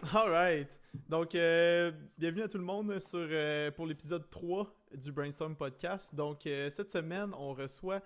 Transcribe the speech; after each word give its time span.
Alright. 0.14 0.68
Donc, 1.10 1.34
euh, 1.34 1.92
bienvenue 2.16 2.42
à 2.42 2.48
tout 2.48 2.56
le 2.56 2.64
monde 2.64 2.98
sur, 3.00 3.18
euh, 3.20 3.70
pour 3.70 3.86
l'épisode 3.86 4.28
3 4.30 4.66
du 4.94 5.12
Brainstorm 5.12 5.54
Podcast. 5.54 6.14
Donc, 6.14 6.46
euh, 6.46 6.70
cette 6.70 6.90
semaine, 6.90 7.32
on 7.36 7.52
reçoit 7.52 8.00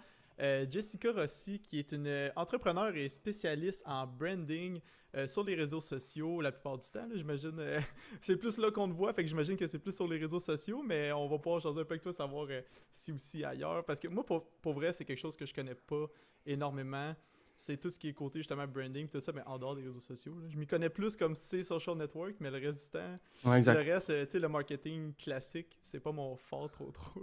Jessica 0.69 1.13
Rossi, 1.13 1.61
qui 1.61 1.79
est 1.79 1.93
une 1.93 2.33
entrepreneur 2.35 2.97
et 2.97 3.09
spécialiste 3.09 3.85
en 3.87 4.05
branding 4.05 4.81
sur 5.29 5.45
les 5.45 5.55
réseaux 5.55 5.81
sociaux 5.81 6.41
la 6.41 6.51
plupart 6.51 6.77
du 6.77 6.89
temps. 6.91 7.07
J'imagine, 7.15 7.63
c'est 8.21 8.37
plus 8.37 8.59
là 8.59 8.73
qu'on 8.73 8.89
te 8.89 8.95
voit, 8.95 9.13
fait 9.13 9.23
que 9.23 9.29
j'imagine 9.29 9.57
que 9.57 9.69
c'est 9.69 9.79
plus 9.79 9.95
sur 9.95 10.09
les 10.09 10.19
réseaux 10.19 10.41
sociaux, 10.41 10.83
mais 10.85 11.13
on 11.13 11.29
va 11.29 11.39
pouvoir 11.39 11.63
changer 11.63 11.79
un 11.79 11.85
peu 11.85 11.93
avec 11.93 12.03
toi, 12.03 12.13
savoir 12.13 12.49
si 12.91 13.13
aussi 13.13 13.45
ailleurs. 13.45 13.85
Parce 13.85 14.01
que 14.01 14.09
moi, 14.09 14.27
pour, 14.27 14.45
pour 14.61 14.73
vrai, 14.73 14.93
c'est 14.93 15.05
quelque 15.05 15.21
chose 15.21 15.37
que 15.37 15.47
je 15.47 15.55
connais 15.55 15.77
pas 15.77 16.07
énormément 16.45 17.15
c'est 17.57 17.77
tout 17.77 17.91
ce 17.91 17.99
qui 17.99 18.09
est 18.09 18.13
côté 18.13 18.41
justement 18.41 18.67
branding, 18.67 19.09
tout 19.09 19.21
ça, 19.21 19.33
mais 19.35 19.43
en 19.47 19.59
dehors 19.59 19.77
des 19.77 19.83
réseaux 19.83 20.01
sociaux. 20.01 20.35
Je 20.49 20.57
m'y 20.57 20.67
connais 20.67 20.89
plus 20.89 21.17
comme 21.17 21.35
c'est 21.35 21.63
social 21.63 21.97
network, 21.97 22.35
mais 22.41 22.51
le 22.51 22.59
résistant, 22.59 23.19
ouais, 23.45 23.63
le 23.63 23.93
reste, 23.93 24.11
euh, 24.11 24.25
tu 24.25 24.33
sais, 24.33 24.39
le 24.39 24.49
marketing 24.49 25.15
classique, 25.15 25.79
c'est 25.81 26.01
pas 26.01 26.13
mon 26.13 26.37
fort 26.37 26.71
trop 26.71 26.91
trop. 26.91 27.21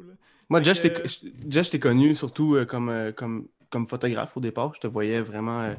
Moi, 0.49 0.59
déjà, 0.59 0.73
je 0.73 1.69
t'ai 1.69 1.79
connu 1.79 2.15
surtout 2.15 2.55
euh, 2.55 2.65
comme, 2.65 2.89
euh, 2.89 3.11
comme, 3.11 3.47
comme 3.69 3.87
photographe 3.87 4.35
au 4.37 4.39
départ. 4.39 4.73
Je 4.75 4.79
te 4.79 4.87
voyais 4.87 5.21
vraiment 5.21 5.73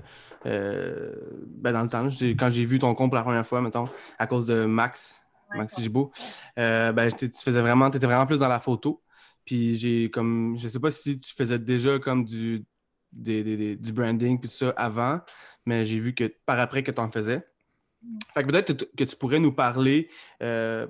ben, 0.44 1.72
dans 1.72 1.82
le 1.82 1.88
temps. 1.88 2.08
Quand 2.38 2.50
j'ai 2.50 2.64
vu 2.64 2.78
ton 2.78 2.94
compte 2.94 3.14
la 3.14 3.22
première 3.22 3.46
fois, 3.46 3.60
mettons, 3.60 3.88
à 4.18 4.26
cause 4.26 4.46
de 4.46 4.64
Max, 4.64 5.24
Max 5.54 5.80
Gibault, 5.80 6.12
ben, 6.56 7.08
tu 7.16 7.28
faisais 7.28 7.60
vraiment, 7.60 7.88
étais 7.88 8.06
vraiment 8.06 8.26
plus 8.26 8.40
dans 8.40 8.48
la 8.48 8.60
photo. 8.60 9.02
Puis 9.44 9.76
j'ai 9.76 10.08
comme, 10.10 10.56
je 10.56 10.68
sais 10.68 10.78
pas 10.78 10.90
si 10.90 11.18
tu 11.18 11.34
faisais 11.34 11.58
déjà 11.58 11.98
comme 11.98 12.24
du 12.24 12.64
du 13.12 13.92
branding 13.92 14.40
puis 14.40 14.48
tout 14.48 14.54
ça 14.54 14.70
avant, 14.70 15.20
mais 15.66 15.86
j'ai 15.86 15.98
vu 15.98 16.14
que 16.14 16.24
par 16.46 16.58
après 16.58 16.82
que 16.82 16.90
tu 16.90 17.00
en 17.00 17.10
faisais. 17.10 17.46
Mm. 18.02 18.18
Fait 18.34 18.42
que 18.42 18.48
peut-être 18.48 18.96
que 18.96 19.04
tu 19.04 19.16
pourrais 19.16 19.38
nous 19.38 19.52
parler 19.52 20.08
euh, 20.42 20.86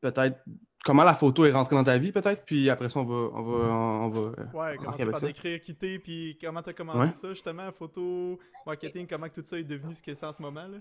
peut-être 0.00 0.38
comment 0.84 1.04
la 1.04 1.14
photo 1.14 1.44
est 1.44 1.52
rentrée 1.52 1.76
dans 1.76 1.84
ta 1.84 1.96
vie, 1.96 2.12
peut-être, 2.12 2.44
puis 2.44 2.68
après 2.68 2.88
ça, 2.88 3.00
on 3.00 3.04
va. 3.04 3.14
On 3.14 3.42
va, 3.42 3.58
on 3.74 4.08
va 4.08 4.20
euh, 4.20 4.46
ouais, 4.52 4.76
commencer 4.76 5.10
par 5.10 5.20
décrire, 5.20 5.60
quitter, 5.60 5.98
puis 5.98 6.38
comment 6.40 6.62
tu 6.62 6.70
as 6.70 6.74
commencé 6.74 7.14
ça, 7.14 7.28
justement, 7.30 7.70
photo, 7.72 8.38
marketing, 8.66 9.06
comment 9.06 9.28
tout 9.28 9.42
ça 9.44 9.58
est 9.58 9.64
devenu 9.64 9.94
ce 9.94 10.02
que 10.02 10.14
c'est 10.14 10.26
en 10.26 10.32
ce 10.32 10.42
moment. 10.42 10.66
là? 10.66 10.78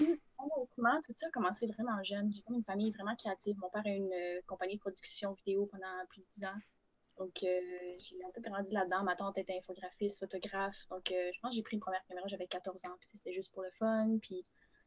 Honnêtement, 0.00 1.00
tout 1.04 1.12
ça 1.14 1.26
a 1.26 1.30
commencé 1.30 1.66
vraiment 1.66 2.02
jeune. 2.02 2.32
J'ai 2.32 2.42
comme 2.42 2.56
une 2.56 2.64
famille 2.64 2.90
vraiment 2.90 3.14
créative. 3.14 3.56
Mon 3.58 3.70
père 3.70 3.82
a 3.84 3.90
une 3.90 4.12
euh, 4.12 4.40
compagnie 4.46 4.76
de 4.76 4.80
production 4.80 5.32
vidéo 5.34 5.66
pendant 5.70 6.06
plus 6.08 6.20
de 6.20 6.26
10 6.34 6.44
ans. 6.44 6.60
Donc, 7.18 7.42
euh, 7.42 7.60
j'ai 7.98 8.24
un 8.24 8.30
peu 8.30 8.40
grandi 8.40 8.72
là-dedans. 8.72 9.04
Ma 9.04 9.16
tante 9.16 9.38
était 9.38 9.56
infographiste, 9.56 10.18
photographe. 10.20 10.76
Donc, 10.90 11.10
euh, 11.10 11.30
je 11.32 11.40
pense 11.40 11.50
que 11.50 11.56
j'ai 11.56 11.62
pris 11.62 11.76
une 11.76 11.80
première 11.80 12.04
caméra, 12.06 12.26
j'avais 12.28 12.46
14 12.46 12.84
ans. 12.86 12.96
Puis, 13.00 13.10
c'était 13.14 13.32
juste 13.32 13.52
pour 13.52 13.62
le 13.62 13.70
fun. 13.72 14.18
Puis, 14.20 14.42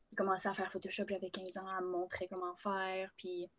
j'ai 0.10 0.16
commencé 0.16 0.48
à 0.48 0.54
faire 0.54 0.72
Photoshop, 0.72 1.06
j'avais 1.08 1.30
15 1.30 1.58
ans, 1.58 1.68
à 1.68 1.82
me 1.82 1.88
montrer 1.88 2.28
comment 2.28 2.56
faire. 2.56 3.12
Puis, 3.18 3.50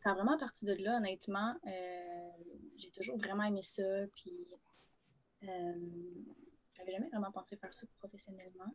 ça 0.00 0.10
a 0.10 0.14
vraiment 0.14 0.38
parti 0.38 0.64
de 0.64 0.74
là, 0.74 0.98
honnêtement. 0.98 1.54
Euh, 1.66 2.30
j'ai 2.76 2.90
toujours 2.90 3.18
vraiment 3.18 3.44
aimé 3.44 3.62
ça. 3.62 4.06
Puis, 4.14 4.46
j'avais 5.40 6.92
jamais 6.92 7.08
vraiment 7.08 7.30
pensé 7.30 7.56
faire 7.56 7.74
ça 7.74 7.86
professionnellement 7.98 8.74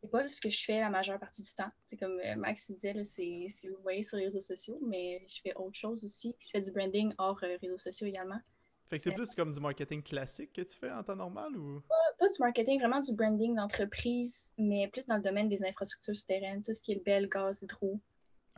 c'est 0.00 0.10
pas 0.10 0.28
ce 0.28 0.40
que 0.40 0.48
je 0.48 0.64
fais 0.64 0.78
la 0.78 0.88
majeure 0.88 1.18
partie 1.18 1.42
du 1.42 1.52
temps. 1.52 1.70
C'est 1.86 1.96
comme 1.96 2.18
euh, 2.24 2.36
Max 2.36 2.70
disait, 2.70 2.94
c'est 3.04 3.48
ce 3.50 3.60
que 3.60 3.68
vous 3.68 3.82
voyez 3.82 4.02
sur 4.02 4.16
les 4.16 4.24
réseaux 4.24 4.40
sociaux, 4.40 4.78
mais 4.86 5.24
je 5.28 5.40
fais 5.42 5.54
autre 5.54 5.76
chose 5.76 6.02
aussi. 6.04 6.34
Je 6.40 6.48
fais 6.50 6.60
du 6.60 6.70
branding 6.70 7.12
hors 7.18 7.38
euh, 7.42 7.56
réseaux 7.60 7.76
sociaux 7.76 8.06
également. 8.06 8.40
Fait 8.88 8.96
que 8.96 9.02
c'est 9.02 9.12
euh, 9.12 9.14
plus 9.14 9.34
comme 9.34 9.52
du 9.52 9.60
marketing 9.60 10.02
classique 10.02 10.52
que 10.52 10.62
tu 10.62 10.76
fais 10.76 10.90
en 10.90 11.02
temps 11.02 11.16
normal 11.16 11.56
ou? 11.56 11.82
Pas, 12.18 12.28
du 12.28 12.34
marketing, 12.40 12.80
vraiment 12.80 13.00
du 13.00 13.14
branding 13.14 13.54
d'entreprise, 13.54 14.52
mais 14.58 14.88
plus 14.88 15.04
dans 15.06 15.16
le 15.16 15.22
domaine 15.22 15.48
des 15.48 15.64
infrastructures 15.64 16.16
souterraines, 16.16 16.62
tout 16.62 16.72
ce 16.72 16.82
qui 16.82 16.92
est 16.92 16.96
le 16.96 17.02
bel, 17.02 17.28
gaz, 17.28 17.62
hydro. 17.62 18.00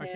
OK. 0.01 0.09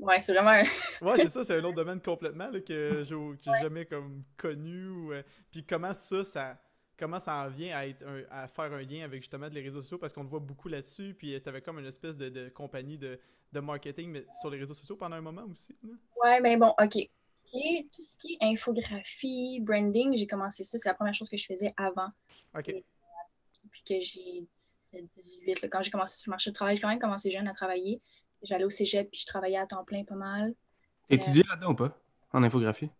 ouais, 0.00 0.20
c'est 0.20 0.34
vraiment. 0.34 0.62
ouais, 1.00 1.16
c'est 1.16 1.28
ça, 1.28 1.44
c'est 1.44 1.56
un 1.56 1.64
autre 1.64 1.76
domaine 1.76 2.00
complètement 2.00 2.50
que 2.64 3.04
j'ai 3.04 3.52
jamais 3.62 3.86
comme 3.86 4.22
connu. 4.36 5.10
Puis 5.50 5.64
comment 5.64 5.94
ça, 5.94 6.22
ça 6.22 6.58
comment 7.02 7.18
ça 7.18 7.34
en 7.34 7.48
vient 7.48 7.76
à, 7.76 7.86
être 7.86 8.04
à 8.30 8.46
faire 8.46 8.72
un 8.72 8.82
lien 8.82 9.04
avec 9.04 9.22
justement 9.22 9.48
les 9.48 9.60
réseaux 9.60 9.82
sociaux 9.82 9.98
parce 9.98 10.12
qu'on 10.12 10.24
te 10.24 10.30
voit 10.30 10.38
beaucoup 10.38 10.68
là-dessus, 10.68 11.14
puis 11.18 11.40
tu 11.42 11.48
avais 11.48 11.60
comme 11.60 11.80
une 11.80 11.86
espèce 11.86 12.16
de, 12.16 12.48
compagnie 12.50 12.96
de, 12.96 13.18
marketing 13.52 14.10
mais 14.10 14.24
sur 14.40 14.50
les 14.50 14.58
réseaux 14.58 14.74
sociaux 14.74 14.94
pendant 14.94 15.16
un 15.16 15.20
moment 15.20 15.42
aussi. 15.50 15.76
Ouais, 16.22 16.40
mais 16.40 16.56
bon, 16.56 16.72
OK. 16.80 17.08
Ce 17.34 17.44
qui 17.46 17.58
est, 17.58 17.88
tout 17.92 18.02
ce 18.04 18.16
qui 18.18 18.34
est 18.34 18.44
infographie, 18.44 19.58
branding, 19.60 20.16
j'ai 20.16 20.28
commencé 20.28 20.62
ça, 20.62 20.78
c'est 20.78 20.88
la 20.88 20.94
première 20.94 21.14
chose 21.14 21.28
que 21.28 21.36
je 21.36 21.46
faisais 21.46 21.74
avant. 21.76 22.08
OK. 22.56 22.72
depuis 23.64 23.82
que 23.84 24.00
j'ai 24.00 24.46
17, 24.58 25.04
18, 25.08 25.68
quand 25.70 25.82
j'ai 25.82 25.90
commencé 25.90 26.16
sur 26.16 26.30
le 26.30 26.34
marché 26.34 26.50
du 26.50 26.54
travail, 26.54 26.76
j'ai 26.76 26.82
quand 26.82 26.88
même 26.88 27.00
commencé 27.00 27.30
jeune 27.30 27.48
à 27.48 27.54
travailler. 27.54 28.00
J'allais 28.42 28.64
au 28.64 28.70
cégep, 28.70 29.10
puis 29.10 29.20
je 29.20 29.26
travaillais 29.26 29.56
à 29.56 29.66
temps 29.66 29.84
plein 29.84 30.04
pas 30.04 30.14
mal. 30.14 30.54
Étudier 31.10 31.42
là-dedans 31.48 31.72
ou 31.72 31.74
pas, 31.74 31.98
en 32.32 32.42
infographie? 32.44 32.90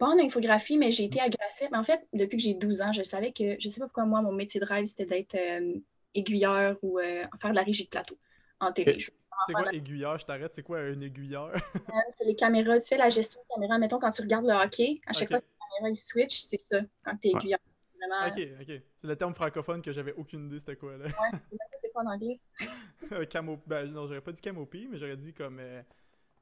Pas 0.00 0.08
en 0.08 0.18
infographie, 0.18 0.78
mais 0.78 0.90
j'ai 0.90 1.04
été 1.04 1.20
agressée. 1.20 1.68
Mais 1.70 1.76
en 1.76 1.84
fait, 1.84 2.08
depuis 2.14 2.38
que 2.38 2.42
j'ai 2.42 2.54
12 2.54 2.80
ans, 2.80 2.92
je 2.92 3.02
savais 3.02 3.32
que, 3.32 3.60
je 3.60 3.68
sais 3.68 3.80
pas 3.80 3.86
pourquoi 3.86 4.06
moi, 4.06 4.22
mon 4.22 4.32
métier 4.32 4.58
de 4.58 4.64
rêve, 4.64 4.86
c'était 4.86 5.04
d'être 5.04 5.34
euh, 5.34 5.74
aiguilleur 6.14 6.78
ou 6.80 6.98
euh, 6.98 7.24
faire 7.38 7.50
de 7.50 7.54
la 7.54 7.62
régie 7.62 7.84
de 7.84 7.90
plateau 7.90 8.16
en 8.60 8.72
télé. 8.72 8.98
C'est 9.46 9.52
quoi 9.52 9.72
aiguilleur? 9.72 10.16
Je 10.16 10.24
t'arrête, 10.24 10.54
c'est 10.54 10.62
quoi 10.62 10.80
un 10.80 11.00
aiguilleur? 11.00 11.52
Euh, 11.90 11.92
c'est 12.16 12.24
les 12.24 12.34
caméras, 12.34 12.78
tu 12.78 12.88
fais 12.88 12.96
la 12.96 13.10
gestion 13.10 13.40
de 13.42 13.54
caméra. 13.54 13.76
Mettons, 13.76 13.98
quand 13.98 14.10
tu 14.10 14.22
regardes 14.22 14.46
le 14.46 14.52
hockey, 14.52 15.00
à 15.06 15.12
chaque 15.12 15.28
fois 15.28 15.40
que 15.40 15.44
la 15.44 15.66
caméra 15.76 15.90
il 15.90 15.96
switch, 15.96 16.38
c'est 16.38 16.60
ça, 16.60 16.80
quand 17.04 17.16
tu 17.16 17.28
es 17.28 17.30
aiguilleur. 17.32 17.58
Vraiment... 17.98 18.26
Ok, 18.28 18.48
ok. 18.60 18.82
C'est 18.96 19.06
le 19.06 19.16
terme 19.16 19.34
francophone 19.34 19.82
que 19.82 19.92
j'avais 19.92 20.14
aucune 20.14 20.46
idée 20.46 20.60
c'était 20.60 20.76
quoi, 20.76 20.96
là. 20.96 21.04
Ouais, 21.04 21.38
c'est 21.76 21.90
quoi 21.92 22.04
en 22.04 22.06
anglais? 22.06 22.40
Camo... 23.30 23.58
Ben, 23.66 23.92
non, 23.92 24.06
j'aurais 24.06 24.22
pas 24.22 24.32
dit 24.32 24.40
camopie, 24.40 24.88
mais 24.90 24.98
j'aurais 24.98 25.16
dit 25.16 25.34
comme... 25.34 25.60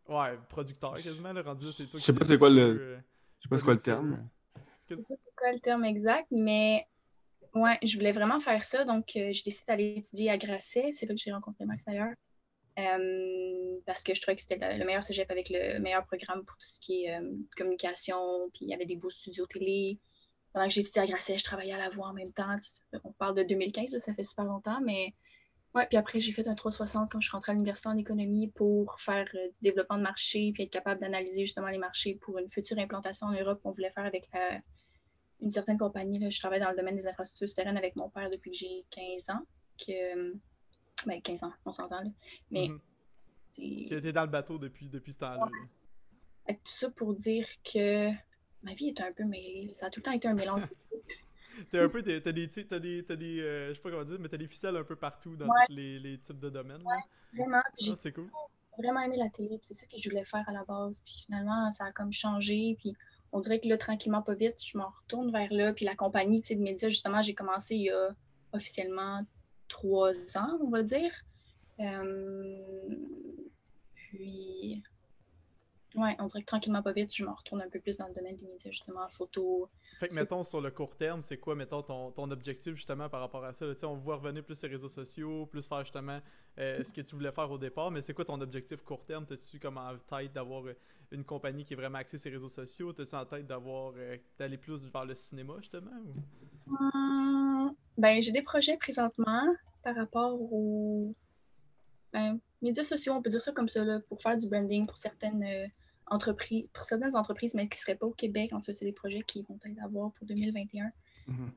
Ouais, 0.08 0.38
producteur 0.48 0.94
quasiment, 1.02 1.32
le 1.32 1.40
rendu, 1.40 1.72
c'est 1.72 1.86
toi 1.86 1.98
Je 1.98 2.04
sais 2.04 2.12
pas 2.12 2.25
c'est 2.25 2.38
quoi 2.38 2.50
le... 2.50 3.00
Je 3.38 3.44
sais 3.44 3.49
pas 3.49 3.56
c'est 3.56 3.65
quoi 3.65 3.75
le 3.75 3.81
terme. 3.81 4.28
Je 4.82 4.94
sais 4.94 5.00
pas 5.00 5.15
c'est 5.25 5.34
quoi 5.37 5.53
le 5.53 5.60
terme 5.60 5.84
exact, 5.84 6.26
mais 6.31 6.87
ouais, 7.54 7.78
je 7.82 7.97
voulais 7.97 8.12
vraiment 8.12 8.41
faire 8.41 8.65
ça. 8.65 8.84
Donc, 8.84 9.10
euh, 9.16 9.32
j'ai 9.32 9.43
décidé 9.43 9.65
d'aller 9.69 9.94
étudier 9.99 10.31
à 10.31 10.38
Grasset. 10.38 10.91
C'est 10.93 11.06
là 11.06 11.15
que 11.15 11.21
j'ai 11.21 11.32
rencontré 11.32 11.65
Max 11.65 11.84
d'ailleurs. 11.84 12.15
Euh, 12.78 13.81
parce 13.87 14.03
que 14.04 14.15
je 14.15 14.21
trouvais 14.21 14.37
que 14.37 14.43
c'était 14.43 14.78
le, 14.78 14.84
meilleur 14.84 15.03
cégep 15.03 15.28
avec 15.31 15.50
le 15.50 15.81
meilleur 15.81 16.06
programme 16.06 16.44
pour 16.44 16.56
tout 16.56 16.66
ce 16.66 16.81
qui 16.81 17.04
est 17.04 17.16
euh, 17.16 17.37
communication. 17.56 18.50
Puis 18.54 18.66
il 18.66 18.69
y 18.69 18.75
avait 18.75 18.87
des 18.87 18.97
beaux 18.97 19.10
studios 19.10 19.47
télé. 19.47 19.99
Pendant 20.53 20.66
que 20.66 20.75
j'ai 20.75 20.81
étudié 20.81 21.03
à 21.03 21.06
Grasset, 21.06 21.38
je 21.38 21.44
travaillais 21.44 21.72
à 21.72 21.78
la 21.78 21.91
voix 21.91 22.09
en 22.09 22.15
même 22.15 22.32
temps. 22.32 22.56
On 23.05 23.12
parle 23.12 23.34
de 23.34 23.43
2015, 23.43 23.97
ça 23.99 24.15
fait 24.15 24.25
super 24.25 24.44
longtemps, 24.44 24.81
mais 24.81 25.15
Ouais, 25.75 25.87
puis 25.87 25.99
après, 25.99 26.19
j'ai 26.19 26.33
fait 26.33 26.47
un 26.49 26.55
360 26.55 27.11
quand 27.11 27.21
je 27.21 27.29
suis 27.29 27.33
rentrée 27.33 27.53
à 27.53 27.55
l'université 27.55 27.89
en 27.89 27.97
économie 27.97 28.49
pour 28.49 28.99
faire 28.99 29.29
euh, 29.34 29.49
du 29.49 29.61
développement 29.61 29.99
de 29.99 30.03
marché 30.03 30.51
puis 30.53 30.62
être 30.62 30.71
capable 30.71 31.01
d'analyser 31.01 31.45
justement 31.45 31.69
les 31.69 31.79
marchés 31.79 32.15
pour 32.15 32.39
une 32.39 32.51
future 32.51 32.79
implantation 32.79 33.27
en 33.27 33.33
Europe 33.33 33.61
qu'on 33.62 33.73
voulait 33.73 33.91
faire 33.91 34.06
avec 34.06 34.29
une 35.41 35.51
certaine 35.51 35.79
compagnie. 35.79 36.19
Là. 36.19 36.31
Je 36.31 36.39
travaille 36.39 36.61
dans 36.61 36.71
le 36.71 36.77
domaine 36.77 36.97
des 36.97 37.06
infrastructures 37.06 37.49
souterraines 37.49 37.77
avec 37.77 37.97
mon 37.97 38.09
père 38.09 38.31
depuis 38.31 38.51
que 38.51 38.56
j'ai 38.56 38.84
15 38.91 39.31
ans. 39.31 39.43
Que, 39.79 40.33
ben, 41.06 41.21
15 41.23 41.45
ans, 41.45 41.53
on 41.65 41.73
s'entend. 41.73 42.00
Là. 42.00 42.11
Mais. 42.50 42.69
Mm 42.69 42.81
Tu 43.55 43.95
étais 43.95 44.12
dans 44.12 44.23
le 44.23 44.31
bateau 44.31 44.59
depuis, 44.59 44.89
depuis 44.89 45.12
ce 45.12 45.19
temps-là. 45.19 45.49
Tout 46.49 46.56
ça 46.65 46.91
pour 46.91 47.15
dire 47.15 47.47
que 47.62 48.09
ma 48.62 48.73
vie 48.75 48.89
est 48.89 49.00
un 49.00 49.12
peu 49.12 49.25
mêlée. 49.25 49.71
Ça 49.75 49.87
a 49.87 49.91
tout 49.91 50.00
le 50.00 50.05
temps 50.05 50.12
été 50.12 50.29
un 50.29 50.35
mélange. 50.35 50.62
T'as 51.70 51.84
un 51.84 51.88
peu 51.88 52.02
des. 52.02 52.22
T'as 52.22 52.32
des. 52.32 52.48
T'as 52.48 52.78
des, 52.78 53.04
t'as 53.04 53.16
des 53.16 53.41
euh, 53.41 53.69
je 53.69 53.74
sais 53.74 53.80
pas 53.80 53.91
comment 53.91 54.04
dire, 54.04 54.19
mais 54.20 54.28
t'as 54.28 54.36
des 54.36 54.46
ficelles 54.46 54.76
un 54.76 54.84
peu 54.84 54.96
partout 54.96 55.36
dans 55.36 55.46
tous 55.46 55.72
les, 55.74 55.98
les, 55.98 56.19
types 56.19 56.38
de 56.38 56.50
domaines. 56.50 56.82
Ouais, 56.84 57.02
vraiment. 57.32 57.62
Ah, 57.64 57.94
c'est 57.96 58.12
cool. 58.12 58.30
vraiment 58.78 59.00
aimé 59.00 59.16
la 59.16 59.28
télé, 59.28 59.58
c'est 59.62 59.74
ça 59.74 59.86
que 59.86 59.98
je 59.98 60.08
voulais 60.08 60.24
faire 60.24 60.44
à 60.48 60.52
la 60.52 60.64
base. 60.64 61.00
Puis 61.04 61.24
finalement, 61.26 61.70
ça 61.72 61.86
a 61.86 61.92
comme 61.92 62.12
changé. 62.12 62.76
Puis 62.78 62.94
on 63.32 63.41
dirait 63.41 63.60
que 63.60 63.69
là, 63.69 63.76
tranquillement, 63.76 64.22
pas 64.22 64.34
vite, 64.34 64.62
je 64.64 64.76
m'en 64.78 64.91
retourne 65.02 65.30
vers 65.30 65.52
là. 65.52 65.72
Puis 65.72 65.84
la 65.84 65.94
compagnie 65.94 66.41
de 66.41 66.54
médias, 66.56 66.88
justement, 66.88 67.22
j'ai 67.22 67.34
commencé 67.34 67.75
il 67.76 67.82
y 67.82 67.90
a 67.90 68.10
officiellement 68.52 69.25
trois 69.69 70.36
ans, 70.38 70.58
on 70.62 70.70
va 70.70 70.82
dire. 70.82 71.12
Euh, 71.80 72.56
ouais, 75.94 76.17
on 76.19 76.26
dirait 76.26 76.43
que 76.43 76.46
tranquillement, 76.46 76.82
pas 76.82 76.93
vite, 76.93 77.14
je 77.14 77.25
m'en 77.25 77.35
retourne 77.35 77.62
un 77.62 77.69
peu 77.69 77.81
plus 77.81 77.96
dans 77.96 78.06
le 78.06 78.14
domaine 78.14 78.37
des 78.37 78.46
médias, 78.46 78.70
justement, 78.70 79.08
photo, 79.08 79.69
fait 79.99 80.08
que, 80.08 80.14
mettons, 80.14 80.44
sur 80.44 80.61
le 80.61 80.70
court 80.70 80.96
terme, 80.96 81.23
c'est 81.23 81.38
quoi, 81.38 81.56
mettons, 81.56 81.82
ton, 81.82 82.12
ton, 82.12 82.31
objectif 82.31 82.75
justement 82.75 83.08
par 83.08 83.20
rapport 83.20 83.44
à 83.44 83.52
ça? 83.52 83.67
Là, 83.67 83.75
on 83.82 83.96
voit 83.96 84.17
revenir 84.17 84.44
plus 84.44 84.56
sur 84.56 84.69
les 84.69 84.75
réseaux 84.75 84.88
sociaux, 84.88 85.46
plus 85.46 85.67
faire 85.67 85.81
justement 85.81 86.20
euh, 86.58 86.85
ce 86.85 86.93
que 86.93 87.00
tu 87.00 87.17
voulais 87.17 87.32
faire 87.32 87.50
au 87.50 87.58
départ, 87.58 87.90
mais 87.90 88.00
c'est 88.00 88.14
quoi 88.14 88.25
ton 88.25 88.40
objectif 88.40 88.81
court 88.85 89.05
terme? 89.05 89.26
T'as-tu 89.26 89.58
comme 89.58 89.76
en 89.76 89.96
tête 90.08 90.32
d'avoir 90.32 90.64
euh, 90.67 90.76
une 91.11 91.25
compagnie 91.25 91.64
qui 91.64 91.73
est 91.73 91.76
vraiment 91.76 91.99
axée 91.99 92.17
sur 92.17 92.31
les 92.31 92.37
réseaux 92.37 92.49
sociaux? 92.49 92.93
T'as-tu 92.93 93.14
en 93.17 93.25
tête 93.26 93.46
d'avoir 93.49 93.93
euh, 93.96 94.17
d'aller 94.38 94.56
plus 94.56 94.85
vers 94.85 95.05
le 95.05 95.17
cinéma 95.17 95.55
justement? 95.58 95.90
Hum, 96.69 97.75
ben, 97.96 98.23
j'ai 98.23 98.32
des 98.32 98.43
projets 98.43 98.76
présentement 98.76 99.52
par 99.82 99.96
rapport 99.96 100.40
aux 100.40 101.12
ben, 102.12 102.38
médias 102.62 102.82
sociaux, 102.82 103.14
on 103.14 103.22
peut 103.22 103.31
dire 103.31 103.40
ça 103.40 103.52
comme 103.52 103.69
ça, 103.69 103.84
là, 103.84 104.00
pour 104.08 104.20
faire 104.20 104.37
du 104.37 104.46
branding 104.46 104.87
pour 104.87 104.99
certaines 104.99 105.70
entreprises, 106.10 106.66
pour 106.72 106.84
certaines 106.84 107.16
entreprises, 107.16 107.55
mais 107.55 107.69
qui 107.69 107.78
ne 107.78 107.81
seraient 107.81 107.96
pas 107.96 108.06
au 108.06 108.12
Québec. 108.12 108.52
En 108.52 108.60
tout 108.60 108.72
c'est 108.72 108.84
des 108.84 108.93
projets 108.93 109.22
qui 109.22 109.43
vont 109.43 109.58
être 109.64 109.82
à 109.82 109.88
voir 109.88 110.12
pour 110.12 110.26
2021. 110.26 110.87
Mm-hmm. 110.87 111.32
Euh, 111.32 111.49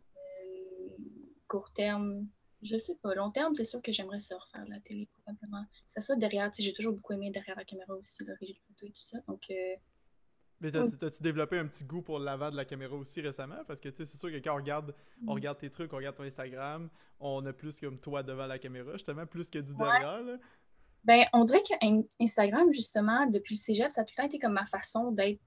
court 1.47 1.71
terme, 1.73 2.27
Je 2.61 2.77
sais 2.77 2.95
pas. 3.01 3.15
Long 3.15 3.31
terme, 3.31 3.55
c'est 3.55 3.63
sûr 3.63 3.81
que 3.81 3.91
j'aimerais 3.91 4.19
ça 4.19 4.37
refaire 4.37 4.65
la 4.67 4.79
télé, 4.79 5.07
probablement. 5.23 5.63
Que 5.63 5.93
ça 5.93 6.01
soit 6.01 6.15
derrière. 6.15 6.51
J'ai 6.57 6.73
toujours 6.73 6.93
beaucoup 6.93 7.13
aimé 7.13 7.31
derrière 7.31 7.57
la 7.57 7.65
caméra 7.65 7.93
aussi, 7.95 8.23
le 8.23 8.33
régie 8.39 8.53
de 8.53 8.59
photo 8.67 8.85
et 8.85 8.91
tout 8.91 9.01
ça. 9.01 9.17
Donc. 9.27 9.43
Euh... 9.49 9.75
Mais 10.59 10.71
t'as-tu 10.71 11.23
développé 11.23 11.57
un 11.57 11.65
petit 11.65 11.83
goût 11.83 12.03
pour 12.03 12.19
l'avant 12.19 12.51
de 12.51 12.55
la 12.55 12.65
caméra 12.65 12.95
aussi 12.95 13.19
récemment? 13.19 13.63
Parce 13.65 13.79
que 13.79 13.89
c'est 13.89 14.05
sûr 14.05 14.29
que 14.29 14.37
quand 14.37 14.53
on 14.53 14.57
regarde, 14.57 14.93
on 15.25 15.31
mm. 15.31 15.33
regarde 15.33 15.57
tes 15.57 15.71
trucs, 15.71 15.91
on 15.91 15.95
regarde 15.95 16.15
ton 16.15 16.21
Instagram, 16.21 16.87
on 17.19 17.43
a 17.47 17.51
plus 17.51 17.79
comme 17.79 17.97
toi 17.97 18.21
devant 18.21 18.45
la 18.45 18.59
caméra, 18.59 18.93
justement, 18.93 19.25
plus 19.25 19.49
que 19.49 19.57
du 19.57 19.75
derrière. 19.75 20.21
Là. 20.21 20.37
Ben, 21.03 21.25
on 21.33 21.43
dirait 21.45 21.63
que 21.63 21.73
Instagram, 22.23 22.71
justement, 22.71 23.25
depuis 23.27 23.55
le 23.55 23.59
cégep, 23.59 23.91
ça 23.91 24.01
a 24.01 24.03
tout 24.03 24.13
le 24.17 24.21
temps 24.21 24.27
été 24.27 24.39
comme 24.39 24.53
ma 24.53 24.65
façon 24.65 25.11
d'être, 25.11 25.41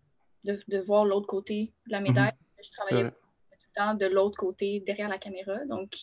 de, 0.44 0.60
de, 0.68 0.78
voir 0.78 1.04
l'autre 1.04 1.26
côté 1.26 1.72
de 1.86 1.92
la 1.92 2.00
médaille. 2.00 2.32
Mm-hmm. 2.32 2.64
Je 2.64 2.70
travaillais 2.70 3.10
tout 3.10 3.16
le 3.50 3.74
temps 3.74 3.94
de 3.94 4.06
l'autre 4.06 4.36
côté, 4.36 4.80
derrière 4.80 5.08
la 5.08 5.18
caméra. 5.18 5.64
Donc, 5.66 5.94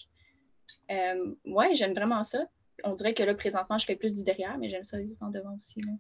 euh, 0.90 1.36
ouais, 1.46 1.76
j'aime 1.76 1.94
vraiment 1.94 2.24
ça. 2.24 2.46
On 2.84 2.94
dirait 2.94 3.14
que 3.14 3.24
là, 3.24 3.36
présentement, 3.36 3.78
je 3.78 3.86
fais 3.86 3.96
plus 3.96 4.14
du 4.14 4.24
derrière, 4.24 4.58
mais 4.58 4.70
j'aime 4.70 4.84
ça 4.84 4.98
en 5.20 5.30
devant 5.30 5.56
aussi. 5.58 5.82
Là. 5.82 5.92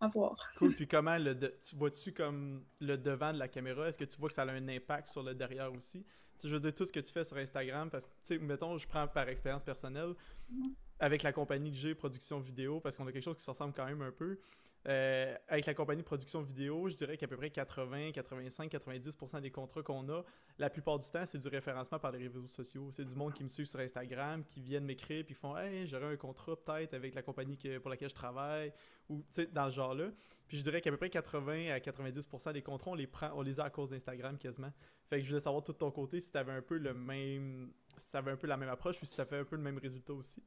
À 0.00 0.08
voir. 0.08 0.36
Cool. 0.58 0.74
Puis 0.76 0.86
comment 0.86 1.16
le 1.16 1.34
tu 1.34 1.76
vois-tu 1.76 2.12
comme 2.12 2.64
le 2.80 2.96
devant 2.98 3.32
de 3.32 3.38
la 3.38 3.48
caméra? 3.48 3.88
Est-ce 3.88 3.98
que 3.98 4.04
tu 4.04 4.18
vois 4.18 4.28
que 4.28 4.34
ça 4.34 4.42
a 4.42 4.50
un 4.50 4.68
impact 4.68 5.08
sur 5.08 5.22
le 5.22 5.34
derrière 5.34 5.72
aussi? 5.72 6.04
Tu 6.38 6.48
je 6.48 6.54
veux 6.54 6.60
dire, 6.60 6.74
tout 6.74 6.84
ce 6.84 6.92
que 6.92 7.00
tu 7.00 7.12
fais 7.12 7.24
sur 7.24 7.36
Instagram, 7.36 7.88
parce 7.90 8.06
que, 8.06 8.10
tu 8.10 8.18
sais, 8.22 8.38
mettons, 8.38 8.76
je 8.76 8.88
prends 8.88 9.06
par 9.06 9.28
expérience 9.28 9.62
personnelle, 9.62 10.14
mm-hmm. 10.52 10.74
Avec 11.00 11.22
la 11.22 11.32
compagnie 11.32 11.70
que 11.70 11.76
j'ai, 11.76 11.94
production 11.94 12.38
vidéo, 12.40 12.80
parce 12.80 12.96
qu'on 12.96 13.06
a 13.06 13.12
quelque 13.12 13.24
chose 13.24 13.36
qui 13.36 13.42
se 13.44 13.50
ressemble 13.50 13.72
quand 13.74 13.86
même 13.86 14.02
un 14.02 14.12
peu. 14.12 14.38
Euh, 14.86 15.34
avec 15.48 15.64
la 15.64 15.72
compagnie 15.72 16.02
production 16.02 16.42
vidéo, 16.42 16.88
je 16.90 16.94
dirais 16.94 17.16
qu'à 17.16 17.26
peu 17.26 17.36
près 17.36 17.48
80, 17.48 18.12
85, 18.12 18.70
90% 18.70 19.40
des 19.40 19.50
contrats 19.50 19.82
qu'on 19.82 20.06
a, 20.10 20.22
la 20.58 20.68
plupart 20.68 20.98
du 20.98 21.08
temps, 21.08 21.24
c'est 21.24 21.38
du 21.38 21.48
référencement 21.48 21.98
par 21.98 22.12
les 22.12 22.18
réseaux 22.18 22.46
sociaux. 22.46 22.88
C'est 22.92 23.04
du 23.04 23.14
monde 23.14 23.32
qui 23.32 23.42
me 23.42 23.48
suit 23.48 23.66
sur 23.66 23.80
Instagram, 23.80 24.44
qui 24.44 24.60
viennent 24.60 24.84
m'écrire, 24.84 25.24
puis 25.24 25.34
font 25.34 25.56
Hey, 25.56 25.86
j'aurais 25.86 26.12
un 26.12 26.16
contrat 26.16 26.54
peut-être 26.56 26.92
avec 26.92 27.14
la 27.14 27.22
compagnie 27.22 27.56
pour 27.80 27.90
laquelle 27.90 28.10
je 28.10 28.14
travaille, 28.14 28.72
ou 29.08 29.24
dans 29.52 29.70
ce 29.70 29.74
genre-là. 29.74 30.10
Puis 30.46 30.58
je 30.58 30.62
dirais 30.62 30.82
qu'à 30.82 30.90
peu 30.90 30.98
près 30.98 31.08
80 31.08 31.70
à 31.70 31.78
90% 31.78 32.52
des 32.52 32.60
contrats, 32.60 32.90
on 32.90 32.94
les 32.94 33.06
prend, 33.06 33.30
on 33.34 33.40
les 33.40 33.58
a 33.60 33.64
à 33.64 33.70
cause 33.70 33.88
d'Instagram 33.88 34.36
quasiment. 34.36 34.72
Fait 35.08 35.16
que 35.16 35.24
je 35.24 35.30
voulais 35.30 35.40
savoir 35.40 35.64
tout 35.64 35.72
de 35.72 35.78
ton 35.78 35.90
côté 35.90 36.20
si 36.20 36.30
tu 36.30 36.36
avais 36.36 36.52
un 36.52 36.62
peu 36.62 36.76
le 36.76 36.92
même. 36.92 37.72
si 37.96 38.08
tu 38.08 38.16
un 38.16 38.36
peu 38.36 38.46
la 38.46 38.58
même 38.58 38.68
approche 38.68 39.00
ou 39.02 39.06
si 39.06 39.14
ça 39.14 39.24
fait 39.24 39.38
un 39.38 39.44
peu 39.44 39.56
le 39.56 39.62
même 39.62 39.78
résultat 39.78 40.12
aussi. 40.12 40.42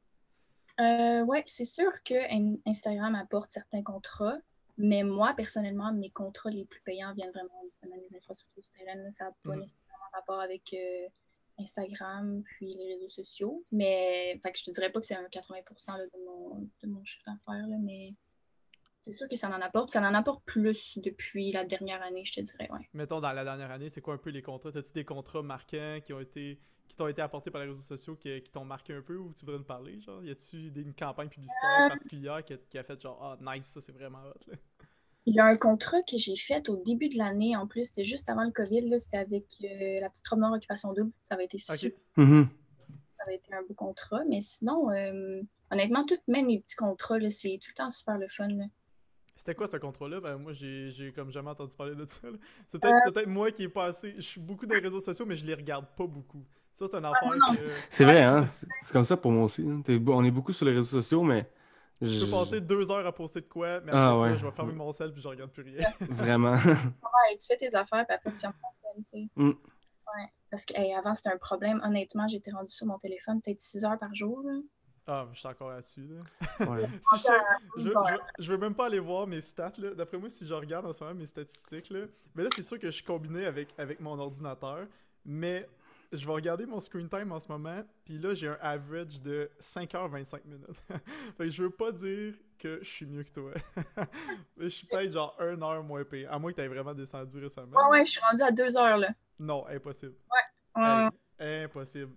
Euh, 0.80 1.22
oui, 1.22 1.38
c'est 1.46 1.64
sûr 1.64 1.90
que 2.04 2.14
Instagram 2.68 3.14
apporte 3.14 3.50
certains 3.50 3.82
contrats, 3.82 4.38
mais 4.76 5.02
moi, 5.02 5.34
personnellement, 5.36 5.92
mes 5.92 6.10
contrats 6.10 6.50
les 6.50 6.64
plus 6.64 6.80
payants 6.82 7.12
viennent 7.14 7.32
vraiment 7.32 7.50
des 7.64 8.16
infrastructures 8.16 8.64
souterraines. 8.64 9.10
Ça 9.12 9.24
n'a 9.24 9.30
pas 9.44 9.56
mm. 9.56 9.60
nécessairement 9.60 9.88
rapport 10.12 10.40
avec 10.40 10.72
euh, 10.74 11.08
Instagram 11.58 12.42
puis 12.44 12.74
les 12.74 12.94
réseaux 12.94 13.08
sociaux. 13.08 13.64
Mais 13.72 14.40
fait 14.42 14.52
que 14.52 14.58
je 14.58 14.64
te 14.64 14.70
dirais 14.70 14.90
pas 14.90 15.00
que 15.00 15.06
c'est 15.06 15.16
un 15.16 15.24
80% 15.24 15.98
de, 15.98 16.24
mon, 16.24 16.68
de 16.82 16.88
mon 16.88 17.04
chiffre 17.04 17.24
d'affaires, 17.26 17.66
mais 17.80 18.14
c'est 19.08 19.16
sûr 19.16 19.28
que 19.28 19.36
ça 19.36 19.48
en 19.48 19.60
apporte. 19.60 19.90
Ça 19.90 20.00
en 20.00 20.14
apporte 20.14 20.44
plus 20.44 20.98
depuis 20.98 21.50
la 21.52 21.64
dernière 21.64 22.02
année, 22.02 22.24
je 22.24 22.34
te 22.34 22.40
dirais, 22.42 22.68
ouais. 22.70 22.88
Mettons, 22.92 23.20
dans 23.20 23.32
la 23.32 23.42
dernière 23.42 23.70
année, 23.70 23.88
c'est 23.88 24.02
quoi 24.02 24.14
un 24.14 24.18
peu 24.18 24.30
les 24.30 24.42
contrats? 24.42 24.70
As-tu 24.74 24.92
des 24.92 25.04
contrats 25.04 25.42
marquants 25.42 25.98
qui 26.04 26.12
ont 26.12 26.20
été 26.20 26.60
qui 26.88 26.96
t'ont 26.96 27.08
été 27.08 27.20
apportés 27.20 27.50
par 27.50 27.60
les 27.60 27.68
réseaux 27.68 27.82
sociaux 27.82 28.16
qui, 28.16 28.42
t'ont 28.50 28.64
marqué 28.64 28.94
un 28.94 29.02
peu 29.02 29.16
ou 29.16 29.32
tu 29.34 29.44
voudrais 29.44 29.58
nous 29.58 29.64
parler? 29.64 30.00
Genre, 30.00 30.24
y 30.24 30.30
a-tu 30.30 30.72
une 30.74 30.94
campagne 30.94 31.28
publicitaire 31.28 31.84
euh. 31.84 31.88
particulière 31.88 32.42
qui 32.44 32.78
a, 32.78 32.82
fait 32.82 33.00
genre 33.00 33.18
Ah 33.22 33.54
nice, 33.54 33.66
ça 33.66 33.80
c'est 33.80 33.92
vraiment 33.92 34.20
hot 34.24 34.54
Il 35.26 35.34
y 35.34 35.40
a 35.40 35.44
un 35.44 35.56
contrat 35.56 36.02
que 36.02 36.16
j'ai 36.16 36.36
fait 36.36 36.68
au 36.70 36.76
début 36.76 37.10
de 37.10 37.18
l'année 37.18 37.56
en 37.56 37.66
plus, 37.66 37.86
c'était 37.86 38.04
juste 38.04 38.28
avant 38.30 38.44
le 38.44 38.52
COVID, 38.52 38.98
c'était 38.98 39.18
avec 39.18 39.44
euh, 39.64 40.00
la 40.00 40.08
petite 40.08 40.26
robe 40.28 40.40
noire 40.40 40.52
occupation 40.52 40.92
double. 40.92 41.12
Ça 41.22 41.34
avait 41.34 41.44
été 41.44 41.58
super. 41.58 41.98
Mm-hmm. 42.16 42.46
Ça 43.18 43.24
avait 43.24 43.34
été 43.34 43.52
un 43.52 43.62
beau 43.62 43.74
contrat, 43.74 44.22
mais 44.26 44.40
sinon, 44.40 44.90
euh, 44.90 45.42
honnêtement, 45.70 46.06
tout, 46.06 46.18
même 46.26 46.48
les 46.48 46.60
petits 46.60 46.76
contrats, 46.76 47.18
c'est 47.28 47.58
tout 47.62 47.70
le 47.70 47.74
temps 47.74 47.90
super 47.90 48.16
le 48.16 48.28
fun. 48.28 48.48
C'était 49.38 49.54
quoi 49.54 49.68
ce 49.68 49.76
contrat-là? 49.76 50.20
Ben, 50.20 50.36
moi, 50.36 50.52
j'ai 50.52 51.12
comme 51.14 51.30
jamais 51.30 51.50
entendu 51.50 51.76
parler 51.76 51.94
de 51.94 52.04
ça. 52.06 52.26
C'est 52.66 52.80
peut-être 52.80 53.28
moi 53.28 53.52
qui 53.52 53.62
ai 53.62 53.68
passé. 53.68 54.14
Je 54.16 54.22
suis 54.22 54.40
beaucoup 54.40 54.66
dans 54.66 54.74
les 54.74 54.80
réseaux 54.80 54.98
sociaux, 54.98 55.24
mais 55.26 55.36
je 55.36 55.46
les 55.46 55.54
regarde 55.54 55.86
pas 55.96 56.08
beaucoup. 56.08 56.44
Ça, 56.74 56.86
c'est 56.90 56.96
un 56.96 57.04
ah, 57.04 57.12
affaire 57.12 57.62
C'est 57.88 58.04
vrai, 58.04 58.20
hein? 58.20 58.48
C'est 58.48 58.92
comme 58.92 59.04
ça 59.04 59.16
pour 59.16 59.30
moi 59.30 59.44
aussi. 59.44 59.62
Hein. 59.62 59.80
On 60.08 60.24
est 60.24 60.30
beaucoup 60.32 60.52
sur 60.52 60.66
les 60.66 60.72
réseaux 60.72 61.00
sociaux, 61.00 61.22
mais... 61.22 61.48
Je 62.00 62.24
peux 62.24 62.30
passer 62.30 62.60
deux 62.60 62.90
heures 62.90 63.06
à 63.06 63.12
poster 63.12 63.40
de 63.40 63.46
quoi, 63.46 63.80
mais 63.80 63.92
ah, 63.94 64.10
après 64.10 64.30
ça, 64.30 64.36
je 64.38 64.46
vais 64.46 64.52
fermer 64.52 64.72
mon 64.72 64.92
sel 64.92 65.12
puis 65.12 65.20
je 65.20 65.26
regarde 65.26 65.50
plus 65.50 65.62
rien. 65.62 65.88
Vraiment. 66.00 66.52
ouais, 66.52 67.36
tu 67.40 67.46
fais 67.48 67.56
tes 67.56 67.74
affaires 67.74 68.06
puis 68.06 68.14
après 68.14 68.30
tu 68.30 68.38
fermes 68.38 68.54
ton 68.60 68.72
sel, 68.72 69.02
tu 69.04 69.04
sais. 69.04 69.28
Mm. 69.34 69.48
Ouais. 69.48 70.32
Parce 70.50 70.64
qu'avant, 70.64 71.14
c'était 71.16 71.30
un 71.30 71.38
problème. 71.38 71.80
Honnêtement, 71.84 72.28
j'étais 72.28 72.52
rendu 72.52 72.72
sur 72.72 72.86
mon 72.86 72.98
téléphone 72.98 73.40
peut-être 73.42 73.60
6 73.60 73.84
heures 73.84 73.98
par 73.98 74.14
jour. 74.14 74.44
Ah, 75.10 75.26
je 75.32 75.38
suis 75.38 75.48
encore 75.48 75.70
là-dessus. 75.70 76.06
Là. 76.06 76.68
Ouais. 76.68 76.86
je, 77.78 78.42
je, 78.44 78.52
veux 78.52 78.58
même 78.58 78.74
pas 78.74 78.86
aller 78.86 78.98
voir 78.98 79.26
mes 79.26 79.40
stats. 79.40 79.72
D'après 79.96 80.18
moi, 80.18 80.28
si 80.28 80.46
je 80.46 80.52
regarde 80.52 80.84
en 80.84 80.92
ce 80.92 81.02
moment 81.02 81.16
mes 81.16 81.24
statistiques, 81.24 81.88
là, 81.88 82.00
mais 82.34 82.42
là, 82.42 82.50
c'est 82.54 82.62
sûr 82.62 82.78
que 82.78 82.88
je 82.88 82.96
suis 82.96 83.04
combiné 83.04 83.46
avec, 83.46 83.68
avec 83.78 84.00
mon 84.00 84.18
ordinateur. 84.18 84.86
Mais 85.24 85.66
je 86.12 86.26
vais 86.26 86.32
regarder 86.32 86.66
mon 86.66 86.80
screen 86.80 87.08
time 87.08 87.32
en 87.32 87.40
ce 87.40 87.48
moment, 87.48 87.82
puis 88.04 88.18
là, 88.18 88.34
j'ai 88.34 88.48
un 88.48 88.58
average 88.60 89.20
de 89.22 89.50
5h25 89.60 90.40
minutes. 90.44 90.82
fait 91.36 91.44
que 91.44 91.50
je 91.50 91.62
veux 91.62 91.70
pas 91.70 91.90
dire 91.90 92.34
que 92.58 92.78
je 92.82 92.88
suis 92.88 93.06
mieux 93.06 93.22
que 93.22 93.32
toi. 93.32 93.52
je 94.58 94.68
suis 94.68 94.86
peut-être 94.86 95.12
genre 95.12 95.34
1 95.38 95.62
heure 95.62 95.82
moins 95.82 96.04
payé, 96.04 96.26
à 96.26 96.38
moins 96.38 96.50
que 96.50 96.56
tu 96.56 96.62
aies 96.62 96.68
vraiment 96.68 96.92
descendu 96.94 97.40
récemment. 97.40 97.78
Ouais, 97.78 98.00
ouais, 98.00 98.06
je 98.06 98.12
suis 98.12 98.20
rendu 98.20 98.42
à 98.42 98.50
2 98.50 98.76
heures, 98.76 98.98
là. 98.98 99.08
Non, 99.38 99.66
impossible. 99.68 100.16
Ouais. 100.76 101.08
impossible. 101.38 102.12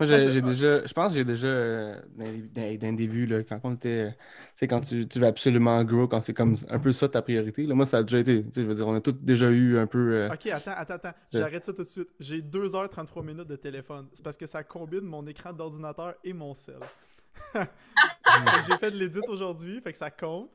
Moi, 0.00 0.08
j'ai 0.08 0.40
déjà, 0.40 0.84
je 0.84 0.92
pense 0.92 1.12
que 1.12 1.18
j'ai 1.18 1.24
déjà, 1.24 1.46
euh, 1.46 2.00
d'un 2.16 2.92
début, 2.92 3.26
là, 3.26 3.42
quand 3.42 3.60
on 3.64 3.74
était, 3.74 4.16
c'est 4.54 4.66
quand 4.66 4.80
tu, 4.80 5.06
tu, 5.06 5.20
veux 5.20 5.26
absolument 5.26 5.84
grow, 5.84 6.08
quand 6.08 6.20
c'est 6.20 6.34
comme 6.34 6.56
un 6.68 6.78
peu 6.78 6.92
ça 6.92 7.08
ta 7.08 7.22
priorité. 7.22 7.66
Là, 7.66 7.74
moi, 7.74 7.86
ça 7.86 7.98
a 7.98 8.02
déjà 8.02 8.18
été, 8.18 8.44
je 8.54 8.62
veux 8.62 8.74
dire, 8.74 8.86
on 8.86 8.94
a 8.94 9.00
tous 9.00 9.12
déjà 9.12 9.50
eu 9.50 9.78
un 9.78 9.86
peu. 9.86 10.14
Euh, 10.14 10.32
ok, 10.32 10.46
attends, 10.46 10.72
attends, 10.76 10.94
attends. 10.94 11.14
J'arrête 11.32 11.64
ça 11.64 11.72
tout 11.72 11.84
de 11.84 11.88
suite. 11.88 12.08
J'ai 12.18 12.40
2h33 12.40 13.24
minutes 13.24 13.48
de 13.48 13.56
téléphone. 13.56 14.08
C'est 14.12 14.24
parce 14.24 14.36
que 14.36 14.46
ça 14.46 14.64
combine 14.64 15.02
mon 15.02 15.26
écran 15.26 15.52
d'ordinateur 15.52 16.14
et 16.24 16.32
mon 16.32 16.54
cell. 16.54 16.80
j'ai 17.54 18.76
fait 18.78 18.90
de 18.90 18.96
l'édit 18.96 19.20
aujourd'hui, 19.28 19.80
fait 19.80 19.92
que 19.92 19.98
ça 19.98 20.10
compte. 20.10 20.50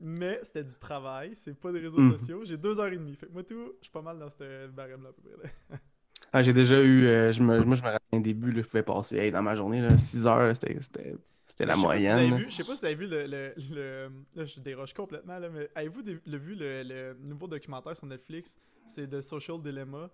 Mais 0.00 0.38
c'était 0.44 0.62
du 0.62 0.78
travail, 0.78 1.32
c'est 1.34 1.58
pas 1.58 1.72
des 1.72 1.80
réseaux 1.80 2.00
mm. 2.00 2.16
sociaux. 2.16 2.44
J'ai 2.44 2.56
2h30. 2.56 3.16
Fait 3.16 3.26
que 3.26 3.32
moi, 3.32 3.42
tout, 3.42 3.72
je 3.78 3.84
suis 3.84 3.92
pas 3.92 4.02
mal 4.02 4.18
dans 4.18 4.30
ce 4.30 4.68
barème-là 4.68 5.08
à 5.08 5.12
peu 5.12 5.22
près. 5.36 5.52
Ah, 6.32 6.42
j'ai 6.42 6.52
déjà 6.52 6.80
eu. 6.80 7.06
Euh, 7.06 7.32
je 7.32 7.42
me, 7.42 7.60
moi, 7.64 7.76
je 7.76 7.82
me 7.82 7.86
rappelle 7.86 8.18
un 8.18 8.20
début, 8.20 8.52
là, 8.52 8.62
je 8.62 8.66
pouvais 8.66 8.82
passer 8.82 9.30
dans 9.30 9.42
ma 9.42 9.54
journée, 9.54 9.80
là, 9.80 9.96
6 9.96 10.26
heures, 10.26 10.54
c'était 10.54 11.16
la 11.64 11.76
moyenne. 11.76 12.38
je 12.48 12.54
sais 12.54 12.64
pas 12.64 12.74
si 12.74 12.80
vous 12.80 12.84
avez 12.84 12.94
vu 12.94 13.06
le. 13.06 13.26
le, 13.26 13.54
le 13.70 14.10
là, 14.34 14.44
je 14.44 14.60
déroge 14.60 14.92
complètement, 14.92 15.38
là, 15.38 15.48
mais 15.48 15.68
avez-vous 15.74 16.02
vu 16.02 16.54
le, 16.54 16.82
le, 16.82 17.16
nouveau 17.20 17.46
documentaire 17.46 17.96
sur 17.96 18.06
Netflix 18.06 18.56
C'est 18.86 19.08
The 19.08 19.20
Social 19.20 19.60
Dilemma? 19.60 20.10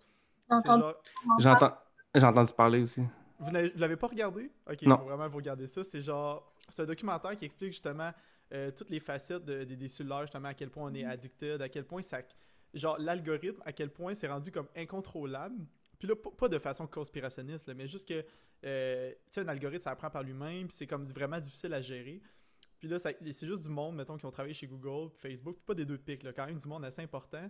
J'ai 1.38 2.25
entendu 2.25 2.53
parler 2.57 2.83
aussi. 2.83 3.03
Vous 3.41 3.50
l'avez 3.50 3.97
pas 3.97 4.07
regardé? 4.07 4.50
Ok, 4.71 4.83
non. 4.83 4.99
faut 4.99 5.05
vraiment 5.05 5.29
vous 5.29 5.38
regarder 5.38 5.67
ça. 5.67 5.83
C'est 5.83 6.00
genre. 6.00 6.53
C'est 6.69 6.83
un 6.83 6.87
documentaire 6.87 7.37
qui 7.37 7.45
explique 7.45 7.73
justement 7.73 8.11
euh, 8.53 8.71
toutes 8.71 8.88
les 8.88 9.00
facettes 9.00 9.45
de, 9.45 9.65
des 9.65 9.88
cellulaires, 9.88 10.23
justement, 10.23 10.49
à 10.49 10.55
quel 10.55 10.71
point 10.71 10.91
on 10.91 10.95
est 10.95 11.05
addicted, 11.05 11.61
à 11.61 11.69
quel 11.69 11.85
point 11.85 12.00
ça. 12.03 12.19
Genre, 12.73 12.97
l'algorithme, 12.99 13.61
à 13.65 13.73
quel 13.73 13.91
point 13.91 14.15
c'est 14.15 14.29
rendu 14.29 14.50
comme 14.50 14.67
incontrôlable 14.77 15.67
puis 16.05 16.15
là, 16.15 16.31
pas 16.37 16.49
de 16.49 16.59
façon 16.59 16.87
conspirationniste, 16.87 17.73
mais 17.75 17.87
juste 17.87 18.07
que, 18.07 18.25
euh, 18.65 19.11
tu 19.11 19.19
sais, 19.31 19.41
un 19.41 19.49
algorithme, 19.49 19.83
ça 19.83 19.91
apprend 19.91 20.11
par 20.11 20.23
lui-même, 20.23 20.69
puis 20.69 20.77
c'est 20.77 20.87
comme 20.87 21.07
vraiment 21.07 21.39
difficile 21.39 21.73
à 21.73 21.81
gérer. 21.81 22.21
Puis 22.79 22.89
là, 22.89 22.99
c'est 22.99 23.47
juste 23.47 23.63
du 23.63 23.71
monde, 23.71 23.97
mettons, 23.97 24.19
qui 24.19 24.27
ont 24.27 24.31
travaillé 24.31 24.53
chez 24.53 24.67
Google, 24.67 25.11
Facebook, 25.15 25.57
pas 25.65 25.73
des 25.73 25.87
deux 25.87 25.97
pics, 25.97 26.23
là, 26.23 26.35
quand 26.35 26.45
même 26.45 26.59
du 26.59 26.69
monde 26.69 26.85
assez 26.85 27.01
important. 27.01 27.49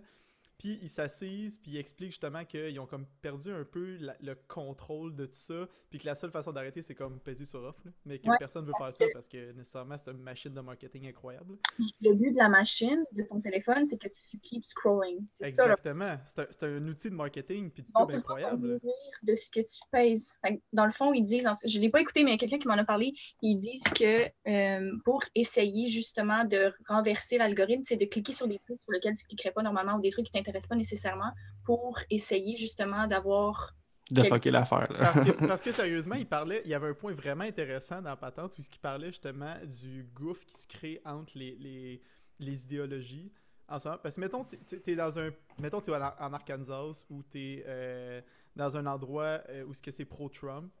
Puis 0.57 0.79
ils 0.81 0.89
s'assisent, 0.89 1.59
puis 1.59 1.71
ils 1.71 1.77
expliquent 1.77 2.11
justement 2.11 2.45
qu'ils 2.45 2.79
ont 2.79 2.85
comme 2.85 3.05
perdu 3.21 3.51
un 3.51 3.65
peu 3.65 3.97
le 3.99 4.35
contrôle 4.47 5.15
de 5.15 5.25
tout 5.25 5.33
ça, 5.33 5.67
puis 5.89 5.99
que 5.99 6.05
la 6.05 6.15
seule 6.15 6.31
façon 6.31 6.51
d'arrêter, 6.51 6.81
c'est 6.81 6.95
comme 6.95 7.19
peser 7.19 7.45
sur 7.45 7.63
off, 7.63 7.75
mais 8.05 8.19
que 8.19 8.29
personne 8.39 8.65
veut 8.65 8.73
faire 8.77 8.93
ça 8.93 9.05
parce 9.13 9.27
que 9.27 9.51
nécessairement, 9.51 9.97
c'est 9.97 10.11
une 10.11 10.21
machine 10.21 10.53
de 10.53 10.61
marketing 10.61 11.07
incroyable. 11.07 11.57
Le 12.01 12.13
but 12.13 12.31
de 12.31 12.37
la 12.37 12.49
machine, 12.49 13.03
de 13.11 13.23
ton 13.23 13.41
téléphone, 13.41 13.87
c'est 13.87 13.97
que 13.97 14.07
tu 14.07 14.39
keep 14.39 14.63
scrolling. 14.63 15.25
Exactement. 15.41 16.17
C'est 16.25 16.63
un, 16.63 16.77
un, 16.77 16.87
outil 16.87 17.09
de 17.09 17.15
marketing, 17.15 17.69
puis 17.69 17.83
de 17.83 17.87
pub 17.93 18.11
incroyable. 18.11 18.79
de 19.23 19.35
ce 19.35 19.49
que 19.49 19.59
tu 19.59 19.79
pèses. 19.91 20.35
Dans 20.71 20.85
le 20.85 20.91
fond, 20.91 21.13
ils 21.13 21.23
disent, 21.23 21.49
je 21.65 21.77
ne 21.77 21.81
l'ai 21.81 21.89
pas 21.89 22.01
écouté, 22.01 22.23
mais 22.23 22.31
il 22.31 22.33
y 22.33 22.35
a 22.35 22.39
quelqu'un 22.39 22.59
qui 22.59 22.67
m'en 22.67 22.77
a 22.77 22.85
parlé, 22.85 23.13
ils 23.41 23.57
disent 23.57 23.83
que 23.83 24.25
euh, 24.47 24.91
pour 25.03 25.23
essayer 25.33 25.87
justement 25.87 26.45
de 26.45 26.73
renverser 26.87 27.37
l'algorithme, 27.37 27.83
c'est 27.83 27.97
de 27.97 28.05
cliquer 28.05 28.33
sur 28.33 28.47
des 28.47 28.59
trucs 28.59 28.79
sur 28.81 28.91
lesquels 28.91 29.15
tu 29.15 29.25
ne 29.25 29.27
cliquerais 29.27 29.51
pas 29.51 29.63
normalement 29.63 29.95
ou 29.95 30.01
des 30.01 30.11
trucs 30.11 30.25
qui 30.25 30.31
t'intéressent 30.45 30.69
pas 30.69 30.75
nécessairement 30.75 31.31
pour 31.63 31.99
essayer 32.09 32.55
justement 32.55 33.07
d'avoir 33.07 33.75
de 34.11 34.21
fucker 34.21 34.51
l'affaire. 34.51 34.87
Parce, 35.47 35.63
que, 35.63 35.71
sérieusement, 35.71 36.15
il 36.15 36.27
parlait, 36.27 36.61
il 36.63 36.69
y 36.69 36.73
avait 36.75 36.89
un 36.89 36.93
point 36.93 37.13
vraiment 37.13 37.43
intéressant 37.43 38.01
dans 38.01 38.15
patente 38.15 38.55
où 38.57 38.61
il 38.61 38.79
parlait 38.79 39.07
justement 39.07 39.55
du 39.63 40.07
gouffre 40.13 40.45
qui 40.45 40.61
se 40.61 40.67
crée 40.67 41.01
entre 41.05 41.35
les, 41.35 41.55
les, 41.55 42.01
les 42.39 42.63
idéologies. 42.63 43.31
En 43.67 43.79
ce 43.79 43.87
moment. 43.87 43.99
Parce 44.03 44.15
que 44.15 44.21
mettons, 44.21 44.45
tu 44.45 44.91
es 44.91 44.95
dans 44.95 45.17
un. 45.17 45.31
Mettons, 45.57 45.81
es 45.81 45.91
en 45.91 46.33
Arkansas 46.33 47.05
ou 47.09 47.23
tu 47.23 47.39
es 47.39 47.63
euh, 47.65 48.21
dans 48.55 48.77
un 48.77 48.85
endroit 48.85 49.41
euh, 49.49 49.65
où 49.65 49.73
c'est 49.73 50.05
pro-Trump. 50.05 50.71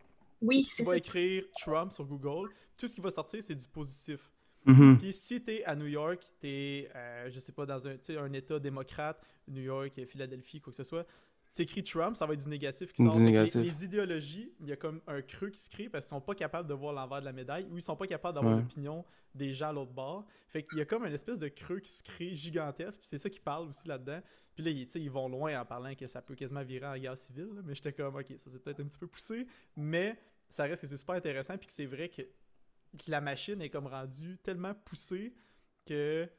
Oui, 0.41 0.65
tu 0.65 0.69
c'est 0.69 0.83
vas 0.83 0.91
ça. 0.91 0.97
écrire 0.97 1.45
Trump 1.59 1.91
sur 1.91 2.05
Google, 2.05 2.49
tout 2.77 2.87
ce 2.87 2.93
qui 2.93 3.01
va 3.01 3.09
sortir, 3.09 3.41
c'est 3.41 3.55
du 3.55 3.67
positif. 3.67 4.29
Mhm. 4.65 4.97
Puis 4.97 5.11
si 5.13 5.41
t'es 5.41 5.63
à 5.63 5.75
New 5.75 5.87
York, 5.87 6.21
t'es, 6.39 6.89
euh, 6.95 7.29
je 7.29 7.39
sais 7.39 7.51
pas, 7.51 7.65
dans 7.65 7.87
un, 7.87 7.97
tu 7.97 8.17
un 8.17 8.31
état 8.33 8.59
démocrate, 8.59 9.21
New 9.47 9.61
York, 9.61 9.93
Philadelphie, 10.05 10.59
quoi 10.61 10.71
que 10.71 10.77
ce 10.77 10.83
soit, 10.83 11.05
t'écris 11.53 11.83
Trump, 11.83 12.17
ça 12.17 12.25
va 12.25 12.33
être 12.33 12.43
du 12.43 12.49
négatif 12.49 12.91
qui 12.91 13.01
sort. 13.03 13.13
Les- 13.17 13.85
idéologies, 13.85 14.51
il 14.59 14.67
y 14.67 14.71
a 14.73 14.75
comme 14.75 14.99
un 15.07 15.21
creux 15.21 15.49
qui 15.49 15.59
se 15.59 15.69
crée 15.69 15.87
parce 15.87 16.05
qu'ils 16.05 16.09
sont 16.09 16.19
pas 16.21 16.35
capables 16.35 16.67
de 16.67 16.73
voir 16.73 16.91
l'envers 16.93 17.21
de 17.21 17.25
la 17.25 17.31
médaille 17.31 17.65
ou 17.71 17.77
ils 17.77 17.81
sont 17.81 17.95
pas 17.95 18.07
capables 18.07 18.35
d'avoir 18.35 18.55
Ouais. 18.55 18.61
l'opinion 18.61 19.05
des 19.33 19.53
gens 19.53 19.69
à 19.69 19.73
l'autre 19.73 19.91
bord. 19.93 20.25
Fait 20.49 20.63
qu'il 20.63 20.77
y 20.79 20.81
a 20.81 20.85
comme 20.85 21.05
une 21.05 21.13
espèce 21.13 21.39
de 21.39 21.47
creux 21.47 21.79
qui 21.79 21.91
se 21.91 22.03
crée 22.03 22.33
gigantesque, 22.35 22.99
puis 22.99 23.07
c'est 23.07 23.17
ça 23.17 23.29
qui 23.29 23.39
parle 23.39 23.69
aussi 23.69 23.87
là-dedans. 23.87 24.19
Puis 24.53 24.63
là, 24.65 24.71
ils, 24.71 24.85
tu 24.87 24.99
ils 24.99 25.09
vont 25.11 25.29
loin 25.29 25.57
en 25.61 25.65
parlant 25.65 25.93
que 25.95 26.07
ça 26.07 26.21
peut 26.21 26.35
quasiment 26.35 26.63
virer 26.63 26.87
en 26.87 26.97
guerre 26.97 27.17
civile, 27.17 27.49
là, 27.55 27.61
mais 27.63 27.73
j'étais 27.75 27.93
comme, 27.93 28.15
ok, 28.15 28.33
ça 28.37 28.49
c'est 28.49 28.61
peut-être 28.61 28.81
un 28.81 28.85
petit 28.85 28.97
peu 28.99 29.07
poussé, 29.07 29.45
mais 29.77 30.17
ça 30.49 30.63
reste 30.65 30.81
que 30.81 30.87
c'est 30.87 30.97
super 30.97 31.15
intéressant, 31.15 31.57
puis 31.57 31.67
que 31.67 31.73
c'est 31.73 31.85
vrai 31.85 32.09
que 32.09 32.21
que 32.97 33.11
la 33.11 33.21
machine 33.21 33.61
est 33.61 33.69
comme 33.69 33.87
rendue 33.87 34.37
tellement 34.43 34.73
poussée 34.73 35.35
que 35.85 36.29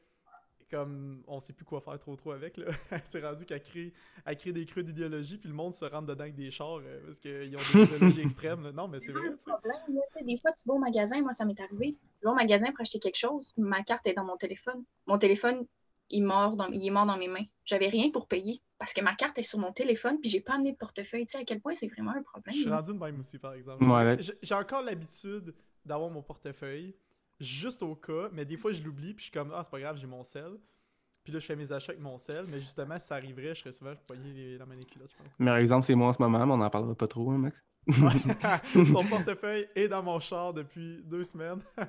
comme 0.69 1.23
on 1.27 1.39
sait 1.39 1.53
plus 1.53 1.65
quoi 1.65 1.79
faire 1.81 1.97
trop 1.99 2.15
trop 2.15 2.31
avec 2.31 2.57
là. 2.57 2.65
c'est 3.05 3.23
rendu 3.25 3.45
qu'elle 3.45 3.61
crée, 3.61 3.93
elle 4.25 4.37
crée 4.37 4.51
des 4.51 4.65
creux 4.65 4.83
d'idéologie 4.83 5.37
puis 5.37 5.49
le 5.49 5.55
monde 5.55 5.73
se 5.73 5.85
rentre 5.85 6.07
dedans 6.07 6.23
avec 6.23 6.35
des 6.35 6.51
chars 6.51 6.79
euh, 6.83 6.99
parce 7.05 7.19
qu'ils 7.19 7.55
ont 7.55 7.59
des 7.73 7.95
idéologies 7.95 8.21
extrêmes. 8.21 8.63
là. 8.63 8.71
Non 8.71 8.87
mais 8.87 8.99
c'est 8.99 9.11
vrai. 9.11 9.29
sais. 9.29 9.51
problème. 9.51 9.77
là, 9.89 10.01
tu 10.11 10.19
sais, 10.19 10.25
des 10.25 10.37
fois, 10.37 10.51
tu 10.51 10.67
vas 10.67 10.73
au 10.73 10.79
magasin, 10.79 11.21
moi, 11.21 11.33
ça 11.33 11.45
m'est 11.45 11.59
arrivé. 11.59 11.97
Je 12.21 12.27
vais 12.27 12.31
au 12.31 12.35
magasin 12.35 12.67
pour 12.71 12.81
acheter 12.81 12.99
quelque 12.99 13.17
chose, 13.17 13.53
ma 13.57 13.83
carte 13.83 14.05
est 14.07 14.13
dans 14.13 14.25
mon 14.25 14.37
téléphone. 14.37 14.83
Mon 15.05 15.17
téléphone, 15.17 15.65
il, 16.09 16.23
mord 16.23 16.55
dans, 16.55 16.67
il 16.67 16.85
est 16.85 16.91
mort 16.91 17.05
dans 17.05 17.17
mes 17.17 17.27
mains. 17.27 17.45
J'avais 17.63 17.87
rien 17.87 18.09
pour 18.11 18.27
payer 18.27 18.61
parce 18.77 18.93
que 18.93 19.01
ma 19.01 19.15
carte 19.15 19.37
est 19.37 19.43
sur 19.43 19.59
mon 19.59 19.71
téléphone 19.71 20.19
puis 20.19 20.29
j'ai 20.29 20.41
pas 20.41 20.55
amené 20.55 20.71
de 20.71 20.77
portefeuille. 20.77 21.25
Tu 21.25 21.33
sais 21.33 21.37
à 21.39 21.45
quel 21.45 21.61
point 21.61 21.73
c'est 21.73 21.87
vraiment 21.87 22.11
un 22.11 22.23
problème. 22.23 22.55
Je 22.55 22.61
suis 22.61 22.69
rendu 22.69 22.93
de 22.93 22.97
même 22.97 23.19
aussi 23.19 23.39
par 23.39 23.53
exemple. 23.53 23.83
Ouais. 23.85 24.17
J'ai 24.41 24.55
encore 24.55 24.81
l'habitude 24.81 25.53
d'avoir 25.87 26.09
mon 26.09 26.21
portefeuille 26.21 26.95
juste 27.39 27.83
au 27.83 27.95
cas, 27.95 28.29
mais 28.33 28.45
des 28.45 28.57
fois 28.57 28.71
je 28.73 28.81
l'oublie 28.83 29.13
puis 29.13 29.25
je 29.25 29.29
suis 29.29 29.31
comme 29.31 29.51
ah 29.53 29.61
c'est 29.63 29.71
pas 29.71 29.79
grave 29.79 29.97
j'ai 29.97 30.07
mon 30.07 30.23
sel. 30.23 30.51
Puis 31.23 31.33
là 31.33 31.39
je 31.39 31.45
fais 31.45 31.55
mes 31.55 31.71
achats 31.71 31.91
avec 31.91 32.01
mon 32.01 32.17
sel, 32.17 32.45
mais 32.47 32.59
justement 32.59 32.97
si 32.99 33.07
ça 33.07 33.15
arriverait 33.15 33.53
je 33.53 33.61
serais 33.61 33.71
souvent 33.71 33.93
poigné 34.07 34.57
la 34.57 34.65
culottes 34.65 35.11
je 35.11 35.17
pense. 35.17 35.39
Meilleur 35.39 35.57
exemple, 35.57 35.85
c'est 35.85 35.95
moi 35.95 36.07
en 36.09 36.13
ce 36.13 36.21
moment, 36.21 36.45
mais 36.45 36.53
on 36.53 36.57
n'en 36.57 36.69
parlera 36.69 36.95
pas 36.95 37.07
trop, 37.07 37.31
hein, 37.31 37.37
Max? 37.37 37.63
Son 38.73 39.05
portefeuille 39.05 39.67
est 39.75 39.87
dans 39.87 40.03
mon 40.03 40.19
char 40.19 40.53
depuis 40.53 41.01
deux 41.03 41.23
semaines. 41.23 41.61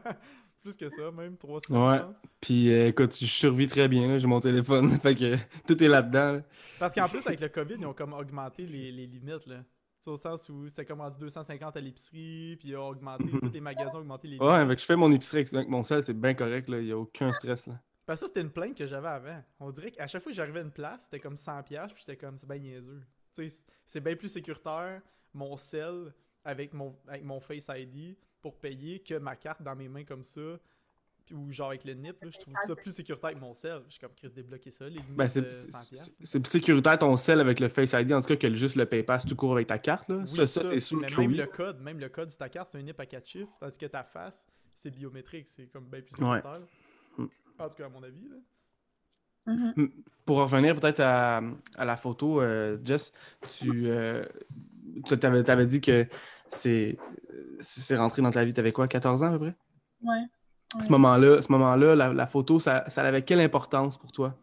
Plus 0.63 0.77
que 0.77 0.89
ça, 0.89 1.11
même 1.13 1.37
trois 1.37 1.61
semaines. 1.61 1.83
Ouais. 1.83 2.01
Puis 2.41 2.73
euh, 2.73 2.89
écoute, 2.89 3.17
je 3.19 3.27
survis 3.27 3.69
très 3.69 3.87
bien, 3.87 4.19
j'ai 4.19 4.27
mon 4.27 4.41
téléphone, 4.41 4.91
fait 5.01 5.15
que 5.15 5.37
tout 5.67 5.83
est 5.83 5.89
là-dedans. 5.89 6.33
là. 6.33 6.43
Parce 6.81 6.95
qu'en 6.95 7.09
plus, 7.09 7.25
avec 7.27 7.41
le 7.41 7.49
COVID, 7.49 7.77
ils 7.79 7.87
ont 7.87 7.95
comme 7.95 8.13
augmenté 8.13 8.67
les, 8.67 8.91
les 8.91 9.07
limites. 9.07 9.47
Là. 9.47 9.63
Au 10.09 10.17
sens 10.17 10.49
où 10.49 10.69
c'est 10.69 10.85
comme 10.85 11.01
rendu 11.01 11.19
250 11.19 11.77
à 11.77 11.81
l'épicerie, 11.81 12.57
puis 12.59 12.75
ont 12.77 12.89
augmenté, 12.89 13.25
tous 13.43 13.51
les 13.53 13.61
magasins 13.61 13.99
ont 13.99 14.01
augmenté 14.01 14.29
les 14.29 14.39
Ouais, 14.39 14.67
que 14.75 14.81
je 14.81 14.85
fais 14.85 14.97
mon 14.97 15.13
épicerie 15.13 15.39
avec- 15.41 15.53
avec 15.55 15.69
mon 15.69 15.83
sel, 15.85 16.03
c'est 16.03 16.15
bien 16.15 16.35
correct, 16.35 16.69
là, 16.69 16.79
il 16.79 16.87
n'y 16.87 16.93
a 16.93 16.99
aucun 16.99 17.33
stress. 17.33 17.67
Là. 17.67 17.79
Parce 18.07 18.21
que 18.21 18.27
ça, 18.27 18.29
c'était 18.29 18.41
une 18.41 18.51
plainte 18.51 18.77
que 18.77 18.87
j'avais 18.87 19.09
avant. 19.09 19.43
On 19.61 19.71
dirait 19.71 19.91
qu'à 19.91 20.07
chaque 20.07 20.23
fois 20.23 20.33
que 20.33 20.37
j'arrivais 20.37 20.61
à 20.61 20.63
une 20.63 20.71
place, 20.71 21.05
c'était 21.05 21.21
comme 21.21 21.37
100$, 21.37 21.63
piastres, 21.63 21.95
puis 21.95 22.05
j'étais 22.07 22.17
comme, 22.17 22.39
c'est 22.39 22.49
bien 22.49 22.59
niaiseux. 22.59 23.03
Tu 23.35 23.43
sais, 23.43 23.49
c'est- 23.51 23.65
c'est 23.85 24.01
bien 24.01 24.17
plus 24.17 24.29
sécuritaire, 24.29 25.03
mon 25.35 25.57
sel 25.59 26.13
avec 26.45 26.73
mon, 26.73 26.97
avec 27.07 27.23
mon 27.25 27.39
Face 27.41 27.69
ID 27.71 28.17
pour 28.41 28.59
payer 28.59 29.01
que 29.01 29.15
ma 29.19 29.37
carte 29.37 29.63
dans 29.63 29.77
mes 29.77 29.89
mains 29.89 30.05
comme 30.05 30.25
ça. 30.25 30.41
Ou 31.33 31.51
genre 31.53 31.69
avec 31.69 31.85
le 31.85 31.95
NIP, 31.95 32.23
là, 32.25 32.31
je 32.33 32.39
trouve 32.39 32.55
ça 32.67 32.75
plus 32.77 32.91
sécuritaire 32.91 33.31
avec 33.31 33.41
mon 33.41 33.55
sel. 33.55 33.83
Je 33.87 33.93
suis 33.93 34.01
comme, 34.01 34.15
Chris, 34.17 34.31
débloquer 34.35 34.71
ça, 34.71 34.89
les 34.89 35.01
Ben, 35.11 35.29
c'est 35.29 35.53
c'est- 35.53 35.69
100$. 35.71 35.89
piastres. 35.91 36.11
c'est- 36.19 36.27
c'est 36.27 36.41
plus 36.41 36.51
sécuritaire 36.51 36.99
ton 36.99 37.17
sel 37.17 37.41
avec 37.41 37.61
le 37.61 37.69
Face 37.69 37.93
ID, 37.93 38.13
en 38.13 38.21
tout 38.21 38.29
cas 38.29 38.37
que 38.37 38.55
juste 38.55 38.77
le 38.77 38.87
PayPass 38.87 39.25
tout 39.27 39.37
court 39.37 39.53
avec 39.53 39.67
ta 39.67 39.79
carte. 39.79 40.09
Là. 40.09 40.17
Oui, 40.19 40.27
ça, 40.29 40.47
ça, 40.47 40.63
c'est 40.71 40.81
sûr 40.81 40.99
mais 41.01 41.09
que 41.09 41.21
même 41.21 41.31
oui. 41.31 41.37
le 41.37 41.47
code, 41.47 41.81
même 41.81 41.99
le 41.99 42.09
code 42.09 42.29
de 42.29 42.35
ta 42.35 42.49
carte, 42.49 42.71
c'est 42.73 42.79
un 42.79 42.83
NIP 42.83 42.99
à 43.01 43.07
4 43.07 43.27
chiffres, 43.27 43.53
tandis 43.61 43.77
que 43.79 43.87
ta 43.87 44.03
face, 44.05 44.47
c'est 44.75 44.91
biométrique, 44.91 45.49
c'est 45.49 45.67
comme 45.67 45.85
bien 45.87 46.01
plus 46.01 46.15
Ouais. 46.25 46.37
sécuritaire. 46.37 46.61
Mm. 47.19 47.27
En 47.59 47.69
tout 47.69 47.75
cas, 47.77 47.87
à 47.87 47.89
mon 47.89 48.03
avis. 48.03 48.29
Là. 48.29 48.37
Mhm. 49.55 49.91
Pour 50.27 50.37
revenir 50.39 50.79
peut-être 50.79 51.01
à, 51.01 51.41
à 51.77 51.85
la 51.87 51.97
photo, 51.97 52.41
euh, 52.43 52.77
Jess, 52.85 53.13
tu, 53.59 53.87
euh, 53.89 54.25
tu 55.07 55.15
avais, 55.27 55.49
avais 55.49 55.67
dit 55.67 55.81
que 55.81 56.07
c'est 56.51 56.99
c'est 57.61 57.97
rentré 57.97 58.21
dans 58.23 58.31
ta 58.31 58.45
vie, 58.45 58.53
tu 58.53 58.61
avais 58.61 58.73
quoi, 58.73 58.87
14 58.89 59.23
ans 59.23 59.29
à 59.29 59.31
peu 59.31 59.39
près? 59.39 59.57
Ouais. 60.03 60.25
À 60.77 60.83
ce 60.83 60.93
moment-là, 60.93 61.41
ce 61.41 61.51
moment-là, 61.53 61.95
la, 61.95 62.13
la 62.13 62.27
photo, 62.27 62.59
ça, 62.59 62.85
ça 62.89 63.03
avait 63.03 63.23
quelle 63.23 63.41
importance 63.41 63.97
pour 63.97 64.13
toi? 64.13 64.39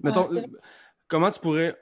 Mettons, 0.00 0.22
c'était- 0.22 0.46
comment 1.06 1.30
tu 1.30 1.40
pourrais 1.40 1.76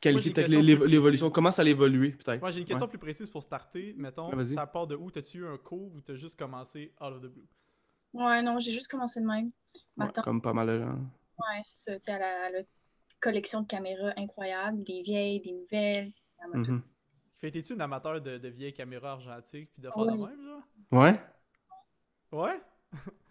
qualifier 0.00 0.32
l'évolution? 0.48 1.30
Comment 1.30 1.52
ça 1.52 1.62
a 1.62 1.64
évolué, 1.66 2.12
peut-être? 2.12 2.40
Moi, 2.40 2.50
j'ai 2.50 2.60
une 2.60 2.66
question 2.66 2.88
plus 2.88 2.98
précise 2.98 3.28
pour 3.28 3.42
starter. 3.42 3.94
Mettons, 3.96 4.30
Ah, 4.32 4.42
ça 4.42 4.66
part 4.66 4.86
de 4.86 4.96
où? 4.96 5.10
T'as-tu 5.10 5.38
eu 5.38 5.46
un 5.46 5.58
cours 5.58 5.94
ou 5.94 6.00
t'as 6.00 6.14
juste 6.14 6.38
commencé 6.38 6.94
out 7.00 7.12
of 7.12 7.20
the 7.22 7.26
blue? 7.26 7.46
Ouais, 8.12 8.42
non, 8.42 8.58
j'ai 8.58 8.72
juste 8.72 8.88
commencé 8.88 9.20
de 9.20 9.26
même. 9.26 9.50
Ouais, 9.98 10.06
comme 10.24 10.40
pas 10.40 10.52
mal 10.52 10.66
de 10.66 10.78
gens. 10.80 10.98
ouais, 11.38 11.62
c'est 11.64 11.92
ça. 11.92 11.98
Tu 11.98 12.04
sais, 12.04 12.12
elle 12.12 12.22
a, 12.22 12.48
elle 12.48 12.56
a 12.56 12.58
une 12.60 12.66
collection 13.20 13.60
de 13.62 13.66
caméras 13.66 14.12
incroyables, 14.16 14.82
des 14.84 15.02
vieilles, 15.02 15.40
des 15.40 15.52
nouvelles. 15.52 16.12
Mhm. 16.54 16.82
Fait 17.38 17.50
t'es-tu 17.50 17.74
une 17.74 17.80
amateur 17.82 18.20
de, 18.20 18.38
de 18.38 18.48
vieilles 18.48 18.72
caméras 18.72 19.12
argentiques 19.12 19.70
puis 19.72 19.82
de 19.82 19.90
faire 19.90 20.06
de 20.06 20.10
Oui. 20.12 20.18
même, 20.28 20.42
genre? 20.46 20.62
Ouais? 20.92 21.12
Ouais? 22.36 22.60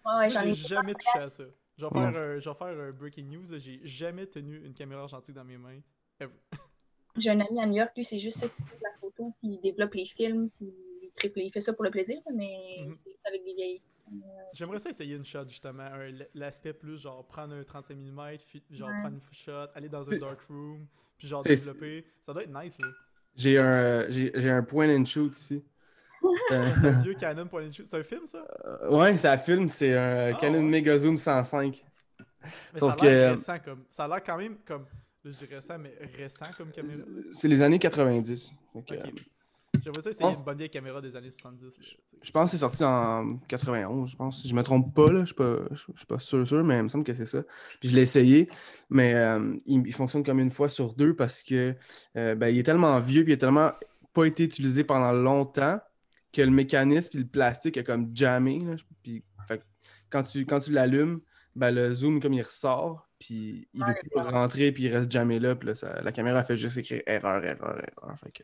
Ouais, 0.06 0.30
j'en 0.30 0.42
j'ai 0.42 0.50
ai 0.50 0.54
jamais 0.54 0.94
touché 0.94 1.10
à 1.16 1.20
ça. 1.20 1.44
Je 1.78 1.86
vais 1.86 1.92
faire, 1.92 2.02
Ouais. 2.14 2.18
un, 2.18 2.40
je 2.40 2.50
vais 2.50 2.56
faire 2.56 2.68
un 2.68 2.92
breaking 2.92 3.26
news. 3.26 3.46
J'ai 3.58 3.80
jamais 3.84 4.26
tenu 4.28 4.64
une 4.66 4.74
caméra 4.74 5.02
argentique 5.04 5.36
dans 5.36 5.44
mes 5.44 5.58
mains. 5.58 5.80
J'ai 7.18 7.30
un 7.30 7.40
ami 7.40 7.62
à 7.62 7.66
New 7.66 7.76
York, 7.76 7.92
lui, 7.96 8.04
c'est 8.04 8.20
juste 8.20 8.40
ça 8.40 8.50
qui 8.50 8.62
fait 8.64 8.76
de 8.78 8.84
la 8.84 8.90
photo, 9.00 9.34
puis 9.40 9.52
il 9.54 9.62
développe 9.62 9.94
les 9.94 10.04
films, 10.06 10.50
puis 10.58 10.74
il, 11.02 11.10
triple- 11.16 11.40
il 11.40 11.50
fait 11.52 11.62
ça 11.62 11.72
pour 11.72 11.86
le 11.86 11.92
plaisir, 11.92 12.18
mais 12.34 12.80
Mhm. 12.86 12.94
c'est 12.94 13.16
avec 13.26 13.44
des 13.46 13.54
vieilles. 13.54 13.82
J'aimerais 14.54 14.80
ça 14.80 14.90
essayer 14.90 15.16
une 15.16 15.26
shot, 15.26 15.48
justement. 15.48 15.84
un- 15.84 16.12
L'aspect 16.34 16.74
plus, 16.74 16.98
genre, 17.02 17.26
prendre 17.26 17.56
un 17.56 17.64
35 17.64 17.96
mm, 17.98 18.38
genre, 18.72 18.90
Ouais. 18.90 19.00
prendre 19.00 19.16
une 19.16 19.22
shot, 19.34 19.68
aller 19.74 19.88
dans 19.90 20.10
un 20.14 20.18
dark 20.18 20.42
room, 20.50 20.86
puis 21.18 21.28
genre, 21.28 21.42
développer. 21.42 22.06
Ça 22.22 22.34
doit 22.34 22.44
être 22.44 22.54
nice, 22.64 22.78
là. 22.80 22.88
J'ai 23.36 23.60
un, 23.60 23.64
euh, 23.74 24.06
j'ai 24.10 24.32
j'ai 24.36 24.50
un 24.50 24.64
point 24.64 24.90
and 24.90 25.06
shoot 25.06 25.34
ici. 25.36 25.64
Euh, 26.52 26.72
C'est 26.76 26.88
un 26.88 27.00
vieux 27.02 27.14
Canon 27.14 27.48
point 27.48 27.68
and 27.68 27.72
shoot. 27.72 27.88
C'est 27.88 27.98
un 27.98 28.04
film, 28.04 28.26
ça? 28.26 28.46
Euh, 28.66 28.90
ouais, 28.98 29.18
ça 29.18 29.38
filme, 29.38 29.68
c'est 29.70 29.94
un 29.96 30.34
Ah, 30.34 30.38
Canon 30.40 30.60
ouais. 30.60 30.64
Mega 30.64 30.98
Zoom 31.00 31.18
105. 31.18 31.86
Mais 32.74 32.80
Sauf 32.80 32.96
ça 32.98 33.06
a 33.06 33.10
l'air 33.10 33.26
que- 33.28 33.32
récent 33.32 33.60
comme. 33.64 33.84
Ça 33.90 34.04
a 34.06 34.08
l'air 34.08 34.24
quand 34.24 34.38
même 34.38 34.58
comme. 34.66 34.86
Je 35.24 35.32
dis 35.32 35.54
récent, 35.54 35.78
mais 35.80 35.96
récent 36.18 36.46
comme 36.58 36.72
caméra. 36.72 37.04
C'est 37.32 37.48
les 37.48 37.62
années 37.64 37.80
90. 37.80 38.52
Donc, 38.74 38.92
euh, 38.92 38.98
Ok. 39.04 39.14
J'aimerais 39.84 40.02
ça 40.02 40.10
essayer 40.12 40.26
pense- 40.30 40.38
une 40.38 40.44
bonne 40.46 40.58
vieille 40.58 40.70
caméra 40.70 41.02
des 41.02 41.16
années 41.16 41.30
70. 41.32 41.64
là, 41.64 41.70
tu 41.84 41.84
sais. 41.90 41.98
Je 42.22 42.32
pense 42.32 42.46
que 42.46 42.52
c'est 42.52 42.62
sorti 42.62 42.84
en 42.84 43.38
91, 43.48 44.10
je 44.12 44.16
pense. 44.16 44.42
Si 44.42 44.48
je 44.48 44.56
me 44.56 44.64
trompe 44.64 44.96
pas, 44.96 45.12
là, 45.12 45.20
je 45.22 45.26
suis 45.26 45.36
pas, 45.36 45.58
je, 45.72 45.76
je 45.94 45.98
suis 45.98 46.06
pas 46.08 46.18
sûr, 46.18 46.48
sûr, 46.48 46.64
mais 46.64 46.78
il 46.78 46.84
me 46.84 46.88
semble 46.90 47.04
que 47.04 47.14
c'est 47.14 47.26
ça. 47.26 47.44
Puis 47.80 47.90
je 47.90 47.96
l'ai 47.96 48.02
essayé, 48.04 48.48
mais 48.90 49.14
euh, 49.16 49.54
il, 49.66 49.86
il 49.86 49.94
fonctionne 49.94 50.24
comme 50.24 50.40
une 50.40 50.50
fois 50.50 50.70
sur 50.70 50.94
deux 50.94 51.14
parce 51.16 51.44
que 51.44 51.76
euh, 52.16 52.36
ben, 52.36 52.48
il 52.48 52.58
est 52.60 52.64
tellement 52.64 53.00
vieux 53.00 53.24
puis 53.24 53.34
il 53.34 53.36
a 53.36 53.38
tellement 53.38 53.74
pas 54.14 54.26
été 54.26 54.44
utilisé 54.46 54.84
pendant 54.84 55.12
longtemps 55.12 55.80
que 56.36 56.42
le 56.42 56.52
mécanisme 56.52 57.10
puis 57.10 57.20
le 57.20 57.28
plastique 57.28 57.78
est 57.78 57.84
comme 57.84 58.12
jammé. 58.16 58.60
là. 58.60 58.76
Puis, 59.04 59.24
fait 59.48 59.62
quand 60.10 60.24
tu, 60.24 60.46
quand 60.46 60.60
tu 60.60 60.72
l'allumes, 60.72 61.22
ben, 61.56 61.72
le 61.72 61.94
zoom 61.94 62.20
comme 62.22 62.34
il 62.34 62.42
ressort, 62.42 63.08
puis 63.20 63.68
il 63.74 63.82
veut 63.82 63.88
Ouais, 63.88 63.96
plus 64.12 64.20
rentrer 64.22 64.72
puis 64.72 64.84
il 64.84 64.96
reste 64.96 65.10
jammé 65.12 65.40
là, 65.40 65.56
puis 65.56 65.70
là, 65.70 65.76
ça- 65.76 66.02
la 66.02 66.12
caméra 66.12 66.44
fait 66.44 66.58
juste 66.58 66.78
écrire 66.78 67.02
erreur, 67.08 67.44
erreur, 67.44 67.78
erreur. 67.80 68.20
Fait 68.20 68.32
que, 68.32 68.44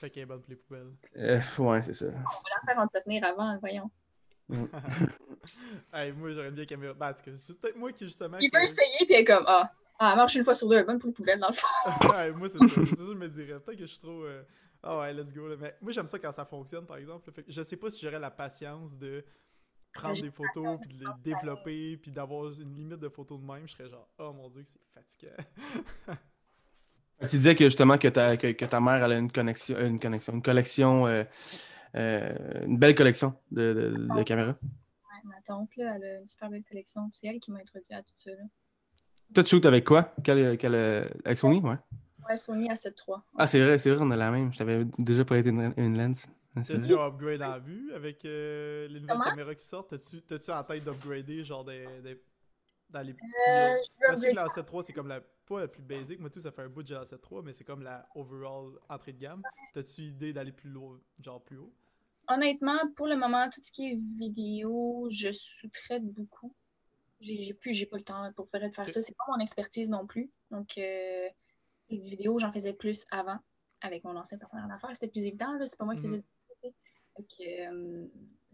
Fait 0.00 0.10
qu'elle 0.10 0.22
est 0.24 0.26
bonne 0.26 0.40
pour 0.40 0.50
les 0.50 0.56
poubelles. 0.56 0.92
euh, 1.16 1.40
ouais, 1.58 1.82
c'est 1.82 1.94
ça. 1.94 2.06
On 2.06 2.10
va 2.10 2.16
la 2.16 2.72
faire 2.72 2.82
entretenir 2.82 3.24
avant, 3.24 3.56
voyons. 3.60 3.90
hey, 5.92 6.12
moi, 6.12 6.30
j'aurais 6.30 6.48
une 6.48 6.54
vieille 6.54 6.66
caméra. 6.66 6.94
Ben, 6.94 7.12
c'est 7.14 7.24
que 7.24 7.36
c'est 7.36 7.58
peut-être 7.58 7.76
moi 7.76 7.92
qui, 7.92 8.04
justement. 8.04 8.38
Il 8.38 8.50
que- 8.50 8.56
peut 8.56 8.62
essayer, 8.64 8.96
puis 9.06 9.12
elle 9.14 9.20
est 9.20 9.24
comme, 9.24 9.44
ah, 9.46 9.70
ah, 9.98 10.10
elle 10.12 10.16
marche 10.16 10.34
une 10.34 10.44
fois 10.44 10.54
sur 10.54 10.68
deux, 10.68 10.76
elle 10.76 10.82
est 10.82 10.86
bonne 10.86 10.98
pour 10.98 11.08
les 11.08 11.12
poubelles, 11.14 11.38
dans 11.40 11.48
le 11.48 11.54
fond. 11.54 11.66
ouais, 12.12 12.30
moi, 12.32 12.48
c'est 12.48 12.58
ça. 12.58 12.66
C'est 12.86 12.96
ça, 12.96 13.02
je 13.06 13.12
me 13.14 13.28
dirais. 13.28 13.60
Peut-être 13.60 13.78
que 13.78 13.86
je 13.86 13.90
suis 13.92 14.00
trop. 14.00 14.24
euh, 14.24 14.42
Ah 14.82 14.98
ouais, 14.98 15.12
let's 15.14 15.32
go. 15.32 15.48
là. 15.48 15.56
Mais 15.58 15.76
moi, 15.80 15.92
j'aime 15.92 16.08
ça 16.08 16.18
quand 16.18 16.32
ça 16.32 16.44
fonctionne, 16.44 16.86
par 16.86 16.96
exemple. 16.96 17.28
là. 17.28 17.32
Fait 17.34 17.42
que 17.44 17.52
je 17.52 17.62
sais 17.62 17.76
pas 17.76 17.90
si 17.90 18.00
j'aurais 18.04 18.18
la 18.18 18.30
patience 18.30 18.98
de 18.98 19.24
prendre 19.92 20.20
des 20.20 20.30
photos, 20.30 20.78
puis 20.80 20.98
de 20.98 21.04
les 21.04 21.10
développer, 21.22 21.96
puis 21.98 22.10
d'avoir 22.10 22.46
une 22.58 22.74
limite 22.74 22.98
de 22.98 23.08
photos 23.08 23.40
de 23.40 23.44
même. 23.46 23.66
Je 23.68 23.72
serais 23.74 23.88
genre, 23.88 24.08
oh 24.18 24.32
mon 24.32 24.48
dieu, 24.48 24.62
c'est 24.64 24.80
fatigant. 24.92 26.16
Tu 27.20 27.36
disais 27.36 27.54
que 27.54 27.62
justement 27.64 27.98
que 27.98 28.08
ta, 28.08 28.36
que, 28.36 28.50
que 28.50 28.64
ta 28.64 28.80
mère 28.80 29.04
elle 29.04 29.12
a 29.12 29.16
une 29.18 29.30
connexion, 29.30 29.78
une 29.78 30.00
connexion, 30.00 30.32
une 30.32 30.42
collection, 30.42 31.06
euh, 31.06 31.22
euh, 31.94 32.64
une 32.64 32.78
belle 32.78 32.96
collection 32.96 33.32
de, 33.52 33.72
de- 33.72 34.16
de 34.18 34.22
caméras. 34.24 34.56
Ouais, 34.60 35.20
ma 35.26 35.40
tante, 35.42 35.70
là, 35.76 35.94
elle 35.94 36.02
a 36.04 36.18
une 36.18 36.26
super 36.26 36.50
belle 36.50 36.64
collection. 36.64 37.08
C'est 37.12 37.28
elle 37.28 37.38
qui 37.38 37.52
m'a 37.52 37.60
introduit 37.60 37.94
à 37.94 38.02
tout 38.02 38.14
ça. 38.16 38.32
Là. 38.32 38.42
Toi, 39.34 39.44
tu 39.44 39.50
shootes 39.50 39.66
avec 39.66 39.84
quoi? 39.84 40.12
Quel, 40.24 40.58
quel, 40.58 40.74
euh, 40.74 41.08
avec 41.24 41.38
Sony, 41.38 41.60
ouais. 41.60 41.76
Ouais, 42.28 42.36
Sony 42.36 42.70
A7 42.70 42.96
III. 42.96 43.22
Ah, 43.36 43.48
c'est 43.48 43.60
vrai, 43.64 43.78
c'est 43.78 43.90
vrai, 43.90 44.00
on 44.02 44.10
a 44.10 44.16
la 44.16 44.30
même. 44.30 44.52
Je 44.52 44.58
t'avais 44.58 44.84
déjà 44.98 45.24
prêté 45.24 45.48
une, 45.50 45.72
une 45.76 45.96
lens. 45.96 46.26
T'as-tu 46.54 46.94
un 46.94 47.06
upgrade 47.06 47.42
en 47.42 47.58
vue 47.58 47.92
avec 47.94 48.24
euh, 48.24 48.86
les 48.88 49.00
nouvelles 49.00 49.08
Comment? 49.08 49.24
caméras 49.24 49.54
qui 49.54 49.66
sortent? 49.66 49.90
T'as-tu 49.90 50.22
t'as-tu 50.22 50.50
en 50.50 50.62
tête 50.64 50.84
d'upgrader, 50.84 51.42
genre 51.44 51.64
des, 51.64 52.00
des- 52.02 52.22
dans 52.90 53.02
les. 53.02 53.14
Euh, 53.48 53.74
Je 53.82 54.12
je 54.12 54.16
sais 54.16 54.30
que 54.30 54.36
la 54.36 54.48
7 54.48 54.66
III, 54.66 54.82
c'est 54.84 54.92
comme 54.92 55.08
la. 55.08 55.20
Pas 55.46 55.60
la 55.60 55.68
plus 55.68 55.82
basique. 55.82 56.20
Moi, 56.20 56.30
tout, 56.30 56.40
ça 56.40 56.52
fait 56.52 56.62
un 56.62 56.68
bout 56.68 56.82
de 56.84 56.94
la 56.94 57.04
7.3, 57.04 57.42
mais 57.42 57.52
c'est 57.52 57.64
comme 57.64 57.82
la 57.82 58.08
overall 58.14 58.78
entrée 58.88 59.12
de 59.12 59.18
gamme. 59.18 59.42
T'as-tu 59.74 60.02
idée 60.02 60.32
d'aller 60.32 60.52
plus 60.52 60.70
loin, 60.70 61.00
genre 61.22 61.42
plus 61.42 61.58
haut? 61.58 61.72
Honnêtement, 62.28 62.78
pour 62.96 63.06
le 63.06 63.16
moment, 63.16 63.48
tout 63.50 63.60
ce 63.62 63.72
qui 63.72 63.90
est 63.92 63.98
vidéo, 64.18 65.08
je 65.10 65.32
sous-traite 65.32 66.04
beaucoup. 66.04 66.54
J'ai 67.20 67.54
plus, 67.54 67.74
j'ai 67.74 67.86
pas 67.86 67.98
le 67.98 68.04
temps 68.04 68.32
pour 68.34 68.48
faire, 68.50 68.62
faire 68.74 68.90
ça. 68.90 69.00
C'est 69.00 69.16
pas 69.16 69.24
mon 69.28 69.38
expertise 69.40 69.88
non 69.88 70.06
plus. 70.06 70.30
Donc, 70.50 70.78
euh, 70.78 71.28
du 71.98 72.10
vidéo, 72.10 72.38
j'en 72.38 72.52
faisais 72.52 72.72
plus 72.72 73.04
avant 73.10 73.38
avec 73.80 74.04
mon 74.04 74.16
ancien 74.16 74.38
partenaire 74.38 74.68
d'affaires. 74.68 74.90
C'était 74.94 75.08
plus 75.08 75.20
évident, 75.20 75.58
c'est 75.64 75.76
pas 75.76 75.84
moi 75.84 75.94
qui 75.94 76.02
faisais 76.02 76.18
mm 76.18 76.68
Donc, 77.18 77.26
euh, 77.40 78.06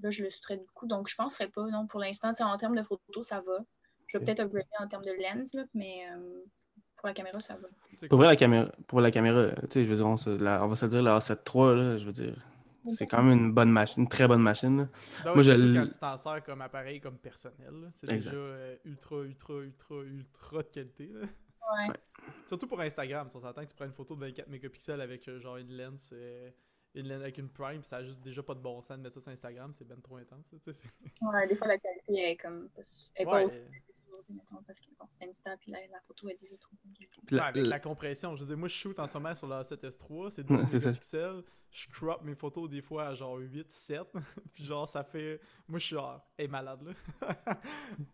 là, 0.02 0.10
je 0.10 0.22
le 0.22 0.30
sous-traite 0.30 0.64
beaucoup. 0.66 0.86
Donc, 0.86 1.08
je 1.08 1.16
penserais 1.16 1.48
pas. 1.48 1.66
Non, 1.66 1.86
pour 1.86 2.00
l'instant, 2.00 2.32
en 2.40 2.56
termes 2.56 2.76
de 2.76 2.82
photos, 2.82 3.26
ça 3.26 3.40
va. 3.40 3.64
Je 4.06 4.16
vais 4.16 4.24
peut-être 4.24 4.40
upgrader 4.40 4.66
en 4.80 4.88
termes 4.88 5.04
de 5.04 5.12
lens, 5.12 5.52
là, 5.52 5.64
mais 5.74 6.06
euh, 6.10 6.40
pour 6.96 7.08
la 7.08 7.14
caméra, 7.14 7.40
ça 7.40 7.56
va. 7.56 7.68
Pour 8.08 8.18
vrai, 8.18 8.26
la 8.26 8.36
caméra, 8.36 8.70
pour 8.86 9.00
la 9.00 9.10
caméra, 9.10 9.50
tu 9.62 9.66
sais, 9.70 9.84
je 9.84 9.90
veux 9.90 9.96
dire, 9.96 10.06
on, 10.06 10.14
va 10.14 10.76
se 10.76 10.86
dire 10.86 11.02
la 11.02 11.18
A7 11.18 11.38
III, 11.46 11.76
là, 11.76 11.98
je 11.98 12.04
veux 12.04 12.12
dire. 12.12 12.36
C'est 12.90 13.06
quand 13.06 13.22
même 13.22 13.38
une 13.38 13.52
bonne 13.52 13.70
machine, 13.70 14.04
une 14.04 14.08
très 14.08 14.26
bonne 14.26 14.40
machine. 14.40 14.88
Ben 15.22 15.34
Moi, 15.34 15.42
je 15.42 15.52
quand 15.52 15.86
tu 15.86 15.98
t'en 15.98 16.16
sers 16.16 16.42
comme 16.42 16.62
appareil, 16.62 17.00
comme 17.00 17.18
personnel, 17.18 17.90
c'est 17.92 18.06
déjà 18.06 18.30
euh, 18.30 18.76
ultra, 18.86 19.16
ultra, 19.24 19.54
ultra, 19.54 19.94
ultra 19.96 20.62
de 20.62 20.68
qualité. 20.68 21.10
Là. 21.12 21.26
Ouais. 21.76 21.94
Surtout 22.46 22.66
pour 22.66 22.80
Instagram, 22.80 23.28
on 23.34 23.40
s'entend 23.40 23.62
que 23.62 23.68
tu 23.68 23.74
prends 23.74 23.84
une 23.86 23.92
photo 23.92 24.14
de 24.14 24.20
24 24.20 24.48
mégapixels 24.48 25.00
avec 25.00 25.26
euh, 25.28 25.38
genre 25.38 25.56
une 25.56 25.76
lens, 25.76 26.10
euh, 26.12 26.50
une 26.94 27.08
lens 27.08 27.20
avec 27.20 27.38
une 27.38 27.48
prime, 27.48 27.82
ça 27.82 27.96
a 27.96 28.02
juste 28.02 28.22
déjà 28.22 28.42
pas 28.42 28.54
de 28.54 28.60
bon 28.60 28.80
sens 28.80 28.96
de 28.96 29.02
mettre 29.02 29.14
ça 29.14 29.20
sur 29.20 29.32
Instagram, 29.32 29.72
c'est 29.72 29.86
ben 29.86 30.00
trop 30.00 30.16
intense. 30.16 30.46
ouais, 31.22 31.46
des 31.48 31.56
fois 31.56 31.68
la 31.68 31.78
qualité 31.78 32.30
est 32.30 32.36
comme. 32.36 32.68
est 33.16 33.24
pas 33.24 33.44
parce 34.66 34.80
que 34.80 34.86
bon, 34.98 35.06
c'était 35.08 35.28
Insta, 35.28 35.56
puis 35.58 35.70
la, 35.70 35.78
la, 35.90 36.00
photo 36.06 36.28
est 36.28 36.38
déjà 36.40 36.56
trop 36.58 36.72
ouais, 37.32 37.40
avec 37.40 37.66
la 37.66 37.80
compression, 37.80 38.34
je 38.36 38.42
veux 38.42 38.48
dire, 38.48 38.58
moi 38.58 38.68
je 38.68 38.74
shoot 38.74 38.98
en 38.98 39.06
ce 39.06 39.14
moment 39.14 39.34
sur 39.34 39.46
la 39.46 39.62
7S3, 39.62 40.30
c'est 40.30 40.42
12 40.46 40.92
pixels, 40.92 41.42
je 41.70 41.88
crop 41.88 42.22
mes 42.22 42.34
photos 42.34 42.68
des 42.68 42.82
fois 42.82 43.08
à 43.08 43.14
genre 43.14 43.36
8, 43.36 43.70
7, 43.70 44.02
puis 44.52 44.64
genre 44.64 44.88
ça 44.88 45.04
fait. 45.04 45.40
Moi 45.66 45.78
je 45.78 45.86
suis 45.86 45.96
genre, 45.96 46.20
hey, 46.38 46.48
malade 46.48 46.80
là. 46.82 47.56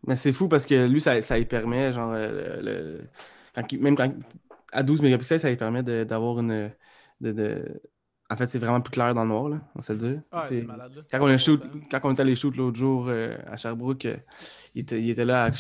Mais 0.07 0.17
c'est 0.17 0.33
fou 0.33 0.49
parce 0.49 0.67
que 0.67 0.87
lui, 0.87 1.01
ça, 1.01 1.21
ça 1.21 1.39
lui 1.39 1.47
permet, 1.47 1.93
genre, 1.93 2.13
euh, 2.13 2.61
le, 2.61 3.09
quand, 3.55 3.73
même 3.73 3.97
quand, 3.97 4.13
à 4.73 4.83
12 4.83 5.03
mégapixels, 5.03 5.41
ça 5.41 5.51
lui 5.51 5.57
permet 5.57 5.83
d'avoir 5.83 6.41
une. 6.41 6.71
de, 7.21 7.33
de 7.33 7.81
en 8.31 8.37
fait, 8.37 8.47
c'est 8.47 8.59
vraiment 8.59 8.81
plus 8.81 8.91
clair 8.91 9.13
dans 9.15 9.23
le 9.23 9.29
noir, 9.29 9.49
là, 9.51 9.61
on 9.75 9.81
va 9.81 9.83
se 9.83 9.93
le 9.93 9.99
dire. 9.99 10.23
c'est 10.49 10.63
malade. 10.63 11.05
Quand, 11.11 11.21
on 11.21 11.37
shoot, 11.37 11.63
quand 11.91 12.01
on 12.05 12.13
était 12.13 12.23
allé 12.23 12.35
shoot 12.35 12.57
l'autre 12.57 12.79
jour 12.79 13.07
euh, 13.09 13.37
à 13.47 13.57
Sherbrooke, 13.57 14.07
euh, 14.07 14.17
il, 14.75 14.81
était, 14.83 15.01
il, 15.01 15.11
était, 15.11 15.27
là, 15.27 15.51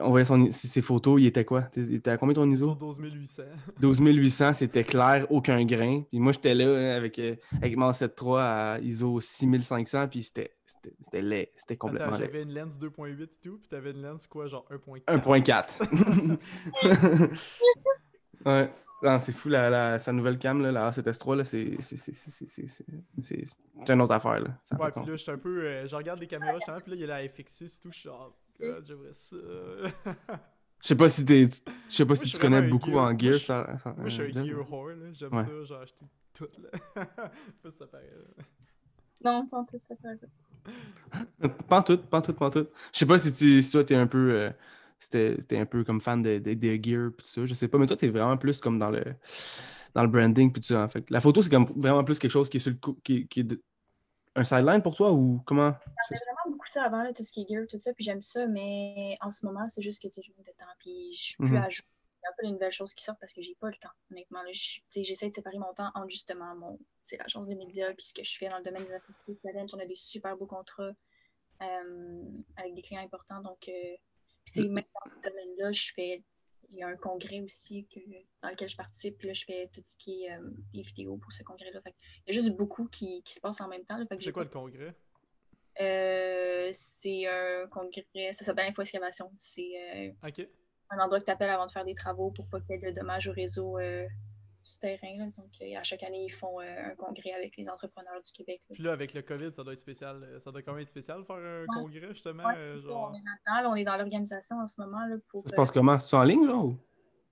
on 0.00 0.10
voyait 0.10 0.24
son, 0.24 0.48
ses 0.52 0.80
photos, 0.80 1.20
il 1.20 1.26
était 1.26 1.44
quoi? 1.44 1.68
Il 1.76 1.96
était 1.96 2.12
à 2.12 2.16
combien 2.18 2.34
ton 2.34 2.48
ISO? 2.48 2.76
12800. 2.76 3.42
12800, 3.80 4.52
c'était 4.54 4.84
clair, 4.84 5.26
aucun 5.28 5.64
grain. 5.64 6.02
Puis 6.08 6.20
moi, 6.20 6.30
j'étais 6.30 6.54
là 6.54 6.66
hein, 6.66 6.96
avec, 6.96 7.18
euh, 7.18 7.34
avec 7.60 7.76
mon 7.76 7.90
7.3 7.90 8.38
à 8.40 8.78
ISO 8.80 9.20
6500, 9.20 10.06
puis 10.08 10.22
c'était 10.22 10.55
laid. 11.12 11.52
C'était 11.56 11.76
complètement 11.76 12.16
laid. 12.16 12.26
J'avais 12.26 12.42
une 12.42 12.54
lens 12.54 12.78
2.8 12.78 13.22
et 13.22 13.26
tout, 13.42 13.58
puis 13.58 13.68
t'avais 13.68 13.90
une 13.92 14.02
lens 14.02 14.26
quoi, 14.26 14.46
genre 14.46 14.66
1.4 14.70 15.04
1.4. 15.06 17.28
ouais 18.46 18.70
c'est 19.18 19.32
fou, 19.32 19.48
la, 19.48 19.98
sa 19.98 20.12
nouvelle 20.12 20.38
cam, 20.38 20.62
là, 20.62 20.70
la 20.72 20.90
A7S3, 20.90 21.44
c'est 21.44 21.76
une 23.92 24.00
autre 24.00 24.14
affaire. 24.14 24.40
Là. 24.40 24.48
ouais, 24.78 24.90
puis 24.90 25.06
là, 25.06 25.12
je 25.12 25.16
suis 25.16 25.30
un 25.30 25.38
peu. 25.38 25.64
Euh, 25.64 25.86
je 25.86 25.94
regarde 25.96 26.20
les 26.20 26.26
caméras, 26.26 26.54
justement, 26.54 26.80
puis 26.80 26.92
là, 26.92 26.96
il 26.96 27.00
y 27.00 27.04
a 27.04 27.06
la 27.06 27.22
FX6 27.26 27.64
et 27.64 27.68
tout, 27.80 27.92
je 27.92 27.98
suis 27.98 28.08
genre, 28.08 28.34
God, 28.58 28.84
j'aimerais 28.86 29.14
ça. 29.14 29.36
Je 30.82 30.88
sais 30.88 30.94
pas 30.94 31.08
si, 31.08 31.22
es, 31.22 31.46
je 31.88 31.90
sais 31.96 32.04
pas 32.04 32.14
si 32.14 32.30
tu 32.30 32.38
connais 32.38 32.60
beaucoup 32.60 32.98
en 32.98 33.18
gear. 33.18 33.40
ça, 33.40 33.78
ça, 33.78 33.94
moi, 33.94 34.08
je 34.08 34.22
suis 34.22 34.38
un 34.38 34.44
gear 34.44 34.70
whore, 34.70 34.90
j'aime 35.12 35.32
ça, 35.32 35.48
j'ai 35.64 35.74
acheté 35.74 36.04
tout. 36.34 36.50
Là. 36.58 36.68
je 36.94 37.00
sais 37.00 37.06
pas 37.62 37.70
si 37.70 37.78
ça 37.78 37.86
paraît. 37.86 38.12
Non, 39.24 39.46
pas 39.46 39.56
en 39.56 39.64
tout, 39.64 39.80
ça 39.88 39.96
paraît. 39.96 40.18
Pas 41.68 41.78
en 41.78 41.82
tout, 41.82 41.98
pas 41.98 42.18
en 42.18 42.22
tout, 42.22 42.32
pas 42.32 42.46
en 42.46 42.50
tout. 42.50 42.66
Je 42.92 42.98
sais 42.98 43.06
pas 43.06 43.18
si, 43.18 43.32
tu, 43.32 43.62
si 43.62 43.72
toi, 43.72 43.84
t'es 43.84 43.94
un 43.94 44.06
peu. 44.06 44.32
Euh, 44.32 44.50
c'était 44.98 45.58
un 45.58 45.66
peu 45.66 45.84
comme 45.84 46.00
fan 46.00 46.22
des 46.22 46.40
de, 46.40 46.54
de 46.54 46.82
gear 46.82 47.10
tout 47.16 47.26
ça. 47.26 47.44
Je 47.44 47.54
sais 47.54 47.68
pas, 47.68 47.78
mais 47.78 47.86
toi, 47.86 47.96
t'es 47.96 48.08
vraiment 48.08 48.36
plus 48.36 48.60
comme 48.60 48.78
dans 48.78 48.90
le 48.90 49.04
dans 49.94 50.02
le 50.02 50.08
branding 50.08 50.52
puis 50.52 50.60
tout 50.60 50.68
ça. 50.68 50.82
En 50.82 50.88
fait. 50.88 51.08
La 51.10 51.20
photo, 51.20 51.42
c'est 51.42 51.50
comme 51.50 51.66
vraiment 51.76 52.04
plus 52.04 52.18
quelque 52.18 52.30
chose 52.30 52.48
qui 52.48 52.56
est 52.56 52.60
sur 52.60 52.72
le 52.72 52.94
qui, 53.02 53.26
qui 53.28 53.40
est 53.40 53.60
un 54.36 54.44
sideline 54.44 54.82
pour 54.82 54.94
toi 54.94 55.12
ou 55.12 55.42
comment? 55.46 55.74
J'avais 56.10 56.24
vraiment 56.24 56.56
beaucoup 56.56 56.68
ça 56.68 56.84
avant, 56.84 57.02
là, 57.02 57.12
tout 57.12 57.22
ce 57.22 57.32
qui 57.32 57.42
est 57.42 57.48
gear, 57.48 57.66
tout 57.68 57.78
ça, 57.78 57.92
puis 57.94 58.04
j'aime 58.04 58.22
ça, 58.22 58.46
mais 58.46 59.16
en 59.20 59.30
ce 59.30 59.46
moment, 59.46 59.66
c'est 59.68 59.82
juste 59.82 60.02
que 60.02 60.08
je 60.10 60.30
manque 60.36 60.46
de 60.46 60.52
temps, 60.52 60.66
puis 60.78 61.14
je 61.14 61.22
suis 61.22 61.36
plus 61.36 61.48
mm-hmm. 61.48 61.64
à 61.64 61.70
jour. 61.70 61.86
Il 62.20 62.24
y 62.24 62.26
a 62.26 62.30
un 62.30 62.34
peu 62.38 62.46
de 62.46 62.52
nouvelles 62.52 62.72
choses 62.72 62.92
qui 62.92 63.02
sortent 63.02 63.20
parce 63.20 63.32
que 63.32 63.40
j'ai 63.40 63.56
pas 63.58 63.68
le 63.68 63.76
temps, 63.76 63.90
honnêtement. 64.10 64.40
J'essaie 64.52 65.28
de 65.28 65.34
séparer 65.34 65.58
mon 65.58 65.72
temps 65.72 65.90
entre 65.94 66.10
justement 66.10 66.54
mon, 66.54 66.78
l'agence 67.12 67.46
de 67.48 67.54
médias 67.54 67.92
puis 67.94 68.06
ce 68.06 68.14
que 68.14 68.24
je 68.24 68.36
fais 68.36 68.48
dans 68.48 68.58
le 68.58 68.64
domaine 68.64 68.84
des 68.84 68.94
entreprises. 68.94 69.38
On 69.74 69.78
a 69.78 69.86
des 69.86 69.94
super 69.94 70.36
beaux 70.36 70.46
contrats 70.46 70.92
euh, 71.62 72.22
avec 72.56 72.74
des 72.74 72.82
clients 72.82 73.02
importants, 73.02 73.40
donc 73.40 73.68
euh, 73.68 74.68
même 74.68 74.84
dans 74.94 75.10
ce 75.10 75.20
domaine-là, 75.20 75.72
je 75.72 75.92
fais. 75.94 76.22
Il 76.70 76.78
y 76.78 76.82
a 76.82 76.88
un 76.88 76.96
congrès 76.96 77.40
aussi 77.42 77.86
que, 77.86 78.00
dans 78.42 78.50
lequel 78.50 78.68
je 78.68 78.76
participe. 78.76 79.18
Puis 79.18 79.28
là, 79.28 79.34
je 79.34 79.44
fais 79.44 79.70
tout 79.72 79.82
ce 79.84 79.96
qui 79.96 80.24
est 80.24 80.32
euh, 80.32 80.50
vidéo 80.72 81.16
pour 81.16 81.32
ce 81.32 81.44
congrès-là. 81.44 81.80
il 81.86 82.34
y 82.34 82.36
a 82.36 82.40
juste 82.42 82.56
beaucoup 82.56 82.88
qui, 82.88 83.22
qui 83.22 83.34
se 83.34 83.40
passe 83.40 83.60
en 83.60 83.68
même 83.68 83.84
temps. 83.84 84.04
C'est 84.18 84.32
quoi 84.32 84.42
le 84.42 84.50
congrès? 84.50 84.92
Euh, 85.80 86.70
c'est 86.72 87.28
un 87.28 87.68
congrès. 87.68 88.04
Ça 88.32 88.44
s'appelle 88.44 88.68
Info-Excavation. 88.68 89.30
C'est 89.36 90.12
un 90.90 90.98
endroit 90.98 91.20
que 91.20 91.24
tu 91.24 91.30
appelles 91.30 91.50
avant 91.50 91.66
de 91.66 91.70
faire 91.70 91.84
des 91.84 91.94
travaux 91.94 92.32
pour 92.32 92.48
pas 92.48 92.60
qu'il 92.60 92.70
y 92.70 92.74
ait 92.74 92.90
de 92.90 92.90
dommages 92.90 93.28
au 93.28 93.32
réseau 93.32 93.78
euh, 94.74 94.78
terrain. 94.80 95.30
Donc, 95.36 95.50
euh, 95.62 95.76
à 95.76 95.82
chaque 95.82 96.02
année, 96.02 96.24
ils 96.24 96.32
font 96.32 96.60
euh, 96.60 96.90
un 96.90 96.94
congrès 96.94 97.32
avec 97.32 97.56
les 97.56 97.68
entrepreneurs 97.68 98.20
du 98.20 98.32
Québec. 98.32 98.62
Puis 98.72 98.82
là, 98.82 98.92
avec 98.92 99.14
le 99.14 99.22
COVID, 99.22 99.52
ça 99.52 99.62
doit 99.62 99.72
être 99.72 99.78
spécial. 99.78 100.22
Euh, 100.22 100.40
ça 100.40 100.50
doit 100.50 100.62
quand 100.62 100.72
même 100.72 100.82
être 100.82 100.88
spécial 100.88 101.24
faire 101.24 101.36
un 101.36 101.66
congrès, 101.66 102.08
justement. 102.10 102.44
on 102.44 102.50
est 102.50 103.22
là-dedans. 103.46 103.70
on 103.70 103.74
est 103.74 103.84
dans 103.84 103.96
l'organisation 103.96 104.56
en 104.58 104.66
ce 104.66 104.80
moment. 104.80 105.06
Là, 105.06 105.16
pour, 105.28 105.42
ça 105.44 105.50
se 105.50 105.56
passe 105.56 105.70
comment? 105.70 105.98
C'est 105.98 106.16
en 106.16 106.22
ligne, 106.22 106.46
genre? 106.46 106.74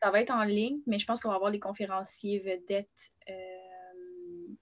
Ça 0.02 0.10
va 0.10 0.20
être 0.20 0.32
en 0.32 0.44
ligne, 0.44 0.80
mais 0.86 0.98
je 0.98 1.06
pense 1.06 1.20
qu'on 1.20 1.30
va 1.30 1.36
avoir 1.36 1.50
les 1.50 1.60
conférenciers 1.60 2.38
vedettes. 2.38 3.12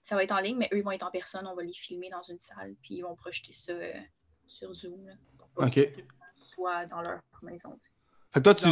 ça 0.02 0.14
va 0.16 0.22
être 0.22 0.32
en 0.32 0.40
ligne, 0.40 0.56
mais 0.56 0.68
eux, 0.72 0.78
ils 0.78 0.84
vont 0.84 0.92
être 0.92 1.06
en 1.06 1.10
personne. 1.10 1.46
On 1.46 1.54
va 1.54 1.62
les 1.62 1.72
filmer 1.72 2.08
dans 2.10 2.22
une 2.22 2.38
salle, 2.38 2.74
puis 2.82 2.96
ils 2.96 3.02
vont 3.02 3.16
projeter 3.16 3.52
ça 3.52 3.74
sur 4.46 4.72
Zoom. 4.72 5.10
OK. 5.56 5.80
Soit 6.34 6.86
dans 6.86 7.02
leur 7.02 7.20
maison. 7.42 7.76
Fait 8.30 8.40
que 8.40 8.44
toi, 8.44 8.54
tu. 8.54 8.66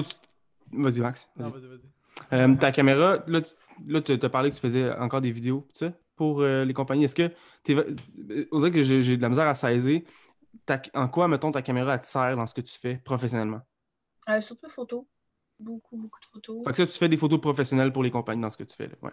Vas-y, 0.73 1.01
Max. 1.01 1.29
non, 1.37 1.51
vas-y, 1.51 1.67
vas-y. 1.67 2.00
Ta 2.31 2.73
caméra, 2.73 3.19
là, 3.27 3.41
là, 3.87 4.01
tu 4.01 4.13
as 4.13 4.29
parlé 4.29 4.51
que 4.51 4.57
tu 4.57 4.61
faisais 4.61 4.91
encore 4.93 5.21
des 5.21 5.31
vidéos 5.31 5.67
tu 5.75 5.87
sais, 5.87 5.95
pour 6.17 6.41
euh, 6.41 6.65
les 6.65 6.75
compagnies. 6.75 7.05
Est-ce 7.05 7.15
que 7.15 7.33
tu 7.65 7.77
on 8.53 8.59
dirait 8.59 8.71
que 8.71 8.83
j'ai 8.83 9.17
de 9.17 9.23
la 9.23 9.29
misère 9.29 9.47
à 9.47 9.55
saisir. 9.55 10.03
en 10.95 11.09
quoi, 11.09 11.29
mettons, 11.29 11.51
ta 11.51 11.63
caméra 11.63 11.99
te 11.99 12.05
sert 12.05 12.37
dans 12.37 12.47
ce 12.47 12.55
que 12.55 12.61
tu 12.61 12.79
fais 12.79 12.97
professionnellement? 12.97 13.61
Euh, 14.29 14.41
surtout 14.41 14.69
photos. 14.69 15.05
Beaucoup, 15.59 15.97
beaucoup 15.97 16.21
de 16.21 16.27
photos. 16.27 16.65
Fait 16.65 16.71
que 16.71 16.77
ça, 16.77 16.87
tu 16.87 16.99
fais 16.99 17.09
des 17.09 17.17
photos 17.17 17.41
professionnelles 17.41 17.93
pour 17.93 18.03
les 18.03 18.11
compagnies 18.11 18.43
dans 18.43 18.51
ce 18.51 18.57
que 18.57 18.65
tu 18.65 18.77
fais. 18.77 18.87
Là. 18.87 18.95
Ouais. 19.03 19.13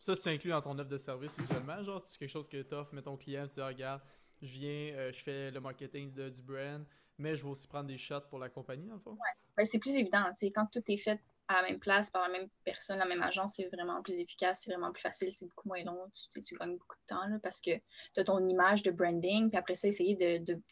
Ça, 0.00 0.16
c'est 0.16 0.32
inclus 0.32 0.50
dans 0.50 0.62
ton 0.62 0.78
offre 0.78 0.88
de 0.88 0.98
service 0.98 1.36
usuellement. 1.38 1.82
Genre, 1.82 2.02
c'est 2.04 2.18
quelque 2.18 2.30
chose 2.30 2.48
que 2.48 2.62
tu 2.62 2.74
offres, 2.74 2.98
ton 3.00 3.16
client, 3.16 3.46
tu 3.46 3.54
dis, 3.54 3.60
regarde, 3.60 4.00
je 4.40 4.52
viens, 4.52 4.94
euh, 4.94 5.12
je 5.12 5.20
fais 5.20 5.50
le 5.50 5.60
marketing 5.60 6.12
du 6.30 6.42
brand, 6.42 6.84
mais 7.18 7.36
je 7.36 7.42
vais 7.42 7.50
aussi 7.50 7.68
prendre 7.68 7.86
des 7.86 7.98
shots 7.98 8.28
pour 8.30 8.38
la 8.38 8.48
compagnie, 8.48 8.86
dans 8.86 8.94
le 8.94 9.00
fond. 9.00 9.10
Ouais. 9.10 9.36
Ben, 9.56 9.64
c'est 9.66 9.78
plus 9.78 9.94
évident. 9.96 10.24
Quand 10.54 10.66
tout 10.72 10.82
est 10.86 10.96
fait 10.96 11.20
à 11.50 11.62
la 11.62 11.68
même 11.68 11.80
place, 11.80 12.10
par 12.10 12.22
la 12.22 12.28
même 12.28 12.48
personne, 12.64 12.98
la 12.98 13.06
même 13.06 13.22
agence, 13.22 13.54
c'est 13.56 13.68
vraiment 13.72 14.00
plus 14.02 14.14
efficace, 14.14 14.62
c'est 14.62 14.70
vraiment 14.70 14.92
plus 14.92 15.00
facile, 15.02 15.32
c'est 15.32 15.46
beaucoup 15.46 15.68
moins 15.68 15.82
long. 15.82 15.98
Tu, 16.32 16.54
gagnes 16.54 16.76
beaucoup 16.76 16.96
de 16.96 17.06
temps 17.06 17.38
parce 17.42 17.60
que 17.60 17.72
tu 18.14 18.20
as 18.20 18.24
ton 18.24 18.46
image 18.46 18.84
de 18.84 18.92
branding, 18.92 19.50
puis 19.50 19.58
après 19.58 19.74
ça, 19.74 19.88
essayer 19.88 20.14
de, 20.14 20.44
de, 20.44 20.62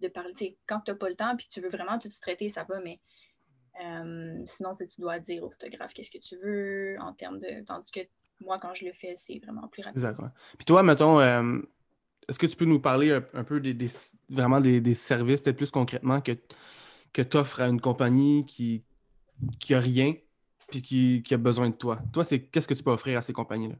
de 0.00 0.08
parler. 0.08 0.56
Quand 0.66 0.80
tu 0.80 0.92
n'as 0.92 0.96
pas 0.96 1.08
le 1.08 1.16
temps, 1.16 1.36
puis 1.36 1.48
tu 1.50 1.60
veux 1.60 1.68
vraiment 1.68 1.98
tout 1.98 2.08
traiter, 2.20 2.48
ça 2.48 2.64
va, 2.68 2.80
mais 2.80 2.98
euh, 3.82 4.40
sinon, 4.44 4.74
tu 4.74 5.00
dois 5.00 5.18
dire 5.18 5.42
au 5.42 5.50
photographe 5.50 5.92
qu'est-ce 5.92 6.10
que 6.10 6.18
tu 6.18 6.36
veux 6.36 6.96
en 7.00 7.12
termes 7.14 7.40
de. 7.40 7.64
Tandis 7.64 7.90
que 7.90 8.00
moi, 8.40 8.60
quand 8.60 8.74
je 8.74 8.84
le 8.84 8.92
fais, 8.92 9.14
c'est 9.16 9.40
vraiment 9.40 9.66
plus 9.66 9.82
rapide. 9.82 9.98
Exactement. 9.98 10.30
Puis 10.56 10.66
toi, 10.66 10.84
mettons, 10.84 11.18
euh, 11.18 11.58
est-ce 12.28 12.38
que 12.38 12.46
tu 12.46 12.54
peux 12.54 12.64
nous 12.64 12.80
parler 12.80 13.10
un, 13.10 13.42
peu 13.44 13.58
des, 13.58 13.88
vraiment 14.28 14.60
des, 14.60 14.94
services, 14.94 15.40
peut-être 15.40 15.56
plus 15.56 15.72
concrètement, 15.72 16.20
que, 16.20 16.32
que 17.12 17.22
tu 17.22 17.36
offres 17.36 17.60
à 17.60 17.66
une 17.66 17.80
compagnie 17.80 18.46
qui 18.46 18.84
n'a 19.68 19.80
rien, 19.80 20.14
puis 20.68 20.82
qui, 20.82 21.34
a 21.34 21.36
besoin 21.36 21.70
de 21.70 21.74
toi. 21.74 22.00
Toi, 22.12 22.24
c'est 22.24 22.42
qu'est-ce 22.42 22.68
que 22.68 22.74
tu 22.74 22.82
peux 22.82 22.90
offrir 22.90 23.18
à 23.18 23.22
ces 23.22 23.32
compagnies-là? 23.32 23.76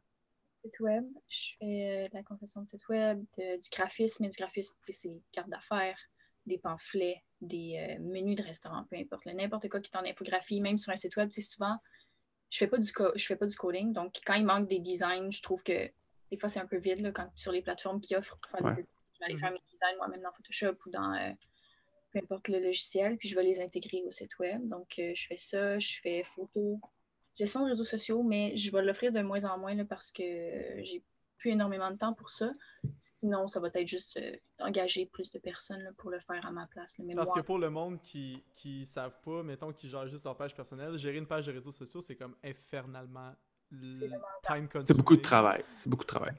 Site 0.64 0.80
web, 0.80 1.04
je 1.28 1.50
fais 1.58 2.04
euh, 2.04 2.08
de 2.08 2.14
la 2.14 2.22
conception 2.22 2.62
de 2.62 2.68
site 2.68 2.88
web, 2.88 3.24
du 3.36 3.68
graphisme, 3.70 4.24
mais 4.24 4.28
du 4.28 4.36
graphisme, 4.36 4.76
c'est 4.82 5.22
cartes 5.32 5.48
d'affaires, 5.48 5.98
des 6.46 6.58
pamphlets, 6.58 7.22
des 7.40 7.76
euh, 7.78 8.02
menus 8.02 8.36
de 8.36 8.42
restaurant, 8.42 8.84
peu 8.90 8.96
importe, 8.96 9.26
n'importe 9.26 9.68
quoi 9.68 9.80
qui 9.80 9.90
est 9.92 9.96
en 9.96 10.04
infographie, 10.04 10.60
même 10.60 10.78
sur 10.78 10.92
un 10.92 10.96
site 10.96 11.16
web, 11.16 11.28
c'est 11.30 11.42
souvent, 11.42 11.76
je 12.50 12.58
fais 12.58 12.66
pas 12.66 12.78
du 12.78 12.90
je 13.14 13.26
fais 13.26 13.36
pas 13.36 13.46
du 13.46 13.54
coding, 13.54 13.92
donc 13.92 14.14
quand 14.26 14.34
il 14.34 14.44
manque 14.44 14.68
des 14.68 14.80
designs, 14.80 15.30
je 15.30 15.42
trouve 15.42 15.62
que 15.62 15.90
des 16.30 16.38
fois 16.38 16.48
c'est 16.48 16.60
un 16.60 16.66
peu 16.66 16.78
vide 16.78 17.00
là, 17.00 17.12
quand 17.12 17.30
sur 17.36 17.52
les 17.52 17.62
plateformes 17.62 18.00
qui 18.00 18.16
offrent 18.16 18.38
pour 18.38 18.50
faire 18.50 18.62
des 18.62 18.84
je 19.18 19.24
vais 19.24 19.32
aller 19.32 19.38
faire 19.38 19.50
mhm. 19.50 19.56
mes 19.56 19.70
designs 19.70 19.96
moi-même 19.96 20.22
dans 20.22 20.32
Photoshop 20.32 20.76
ou 20.86 20.90
dans 20.90 21.12
euh, 21.14 21.32
peu 22.12 22.18
importe 22.18 22.48
le 22.48 22.60
logiciel, 22.60 23.16
puis 23.16 23.28
je 23.28 23.34
vais 23.34 23.42
les 23.42 23.60
intégrer 23.60 24.02
au 24.06 24.10
site 24.10 24.38
web. 24.38 24.66
Donc, 24.68 24.98
euh, 24.98 25.12
je 25.14 25.26
fais 25.26 25.36
ça, 25.36 25.78
je 25.78 26.00
fais 26.00 26.22
photo, 26.22 26.80
gestion 27.36 27.64
de 27.64 27.68
réseaux 27.68 27.84
sociaux, 27.84 28.22
mais 28.22 28.56
je 28.56 28.70
vais 28.72 28.82
l'offrir 28.82 29.12
de 29.12 29.20
moins 29.20 29.44
en 29.44 29.58
moins 29.58 29.74
là, 29.74 29.84
parce 29.84 30.10
que 30.10 30.22
j'ai 30.82 31.02
plus 31.38 31.50
énormément 31.50 31.90
de 31.90 31.96
temps 31.96 32.14
pour 32.14 32.30
ça. 32.30 32.52
Sinon, 32.98 33.46
ça 33.46 33.60
va 33.60 33.68
être 33.72 33.86
juste 33.86 34.16
euh, 34.16 34.36
engager 34.58 35.06
plus 35.06 35.30
de 35.30 35.38
personnes 35.38 35.82
là, 35.82 35.90
pour 35.96 36.10
le 36.10 36.18
faire 36.18 36.44
à 36.44 36.50
ma 36.50 36.66
place. 36.66 36.98
là. 36.98 37.04
Mais 37.06 37.14
Parce 37.14 37.30
moi, 37.30 37.40
que 37.40 37.46
pour 37.46 37.58
le 37.58 37.70
monde 37.70 38.02
qui 38.02 38.42
qui 38.54 38.84
savent 38.84 39.20
pas, 39.24 39.42
mettons 39.42 39.72
qui 39.72 39.88
gèrent 39.88 40.08
juste 40.08 40.24
leur 40.24 40.36
page 40.36 40.54
personnelle, 40.54 40.98
gérer 40.98 41.18
une 41.18 41.26
page 41.26 41.46
de 41.46 41.52
réseaux 41.52 41.72
sociaux, 41.72 42.00
c'est 42.00 42.16
comme 42.16 42.34
infernalement 42.42 43.34
time 43.70 44.68
consuming. 44.68 44.86
C'est 44.86 44.96
beaucoup 44.96 45.16
de 45.16 45.22
travail. 45.22 45.64
C'est 45.76 45.88
beaucoup 45.88 46.04
de 46.04 46.08
travail. 46.08 46.34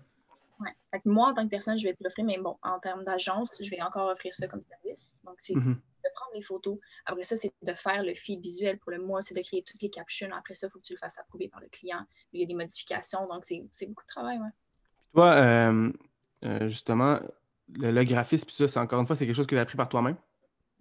Ouais. 0.60 0.72
Fait 0.91 1.00
que 1.02 1.10
moi, 1.10 1.30
en 1.30 1.34
tant 1.34 1.43
que 1.45 1.50
personne, 1.50 1.78
je 1.78 1.84
vais 1.88 1.93
plus 1.93 2.04
l'offrir, 2.04 2.26
mais 2.26 2.38
bon, 2.38 2.58
en 2.62 2.80
termes 2.80 3.04
d'agence, 3.04 3.62
je 3.63 3.69
vais 3.69 3.82
encore 3.82 4.10
offrir 4.10 4.34
ça 4.36 4.48
comme 4.48 4.63
service. 4.63 5.22
Donc, 5.26 5.36
c'est 5.38 5.56
Mhm. 5.56 5.74
de 5.74 6.10
prendre 6.15 6.32
les 6.34 6.41
photos. 6.41 6.78
Après 7.06 7.24
ça, 7.24 7.36
c'est 7.36 7.52
de 7.62 7.74
faire 7.74 8.04
le 8.04 8.13
feed 8.15 8.41
visuel 8.41 8.78
pour 8.80 8.91
le 8.91 9.00
mois, 9.00 9.22
c'est 9.22 9.34
de 9.36 9.41
créer 9.41 9.63
toutes 9.63 9.82
les 9.82 9.89
captions. 9.89 10.30
Après 10.34 10.54
ça, 10.54 10.67
il 10.67 10.69
faut 10.69 10.80
que 10.80 10.86
tu 10.86 10.93
le 10.93 10.98
fasses 11.00 11.17
approuver 11.19 11.48
par 11.50 11.60
le 11.62 11.67
client. 11.67 12.06
Il 12.34 12.39
y 12.39 12.43
a 12.43 12.48
des 12.48 12.54
modifications, 12.56 13.28
donc 13.28 13.45
c'est 13.45 13.86
beaucoup 13.88 14.04
de 14.04 14.08
travail. 14.08 14.38
Ouais. 14.39 14.50
Toi, 15.13 15.34
euh, 15.34 15.91
euh, 16.45 16.67
justement, 16.67 17.19
le, 17.74 17.91
le 17.91 18.04
graphisme, 18.04 18.45
puis 18.45 18.56
ça, 18.56 18.67
c'est 18.67 18.80
encore 18.80 19.00
une 19.00 19.08
fois, 19.08 19.15
c'est 19.15 19.26
quelque 19.26 19.36
chose 19.36 19.45
que 19.48 19.56
tu 19.56 19.60
as 19.60 19.62
appris 19.63 19.78
par 19.78 19.89
toi-même? 19.89 20.15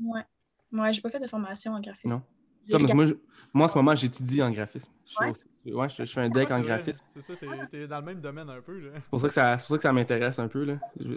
Ouais. 0.00 0.22
Moi, 0.70 0.90
j'ai 0.92 1.00
pas 1.00 1.10
fait 1.10 1.18
de 1.20 1.26
formation 1.26 1.72
en 1.72 1.80
graphisme. 1.80 2.08
Non? 2.16 2.22
Ça, 2.70 2.78
moi, 2.94 3.06
je- 3.06 3.14
moi, 3.54 3.64
en 3.66 3.68
ce 3.68 3.76
moment, 3.78 3.94
j'étudie 3.96 4.42
en 4.42 4.50
graphisme. 4.50 4.90
Je 5.06 5.16
Ouais. 5.18 5.32
Ouais, 5.66 5.88
je, 5.88 6.04
je 6.04 6.12
fais 6.12 6.20
un 6.22 6.28
deck 6.28 6.50
en 6.50 6.60
graphisme. 6.60 7.04
C'est 7.06 7.20
ça, 7.22 7.34
t'es 7.36 7.46
t'es 7.70 7.86
dans 7.86 7.98
le 8.00 8.04
même 8.04 8.20
domaine 8.20 8.48
un 8.50 8.60
peu. 8.60 8.78
Là. 8.78 8.90
C'est 8.96 9.10
pour 9.10 9.20
ça 9.20 9.28
que 9.28 9.34
ça, 9.34 9.56
c'est 9.56 9.62
pour 9.64 9.70
ça 9.70 9.76
que 9.76 9.82
ça 9.82 9.92
m'intéresse 9.92 10.38
un 10.38 10.48
peu. 10.48 10.64
Là. 10.64 10.74
Je- 10.98 11.08
ton 11.08 11.14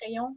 crayon. 0.00 0.36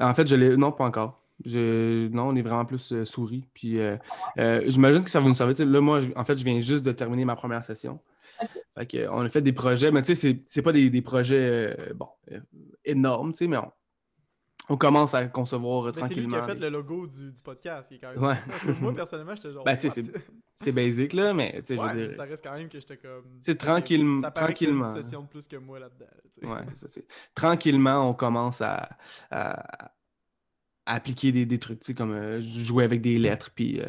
En 0.00 0.14
fait, 0.14 0.26
je 0.26 0.34
l'ai. 0.36 0.56
Non, 0.56 0.72
pas 0.72 0.84
encore. 0.84 1.18
Je... 1.44 2.08
Non, 2.08 2.28
on 2.28 2.36
est 2.36 2.42
vraiment 2.42 2.64
plus 2.64 2.92
euh, 2.92 3.04
souris. 3.04 3.48
Puis 3.52 3.78
euh, 3.80 3.96
euh, 4.38 4.62
j'imagine 4.66 5.02
que 5.02 5.10
ça 5.10 5.18
va 5.20 5.26
nous 5.28 5.34
servir. 5.34 5.56
Tu 5.56 5.64
sais, 5.64 5.68
là, 5.68 5.80
moi, 5.80 6.00
je- 6.00 6.12
en 6.14 6.24
fait, 6.24 6.36
je 6.38 6.44
viens 6.44 6.60
juste 6.60 6.84
de 6.84 6.92
terminer 6.92 7.24
ma 7.24 7.34
première 7.36 7.64
session. 7.64 7.98
Fait 8.78 8.86
que, 8.86 9.08
on 9.08 9.20
a 9.22 9.28
fait 9.28 9.42
des 9.42 9.52
projets, 9.52 9.90
mais 9.90 10.02
tu 10.02 10.14
sais, 10.14 10.14
c'est- 10.14 10.40
c'est 10.44 10.62
pas 10.62 10.72
des, 10.72 10.88
des 10.88 11.02
projets 11.02 11.74
euh, 11.78 11.92
bon, 11.94 12.08
euh, 12.30 12.38
énormes, 12.84 13.32
tu 13.32 13.38
sais, 13.38 13.46
mais 13.48 13.56
on, 13.56 13.70
on 14.68 14.76
commence 14.76 15.12
à 15.14 15.26
concevoir 15.26 15.86
euh, 15.86 15.92
Mais 15.96 16.02
c'est 16.08 16.14
lui 16.14 16.22
qui 16.22 16.28
tranquillement. 16.28 16.44
a 16.44 16.54
fait 16.54 16.60
le 16.60 16.68
logo 16.68 17.06
du, 17.06 17.32
du 17.32 17.42
podcast, 17.42 17.88
qui 17.88 17.96
est 17.96 17.98
quand 17.98 18.10
même. 18.14 18.22
Ouais. 18.22 18.36
Moi, 18.80 18.94
personnellement, 18.94 19.34
j'étais 19.34 19.52
genre. 19.52 19.64
Ben, 19.64 19.76
tu 19.76 19.90
sais? 19.90 20.02
C'est 20.54 20.72
basique, 20.72 21.12
là, 21.14 21.34
mais 21.34 21.52
tu 21.62 21.74
sais, 21.74 21.76
je 21.76 21.82
veux 21.82 22.06
dire. 22.08 22.16
ça 22.16 22.22
reste 22.24 22.44
quand 22.44 22.52
même 22.56 22.68
que 22.68 22.78
j'étais 22.78 22.96
comme. 22.96 23.24
C'est 23.42 23.56
tranquille- 23.58 24.20
Ça 24.22 24.30
t'as 24.30 24.40
une 24.40 24.46
tranquillement. 24.46 24.94
session 24.94 25.22
de 25.22 25.26
plus 25.26 25.48
que 25.48 25.56
moi 25.56 25.78
là-dedans. 25.80 26.06
Ouais, 26.54 26.60
c'est 26.72 26.88
ça. 26.88 27.00
Tranquillement, 27.34 28.08
on 28.08 28.14
commence 28.14 28.60
à, 28.60 28.88
à- 29.30 29.90
à 30.84 30.94
appliquer 30.96 31.30
des, 31.30 31.46
des 31.46 31.58
trucs, 31.60 31.78
tu 31.80 31.86
sais, 31.86 31.94
comme 31.94 32.10
euh, 32.12 32.40
jouer 32.42 32.82
avec 32.84 33.00
des 33.00 33.16
lettres, 33.16 33.50
puis 33.54 33.80
euh, 33.80 33.86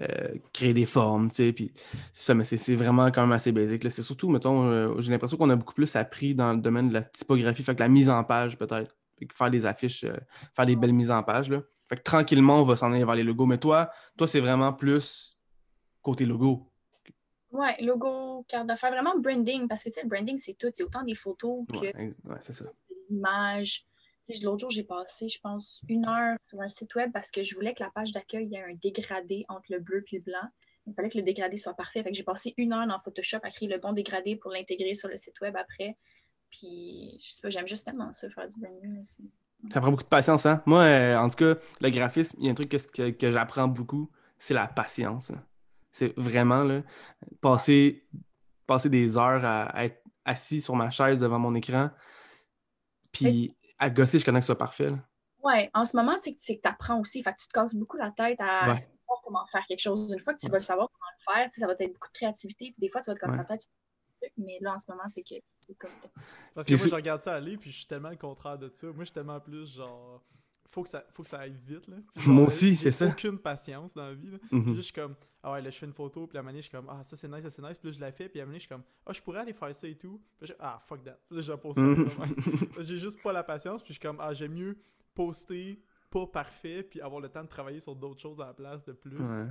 euh, 0.00 0.34
créer 0.52 0.72
des 0.74 0.86
formes, 0.86 1.28
tu 1.28 1.36
sais, 1.36 1.52
puis 1.52 1.72
c'est 2.12 2.26
ça, 2.26 2.34
mais 2.34 2.44
c'est 2.44 2.74
vraiment 2.76 3.06
quand 3.10 3.22
même 3.22 3.32
assez 3.32 3.50
basique. 3.50 3.88
C'est 3.90 4.02
surtout, 4.02 4.28
mettons, 4.28 4.98
j'ai 5.00 5.10
l'impression 5.10 5.36
qu'on 5.36 5.50
a 5.50 5.56
beaucoup 5.56 5.74
plus 5.74 5.94
appris 5.96 6.34
dans 6.36 6.52
le 6.52 6.58
domaine 6.60 6.88
de 6.88 6.94
la 6.94 7.02
typographie, 7.02 7.62
fait 7.64 7.74
que 7.74 7.80
la 7.80 7.88
mise 7.88 8.08
en 8.08 8.22
page, 8.22 8.56
peut-être, 8.58 8.94
Que 9.18 9.24
faire 9.34 9.50
des 9.50 9.64
affiches, 9.64 10.04
euh, 10.04 10.16
faire 10.54 10.66
des 10.66 10.76
belles 10.76 10.92
mises 10.92 11.10
en 11.10 11.22
page, 11.22 11.48
là. 11.50 11.62
Fait 11.88 11.96
que 11.96 12.02
tranquillement, 12.02 12.60
on 12.60 12.64
va 12.64 12.76
s'en 12.76 12.92
aller 12.92 13.04
vers 13.04 13.14
les 13.14 13.22
logos. 13.22 13.46
Mais 13.46 13.58
toi, 13.58 13.90
toi, 14.18 14.26
c'est 14.26 14.40
vraiment 14.40 14.72
plus 14.72 15.36
côté 16.02 16.24
logo. 16.26 16.70
Ouais, 17.52 17.80
logo, 17.80 18.44
carte 18.48 18.66
d'affaires, 18.66 18.90
vraiment 18.90 19.16
branding, 19.18 19.66
parce 19.68 19.82
que 19.84 19.88
tu 19.88 19.94
sais, 19.94 20.02
le 20.02 20.08
branding, 20.08 20.36
c'est 20.36 20.54
tout. 20.54 20.68
C'est 20.74 20.82
autant 20.82 21.02
des 21.02 21.14
photos 21.14 21.64
que 21.72 21.78
Ouais, 21.78 21.94
ouais, 22.24 22.36
c'est 22.40 22.52
ça. 22.52 22.64
l'image. 23.08 23.86
Tu 24.28 24.34
sais, 24.34 24.44
L'autre 24.44 24.58
jour, 24.58 24.70
j'ai 24.70 24.82
passé, 24.82 25.28
je 25.28 25.38
pense, 25.40 25.80
une 25.88 26.04
heure 26.06 26.36
sur 26.42 26.60
un 26.60 26.68
site 26.68 26.94
web 26.96 27.12
parce 27.12 27.30
que 27.30 27.42
je 27.44 27.54
voulais 27.54 27.72
que 27.74 27.82
la 27.84 27.90
page 27.90 28.10
d'accueil 28.12 28.52
ait 28.54 28.62
un 28.62 28.74
dégradé 28.82 29.44
entre 29.48 29.66
le 29.70 29.78
bleu 29.78 30.04
et 30.10 30.16
le 30.16 30.22
blanc. 30.22 30.48
Il 30.88 30.94
fallait 30.94 31.08
que 31.08 31.18
le 31.18 31.24
dégradé 31.24 31.56
soit 31.56 31.74
parfait. 31.74 32.02
Fait 32.02 32.10
que 32.10 32.16
j'ai 32.16 32.22
passé 32.24 32.52
une 32.58 32.72
heure 32.72 32.86
dans 32.86 32.98
Photoshop 33.00 33.38
à 33.44 33.50
créer 33.50 33.68
le 33.68 33.78
bon 33.78 33.92
dégradé 33.92 34.36
pour 34.36 34.50
l'intégrer 34.50 34.94
sur 34.96 35.08
le 35.08 35.16
site 35.16 35.40
web 35.40 35.56
après. 35.56 35.94
Puis, 36.58 37.16
je 37.20 37.30
sais 37.30 37.42
pas, 37.42 37.50
j'aime 37.50 37.66
juste 37.66 37.84
tellement 37.84 38.12
ça, 38.12 38.28
faire 38.30 38.48
du 38.48 38.58
branding. 38.58 39.02
c'est- 39.04 39.22
Ça 39.72 39.80
prend 39.80 39.90
beaucoup 39.90 40.02
de 40.04 40.08
patience, 40.08 40.46
hein? 40.46 40.62
Moi, 40.66 40.82
euh, 40.82 41.16
en 41.18 41.28
tout 41.28 41.36
cas, 41.36 41.54
le 41.80 41.90
graphisme, 41.90 42.36
il 42.40 42.44
y 42.46 42.48
a 42.48 42.52
un 42.52 42.54
truc 42.54 42.68
que, 42.70 42.76
que, 42.76 43.10
que 43.10 43.30
j'apprends 43.30 43.68
beaucoup, 43.68 44.10
c'est 44.38 44.54
la 44.54 44.66
patience. 44.68 45.30
hein. 45.30 45.42
C'est 45.90 46.12
vraiment, 46.18 46.62
là, 46.62 46.82
passer, 47.40 48.06
passer 48.66 48.90
des 48.90 49.16
heures 49.16 49.44
à, 49.44 49.64
à 49.64 49.84
être 49.86 50.02
assis 50.24 50.60
sur 50.60 50.76
ma 50.76 50.90
chaise 50.90 51.20
devant 51.20 51.38
mon 51.38 51.54
écran, 51.54 51.90
puis 53.12 53.56
à 53.78 53.90
gosser 53.90 54.18
jusqu'à 54.18 54.32
temps 54.32 54.38
que 54.38 54.42
ce 54.42 54.46
soit 54.46 54.58
parfait. 54.58 54.90
là. 54.90 54.98
Ouais, 55.42 55.70
en 55.74 55.84
ce 55.84 55.96
moment, 55.96 56.14
tu 56.22 56.30
sais, 56.30 56.36
c'est 56.38 56.56
que 56.56 56.62
tu 56.62 56.68
apprends 56.68 56.98
aussi. 57.00 57.22
Fait 57.22 57.32
que 57.32 57.40
tu 57.40 57.46
te 57.48 57.52
casses 57.52 57.74
beaucoup 57.74 57.96
la 57.96 58.10
tête 58.10 58.40
à 58.40 58.68
Ouais. 58.70 58.76
savoir 58.76 59.20
comment 59.22 59.46
faire 59.46 59.64
quelque 59.68 59.80
chose. 59.80 60.12
Une 60.12 60.18
fois 60.18 60.34
que 60.34 60.40
tu 60.40 60.48
vas 60.50 60.58
le 60.58 60.64
savoir 60.64 60.88
comment 60.88 61.10
le 61.18 61.34
faire, 61.42 61.50
ça 61.54 61.66
va 61.66 61.74
être 61.78 61.92
beaucoup 61.92 62.08
de 62.08 62.12
créativité. 62.14 62.66
Puis 62.72 62.80
des 62.80 62.88
fois, 62.88 63.00
tu 63.00 63.10
vas 63.10 63.14
te 63.14 63.20
casser 63.20 63.38
Ouais. 63.38 63.44
la 63.48 63.56
tête 63.56 63.60
Mais 64.38 64.58
là, 64.60 64.74
en 64.74 64.78
ce 64.78 64.90
moment, 64.90 65.08
c'est 65.08 65.22
que 65.22 65.34
c'est 65.44 65.74
comme. 65.76 65.90
Parce 66.54 66.66
que 66.66 66.72
Puis 66.74 66.82
moi, 66.82 66.88
je 66.88 66.94
regarde 66.94 67.20
ça 67.22 67.34
aller, 67.34 67.56
puis 67.56 67.70
je 67.70 67.76
suis 67.78 67.86
tellement 67.86 68.10
le 68.10 68.16
contraire 68.16 68.58
de 68.58 68.68
ça. 68.72 68.86
Moi, 68.88 68.96
je 69.00 69.04
suis 69.04 69.14
tellement 69.14 69.40
plus 69.40 69.74
genre. 69.76 70.22
Faut 70.68 70.82
que 70.82 70.88
ça, 70.88 71.04
faut 71.12 71.22
que 71.22 71.28
ça 71.28 71.38
aille 71.40 71.56
vite. 71.64 71.86
Là. 71.86 71.96
Puis, 72.14 72.28
Moi 72.28 72.38
genre, 72.40 72.46
aussi, 72.48 72.70
j'ai 72.74 72.90
c'est 72.90 72.90
ça. 72.90 73.06
aucune 73.06 73.38
patience 73.38 73.94
dans 73.94 74.06
la 74.08 74.14
vie. 74.14 74.30
Là. 74.32 74.38
Puis 74.38 74.58
Mhm. 74.58 74.68
là, 74.70 74.74
je 74.74 74.80
suis 74.80 74.92
comme, 74.92 75.14
ah 75.42 75.52
ouais, 75.52 75.62
là, 75.62 75.70
je 75.70 75.78
fais 75.78 75.86
une 75.86 75.92
photo, 75.94 76.26
puis 76.26 76.36
moment 76.36 76.50
donné, 76.50 76.58
je 76.60 76.68
suis 76.68 76.76
comme, 76.76 76.88
ah, 76.90 77.02
ça 77.02 77.16
c'est 77.16 77.28
nice, 77.28 77.42
ça 77.42 77.50
c'est 77.50 77.62
nice, 77.62 77.78
puis 77.78 77.88
là, 77.88 77.96
je 77.96 78.00
la 78.00 78.12
fais, 78.12 78.28
puis 78.28 78.40
moment 78.40 78.48
donné, 78.48 78.58
je 78.58 78.64
suis 78.64 78.68
comme, 78.68 78.82
ah, 79.06 79.12
je 79.12 79.22
pourrais 79.22 79.38
aller 79.40 79.52
faire 79.52 79.74
ça 79.74 79.86
et 79.86 79.94
tout. 79.94 80.20
Puis 80.38 80.48
là, 80.48 80.54
je- 80.54 80.60
ah, 80.60 80.78
fuck 80.84 81.02
that. 81.04 81.18
Puis 81.28 81.36
là, 81.36 81.42
je 81.42 81.52
la 81.52 81.56
pose 81.56 81.76
Mhm. 81.76 82.06
J'ai 82.80 82.98
juste 82.98 83.22
pas 83.22 83.32
la 83.32 83.44
patience, 83.44 83.82
puis 83.82 83.94
je 83.94 83.98
suis 83.98 84.06
comme, 84.06 84.18
ah, 84.20 84.34
j'aime 84.34 84.52
mieux 84.54 84.76
poster 85.14 85.80
pas 86.10 86.26
parfait, 86.26 86.82
puis 86.82 87.00
avoir 87.00 87.20
le 87.20 87.28
temps 87.28 87.42
de 87.44 87.48
travailler 87.48 87.80
sur 87.80 87.94
d'autres 87.94 88.20
choses 88.20 88.40
à 88.40 88.46
la 88.46 88.54
place 88.54 88.84
de 88.84 88.92
plus. 88.92 89.18
Ouais. 89.18 89.46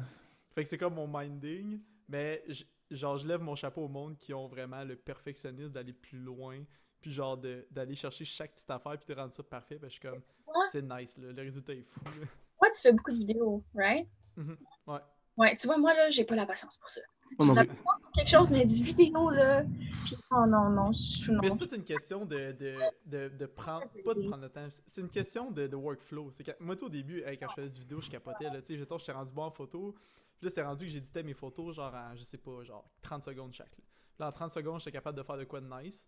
Fait 0.54 0.64
que 0.64 0.70
c'est 0.70 0.78
comme 0.78 0.94
mon 0.96 1.08
minding, 1.08 1.80
mais 2.08 2.44
genre 2.92 3.18
je 3.18 3.28
lève 3.28 3.42
mon 3.42 3.56
chapeau 3.56 3.82
au 3.86 3.88
monde 3.88 4.18
qui 4.18 4.34
ont 4.34 4.48
vraiment 4.48 4.84
le 4.84 4.96
perfectionnisme 4.96 5.74
d'aller 5.74 5.94
plus 5.94 6.20
loin, 6.20 6.64
puis 7.02 7.12
genre 7.12 7.38
de- 7.38 7.68
d'aller 7.72 7.96
chercher 7.96 8.26
chaque 8.26 8.54
petite 8.54 8.70
affaire 8.70 8.98
puis 8.98 9.14
de 9.14 9.20
rendre 9.20 9.34
ça 9.34 9.44
parfait, 9.44 9.78
parce 9.80 9.98
que 9.98 10.08
je 10.10 10.20
suis 10.24 10.34
comme 10.48 10.68
c'est 10.72 10.82
nice 10.82 11.18
là, 11.18 11.32
le 11.32 11.42
résultat 11.42 11.74
est 11.74 11.84
fou. 11.84 12.02
là. 12.06 12.28
toi, 12.60 12.70
tu 12.72 12.82
fais 12.82 12.92
beaucoup 12.94 13.12
de 13.12 13.18
vidéos, 13.18 13.64
right? 13.76 14.08
Mhm, 14.38 14.58
ouais. 14.88 15.00
Ouais, 15.38 15.56
tu 15.58 15.68
vois, 15.68 15.78
moi, 15.78 15.94
là, 15.94 16.10
j'ai 16.10 16.24
pas 16.24 16.36
la 16.36 16.46
patience 16.46 16.78
pour 16.78 16.90
ça. 16.90 17.02
Non 17.40 17.54
La 17.54 17.66
pour 17.66 18.12
quelque 18.14 18.30
chose, 18.30 18.52
mais 18.52 18.66
du 18.66 18.82
vidéo, 18.82 19.30
là. 19.30 19.64
Puis, 20.06 20.16
oh 20.32 20.46
non, 20.48 20.70
non, 20.70 20.92
je 20.94 21.32
non. 21.32 21.40
Mais 21.42 21.50
c'est 21.50 21.58
toute 21.58 21.74
une 21.74 21.84
question 21.84 22.26
de, 22.26 22.54
de, 22.54 22.76
de, 23.06 23.30
de 23.30 23.46
prendre, 23.46 23.86
pas 24.04 24.14
de 24.14 24.22
prendre 24.28 24.44
le 24.44 24.50
temps, 24.50 24.68
c'est 24.86 25.02
une 25.02 25.10
question 25.10 25.52
de, 25.52 25.68
de 25.68 25.76
workflow. 25.76 26.32
C'est 26.32 26.44
que, 26.44 26.52
moi, 26.60 26.76
tout 26.76 26.86
au 26.86 26.90
début, 26.90 27.24
hey, 27.24 27.38
quand 27.38 27.48
je 27.50 27.62
faisais 27.62 27.74
des 27.74 27.80
vidéos, 27.82 28.02
je 28.02 28.10
capotais, 28.10 28.46
là, 28.46 28.62
tu 28.62 28.78
sais, 28.78 28.78
j'étais 28.78 29.12
rendu 29.12 29.34
bon 29.34 29.44
en 29.44 29.52
photo, 29.52 29.94
puis 30.38 30.46
là, 30.46 30.50
c'était 30.50 30.64
rendu 30.64 30.86
que 30.86 30.92
j'éditais 30.92 31.24
mes 31.24 31.34
photos, 31.34 31.76
genre, 31.76 31.94
en, 31.94 32.16
je 32.16 32.24
sais 32.24 32.38
pas, 32.38 32.64
genre, 32.64 32.90
30 33.02 33.26
secondes 33.26 33.54
chaque. 33.54 33.78
Là, 33.78 33.84
Là, 34.18 34.28
en 34.30 34.32
30 34.32 34.52
secondes, 34.52 34.80
j'étais 34.80 34.94
capable 34.94 35.18
de 35.18 35.24
faire 35.24 35.38
de 35.38 35.44
quoi 35.44 35.60
de 35.60 35.68
nice. 35.68 36.08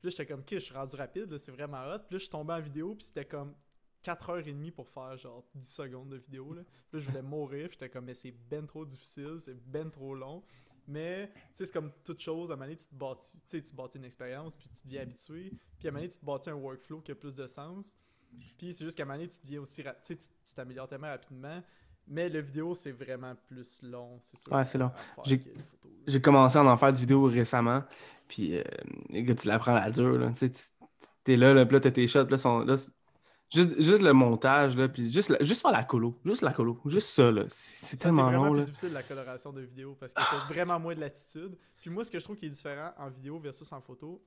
Puis 0.00 0.08
là, 0.08 0.10
j'étais 0.10 0.26
comme, 0.26 0.40
ok, 0.40 0.50
je 0.50 0.58
suis 0.58 0.74
rendu 0.74 0.96
rapide, 0.96 1.30
là, 1.30 1.38
c'est 1.38 1.52
vraiment 1.52 1.82
hot. 1.84 1.98
Puis 2.00 2.14
là, 2.14 2.18
je 2.18 2.18
suis 2.18 2.28
tombé 2.28 2.52
en 2.54 2.60
vidéo, 2.60 2.94
puis 2.94 3.06
c'était 3.06 3.24
comme 3.24 3.54
4h30 4.06 4.70
pour 4.72 4.88
faire, 4.88 5.16
genre, 5.16 5.44
10 5.54 5.68
secondes 5.68 6.10
de 6.10 6.16
vidéo, 6.16 6.52
là. 6.52 6.62
Puis 6.90 6.98
là, 6.98 7.00
je 7.00 7.08
voulais 7.10 7.22
mourir, 7.22 7.68
j'étais 7.72 7.88
comme, 7.88 8.04
mais 8.04 8.14
c'est 8.14 8.34
ben 8.50 8.66
trop 8.66 8.84
difficile, 8.84 9.36
c'est 9.40 9.54
ben 9.70 9.90
trop 9.90 10.14
long. 10.14 10.42
Mais, 10.88 11.28
tu 11.28 11.40
sais, 11.54 11.66
c'est 11.66 11.72
comme 11.72 11.90
toute 12.04 12.20
chose, 12.20 12.50
à 12.50 12.54
un 12.54 12.56
moment 12.56 12.66
donné, 12.66 12.76
tu 12.76 12.86
te 12.86 12.94
bâtis, 12.94 13.38
tu 13.40 13.44
sais, 13.48 13.62
tu 13.62 13.74
bâtis 13.74 13.98
une 13.98 14.04
expérience, 14.04 14.56
puis 14.56 14.68
tu 14.68 14.86
deviens 14.86 15.02
habitué. 15.02 15.52
Puis 15.78 15.88
à 15.88 15.90
un 15.90 15.92
moment 15.92 16.00
donné, 16.02 16.12
tu 16.12 16.18
te 16.18 16.24
bâtis 16.24 16.50
un 16.50 16.54
workflow 16.54 17.00
qui 17.00 17.10
a 17.10 17.16
plus 17.16 17.34
de 17.34 17.46
sens. 17.48 17.96
Puis 18.56 18.72
c'est 18.72 18.84
juste 18.84 18.96
qu'à 18.96 19.02
un 19.02 19.06
moment 19.06 19.18
donné, 19.18 19.28
tu 19.28 19.38
deviens 19.42 19.60
aussi, 19.62 19.82
tu 20.04 20.14
sais, 20.16 20.54
t'améliores 20.54 20.88
tellement 20.88 21.08
rapidement. 21.08 21.60
Mais 22.08 22.28
le 22.28 22.40
vidéo, 22.40 22.74
c'est 22.74 22.92
vraiment 22.92 23.34
plus 23.48 23.80
long, 23.82 24.20
c'est 24.22 24.38
sûr. 24.38 24.52
Ouais, 24.52 24.64
c'est 24.64 24.78
long. 24.78 24.92
J'ai- 25.24 26.20
commencé 26.20 26.56
à 26.56 26.62
en 26.64 26.76
faire 26.76 26.92
du 26.92 27.00
vidéo 27.00 27.24
récemment, 27.24 27.82
puis 28.28 28.56
euh, 28.56 28.62
tu 29.34 29.48
l'apprends 29.48 29.74
à 29.74 29.80
la 29.80 29.90
dure, 29.90 30.16
là. 30.16 30.28
Tu 30.28 30.36
sais, 30.36 30.50
tu- 30.50 31.08
t'es 31.24 31.36
là, 31.36 31.52
là, 31.52 31.66
puis 31.66 31.74
là, 31.74 31.80
t'as 31.80 31.90
tes 31.90 32.06
shots, 32.06 32.24
puis 32.26 32.32
là, 32.32 32.38
sont, 32.38 32.60
là, 32.60 32.76
juste, 33.52 33.80
juste 33.80 34.02
le 34.02 34.12
montage, 34.12 34.76
là, 34.76 34.88
puis 34.88 35.10
juste, 35.10 35.28
la- 35.30 35.42
juste 35.42 35.62
faire 35.62 35.72
la 35.72 35.84
colo, 35.84 36.18
juste 36.24 36.42
la 36.42 36.52
colo, 36.52 36.80
juste 36.86 37.08
ça, 37.08 37.30
là. 37.30 37.44
C'est 37.48 37.56
c'est 37.58 37.76
Ça, 37.80 37.86
c'est 37.88 37.96
tellement 37.98 38.24
vraiment 38.24 38.44
long, 38.46 38.52
plus 38.54 38.64
difficile 38.64 38.92
la 38.92 39.02
coloration 39.02 39.52
de 39.52 39.60
vidéo 39.62 39.96
parce 39.98 40.12
que 40.14 40.20
t'as 40.20 40.52
vraiment 40.52 40.78
moins 40.80 40.94
de 40.94 41.00
latitude. 41.00 41.56
Puis 41.80 41.90
moi, 41.90 42.04
ce 42.04 42.10
que 42.10 42.18
je 42.18 42.24
trouve 42.24 42.36
qui 42.36 42.46
est 42.46 42.50
différent 42.50 42.92
en 42.98 43.08
vidéo 43.08 43.38
versus 43.38 43.70
en 43.72 43.80
photo, 43.80 44.22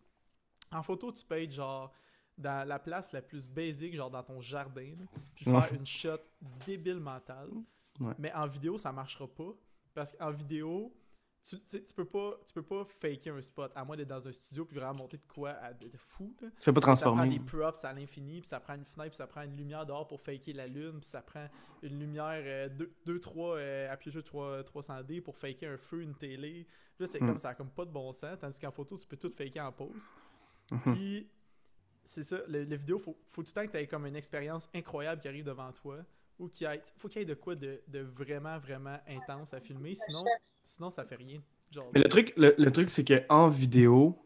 en 0.72 0.84
photo, 0.84 1.12
tu 1.12 1.26
peux 1.26 1.42
être 1.42 1.52
genre 1.52 1.92
dans 2.38 2.66
la 2.68 2.80
place 2.80 3.12
la 3.12 3.22
plus 3.22 3.50
basique, 3.50 3.96
genre 3.96 4.10
dans 4.10 4.24
ton 4.24 4.40
jardin, 4.40 4.92
là, 4.98 5.06
puis 5.36 5.50
Ouais. 5.50 5.60
faire 5.62 5.74
une 5.78 5.86
shot 5.86 6.20
débile 6.66 7.00
mentale. 7.00 7.50
Ouais. 8.00 8.14
Mais 8.18 8.32
en 8.34 8.48
vidéo, 8.48 8.78
ça 8.78 8.92
marchera 8.94 9.28
pas 9.28 9.52
parce 9.94 10.14
qu'en 10.14 10.32
vidéo, 10.32 10.94
tu, 11.42 11.58
peux 11.96 12.06
pas 12.06 12.34
tu 12.46 12.54
peux 12.54 12.62
pas 12.64 12.86
faker 12.86 13.34
un 13.36 13.42
spot 13.42 13.72
à 13.76 13.84
moins 13.86 13.96
d'être 13.96 14.10
dans 14.10 14.28
un 14.28 14.32
studio 14.32 14.66
puis 14.66 14.76
vraiment 14.78 14.94
monter 15.00 15.18
de 15.18 15.26
quoi 15.34 15.52
à- 15.52 15.74
de, 15.74 15.88
de 15.88 15.98
fou. 15.98 16.36
Là. 16.42 16.50
Tu 16.60 16.66
peux 16.66 16.74
pas 16.74 16.82
Ça 16.82 16.82
prend 16.82 16.82
transformer. 16.82 17.30
des 17.30 17.40
props 17.40 17.84
à 17.86 17.94
l'infini, 17.94 18.42
puis 18.42 18.48
ça 18.50 18.60
prend 18.60 18.76
une 18.76 18.86
fenêtre, 18.86 19.12
puis 19.12 19.18
ça 19.18 19.28
prend 19.28 19.42
une 19.44 19.56
lumière 19.56 19.86
dehors 19.86 20.08
pour 20.08 20.20
faker 20.22 20.54
la 20.54 20.68
lune, 20.68 21.00
puis 21.00 21.10
ça 21.10 21.22
prend 21.22 21.48
une 21.82 21.98
lumière 22.00 22.70
2-3 23.06 23.90
à 23.90 23.98
piégeux 23.98 24.22
300D 24.22 25.22
pour 25.22 25.38
faker 25.38 25.72
un 25.72 25.78
feu, 25.78 26.02
une 26.02 26.16
télé. 26.16 26.68
Là, 27.00 27.08
c'est 27.08 27.22
Hmm. 27.22 27.28
comme 27.28 27.40
ça 27.40 27.50
a 27.50 27.56
comme 27.56 27.70
pas 27.70 27.86
de 27.86 27.92
bon 27.92 28.12
sens, 28.12 28.38
tandis 28.40 28.60
qu'en 28.60 28.72
photo, 28.72 28.98
tu 28.98 29.08
peux 29.08 29.18
tout 29.18 29.32
faker 29.32 29.66
en 29.66 29.72
pause. 29.72 30.04
Mhm. 30.72 30.94
Puis, 30.94 31.30
c'est 32.04 32.24
ça, 32.24 32.40
le, 32.48 32.66
le 32.66 32.76
vidéo, 32.76 33.00
faut, 33.00 33.18
faut 33.26 33.44
tout 33.44 33.52
le 33.56 33.62
temps 33.62 33.66
que 33.66 33.72
tu 33.72 33.78
aies 33.78 33.88
comme 33.88 34.06
une 34.06 34.16
expérience 34.16 34.68
incroyable 34.74 35.22
qui 35.22 35.28
arrive 35.28 35.46
devant 35.46 35.72
toi 35.72 35.98
ou 36.38 36.48
qu'il 36.50 36.68
y 36.68 36.70
ait, 36.74 36.82
faut 36.98 37.08
qu'il 37.08 37.20
y 37.20 37.24
ait 37.24 37.26
de 37.26 37.34
quoi 37.36 37.56
de, 37.56 37.82
de 37.88 38.00
vraiment, 38.00 38.58
vraiment 38.60 38.98
intense 39.08 39.54
à 39.54 39.60
filmer, 39.60 39.94
sinon, 39.96 40.24
sinon 40.64 40.90
ça 40.90 41.06
fait 41.06 41.16
rien. 41.16 41.42
Genre, 41.72 41.90
Mais 41.94 42.00
le 42.02 42.10
truc, 42.10 42.34
le, 42.38 42.56
le 42.58 42.72
truc 42.72 42.90
c'est 42.90 43.06
qu'en 43.06 43.48
vidéo, 43.48 44.18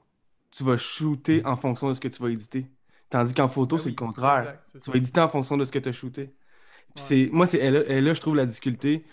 tu 0.52 0.64
vas 0.64 0.78
shooter 0.78 1.46
en 1.46 1.56
fonction 1.56 1.90
de 1.90 1.94
ce 1.94 2.00
que 2.02 2.08
tu 2.08 2.22
vas 2.22 2.30
éditer. 2.30 2.68
Tandis 3.10 3.34
qu'en 3.34 3.48
photo, 3.48 3.76
ben 3.76 3.82
c'est 3.82 3.90
le 3.90 3.96
contraire. 3.96 4.40
exact, 4.40 4.70
Tu 4.74 4.80
ça. 4.80 4.92
vas 4.92 4.98
éditer 4.98 5.22
en 5.22 5.28
fonction 5.30 5.58
de 5.58 5.66
ce 5.66 5.72
que 5.72 5.80
tu 5.80 5.90
as 5.90 5.92
shooté. 5.92 6.28
Puis 6.96 7.04
Ouais. 7.04 7.26
c'est, 7.26 7.30
moi, 7.32 7.46
c'est 7.46 7.60
elle, 7.60 7.86
elle, 7.88 8.04
là, 8.04 8.14
je 8.14 8.22
trouve 8.22 8.36
la 8.36 8.46
difficulté 8.46 9.06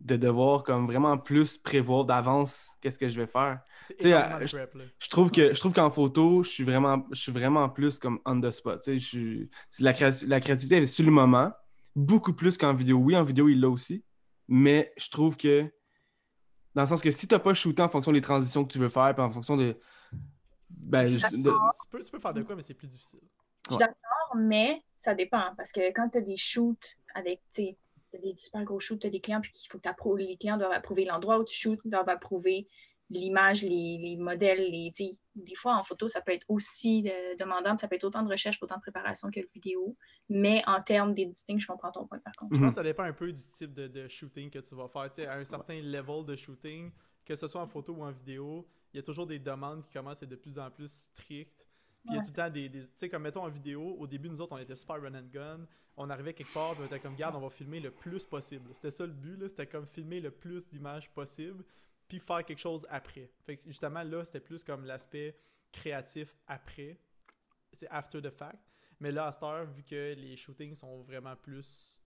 de 0.00 0.16
devoir 0.16 0.62
comme 0.62 0.86
vraiment 0.86 1.16
plus 1.16 1.56
prévoir 1.56 2.04
d'avance 2.04 2.70
qu'est-ce 2.82 2.98
que 2.98 3.08
je 3.08 3.18
vais 3.18 3.26
faire. 3.26 3.60
Euh, 4.04 4.46
je-. 4.46 4.56
Je 4.98 5.08
trouve 5.08 5.30
que 5.30 5.54
je 5.54 5.58
trouve 5.58 5.72
qu'en 5.72 5.90
photo, 5.90 6.42
je 6.42 6.50
suis 6.50 6.64
vraiment 6.64 7.06
je 7.12 7.20
suis 7.20 7.32
vraiment 7.32 7.68
plus 7.70 7.98
comme 7.98 8.20
on 8.26 8.40
the 8.40 8.50
spot. 8.50 8.82
Je 8.86 8.98
suis- 8.98 9.50
la, 9.80 9.92
la 10.26 10.40
créativité 10.40 10.76
elle 10.76 10.82
est 10.82 10.86
sur 10.86 11.04
le 11.06 11.10
moment, 11.10 11.50
beaucoup 11.94 12.34
plus 12.34 12.58
qu'en 12.58 12.74
vidéo. 12.74 12.98
Oui, 12.98 13.16
en 13.16 13.24
vidéo, 13.24 13.48
il 13.48 13.60
l'a 13.60 13.70
aussi, 13.70 14.04
mais 14.48 14.92
je 14.98 15.08
trouve 15.08 15.36
que 15.38 15.70
dans 16.76 16.82
le 16.82 16.86
sens 16.88 17.00
que 17.00 17.10
si 17.10 17.26
tu 17.26 17.34
n'as 17.34 17.38
pas 17.38 17.54
shooté 17.54 17.82
en 17.82 17.88
fonction 17.88 18.12
des 18.12 18.20
transitions 18.20 18.62
que 18.64 18.70
tu 18.70 18.78
veux 18.78 18.90
faire, 18.90 19.14
puis 19.14 19.24
en 19.24 19.30
fonction 19.32 19.56
de 19.56 19.76
ben, 20.68 21.06
je- 21.06 21.14
de- 21.14 21.20
tu, 21.50 21.88
peux, 21.90 22.02
tu 22.02 22.10
peux 22.10 22.18
faire 22.18 22.34
de 22.34 22.42
quoi, 22.42 22.54
mais 22.54 22.62
c'est 22.62 22.74
plus 22.74 22.86
difficile. 22.86 23.20
Je 23.68 23.72
suis 23.72 23.78
d'accord, 23.78 24.36
mais 24.36 24.82
ça 24.94 25.14
dépend. 25.14 25.54
Parce 25.56 25.72
que 25.72 25.80
quand 25.92 26.10
tu 26.10 26.18
as 26.18 26.20
des 26.20 26.36
shoots 26.36 26.96
avec, 27.14 27.40
tu 27.52 27.62
sais, 27.62 27.78
t'as 28.12 28.18
des 28.18 28.34
super 28.36 28.62
gros 28.64 28.78
shoots, 28.78 29.00
tu 29.00 29.06
as 29.06 29.10
des 29.10 29.20
clients, 29.20 29.40
puis 29.40 29.50
qu'il 29.52 29.70
faut 29.70 29.78
que 29.78 30.18
les 30.18 30.36
clients 30.36 30.58
doivent 30.58 30.72
approuver 30.72 31.06
l'endroit 31.06 31.38
où 31.38 31.44
tu 31.44 31.56
shootes, 31.58 31.80
doivent 31.86 32.10
approuver 32.10 32.68
l'image, 33.10 33.62
les, 33.62 33.98
les 33.98 34.16
modèles. 34.16 34.70
Les, 34.70 34.90
des 35.34 35.54
fois, 35.54 35.76
en 35.76 35.84
photo, 35.84 36.08
ça 36.08 36.20
peut 36.20 36.32
être 36.32 36.44
aussi 36.48 37.04
euh, 37.08 37.34
demandant, 37.36 37.76
ça 37.78 37.88
peut 37.88 37.94
être 37.96 38.04
autant 38.04 38.22
de 38.22 38.28
recherche, 38.30 38.58
autant 38.62 38.76
de 38.76 38.80
préparation 38.80 39.30
que 39.30 39.40
le 39.40 39.48
vidéo. 39.54 39.96
Mais 40.28 40.62
en 40.66 40.82
termes 40.82 41.14
d'editing, 41.14 41.58
je 41.60 41.66
comprends 41.66 41.92
ton 41.92 42.06
point 42.06 42.18
par 42.18 42.34
contre. 42.36 42.54
Je 42.54 42.58
Mhm. 42.58 42.64
pense 42.66 42.72
que 42.74 42.80
ça 42.80 42.82
dépend 42.82 43.04
un 43.04 43.12
peu 43.12 43.32
du 43.32 43.42
type 43.48 43.72
de, 43.74 43.86
de 43.86 44.08
shooting 44.08 44.50
que 44.50 44.58
tu 44.58 44.74
vas 44.74 44.88
faire. 44.88 45.10
Tu 45.12 45.22
sais, 45.22 45.26
à 45.26 45.34
un 45.36 45.44
certain 45.44 45.80
level 45.80 46.24
de 46.24 46.34
shooting, 46.36 46.90
que 47.24 47.36
ce 47.36 47.46
soit 47.48 47.60
en 47.60 47.66
photo 47.66 47.92
ou 47.94 48.02
en 48.04 48.10
vidéo, 48.12 48.66
il 48.92 48.96
y 48.96 49.00
a 49.00 49.02
toujours 49.02 49.26
des 49.26 49.38
demandes 49.38 49.84
qui 49.84 49.92
commencent 49.92 50.22
à 50.22 50.24
être 50.24 50.30
de 50.30 50.36
plus 50.36 50.58
en 50.58 50.70
plus 50.70 50.90
strictes. 50.90 51.66
Puis 52.02 52.10
il 52.10 52.14
y 52.14 52.16
a 52.16 52.20
Ouais. 52.20 52.24
tout 52.24 52.32
le 52.36 52.36
temps 52.42 52.50
des. 52.50 52.68
des- 52.68 52.82
tu 52.82 52.88
sais, 52.94 53.08
comme 53.08 53.22
mettons 53.22 53.42
en 53.42 53.48
vidéo, 53.48 53.96
au 53.98 54.06
début, 54.06 54.28
nous 54.28 54.40
autres, 54.40 54.52
on 54.52 54.58
était 54.58 54.76
super 54.76 55.00
run 55.02 55.14
and 55.14 55.26
gun. 55.32 55.66
On 55.96 56.08
arrivait 56.10 56.34
quelque 56.34 56.52
part, 56.54 56.72
puis 56.72 56.82
on 56.82 56.86
était 56.86 57.00
comme, 57.00 57.16
garde, 57.16 57.34
on 57.36 57.40
va 57.40 57.50
filmer 57.50 57.80
le 57.80 57.90
plus 57.90 58.24
possible. 58.24 58.70
C'était 58.74 58.90
ça 58.90 59.04
le 59.06 59.12
but, 59.12 59.36
là. 59.40 59.48
C'était 59.48 59.66
comme 59.66 59.86
filmer 59.86 60.20
le 60.20 60.30
plus 60.30 60.68
d'images 60.68 61.10
possible, 61.10 61.64
puis 62.08 62.18
faire 62.20 62.44
quelque 62.44 62.58
chose 62.58 62.86
après. 62.90 63.30
Fait 63.44 63.56
que 63.56 63.64
justement, 63.66 64.02
là, 64.02 64.24
c'était 64.24 64.40
plus 64.40 64.62
comme 64.64 64.84
l'aspect 64.84 65.36
créatif 65.72 66.36
après. 66.46 66.98
C'est 67.72 67.88
after 67.90 68.22
the 68.22 68.30
fact. 68.30 68.58
Mais 69.00 69.12
là, 69.12 69.26
à 69.26 69.32
cette 69.32 69.42
heure, 69.42 69.66
vu 69.66 69.82
que 69.82 70.14
les 70.14 70.36
shootings 70.36 70.74
sont 70.74 71.02
vraiment 71.02 71.36
plus. 71.36 72.02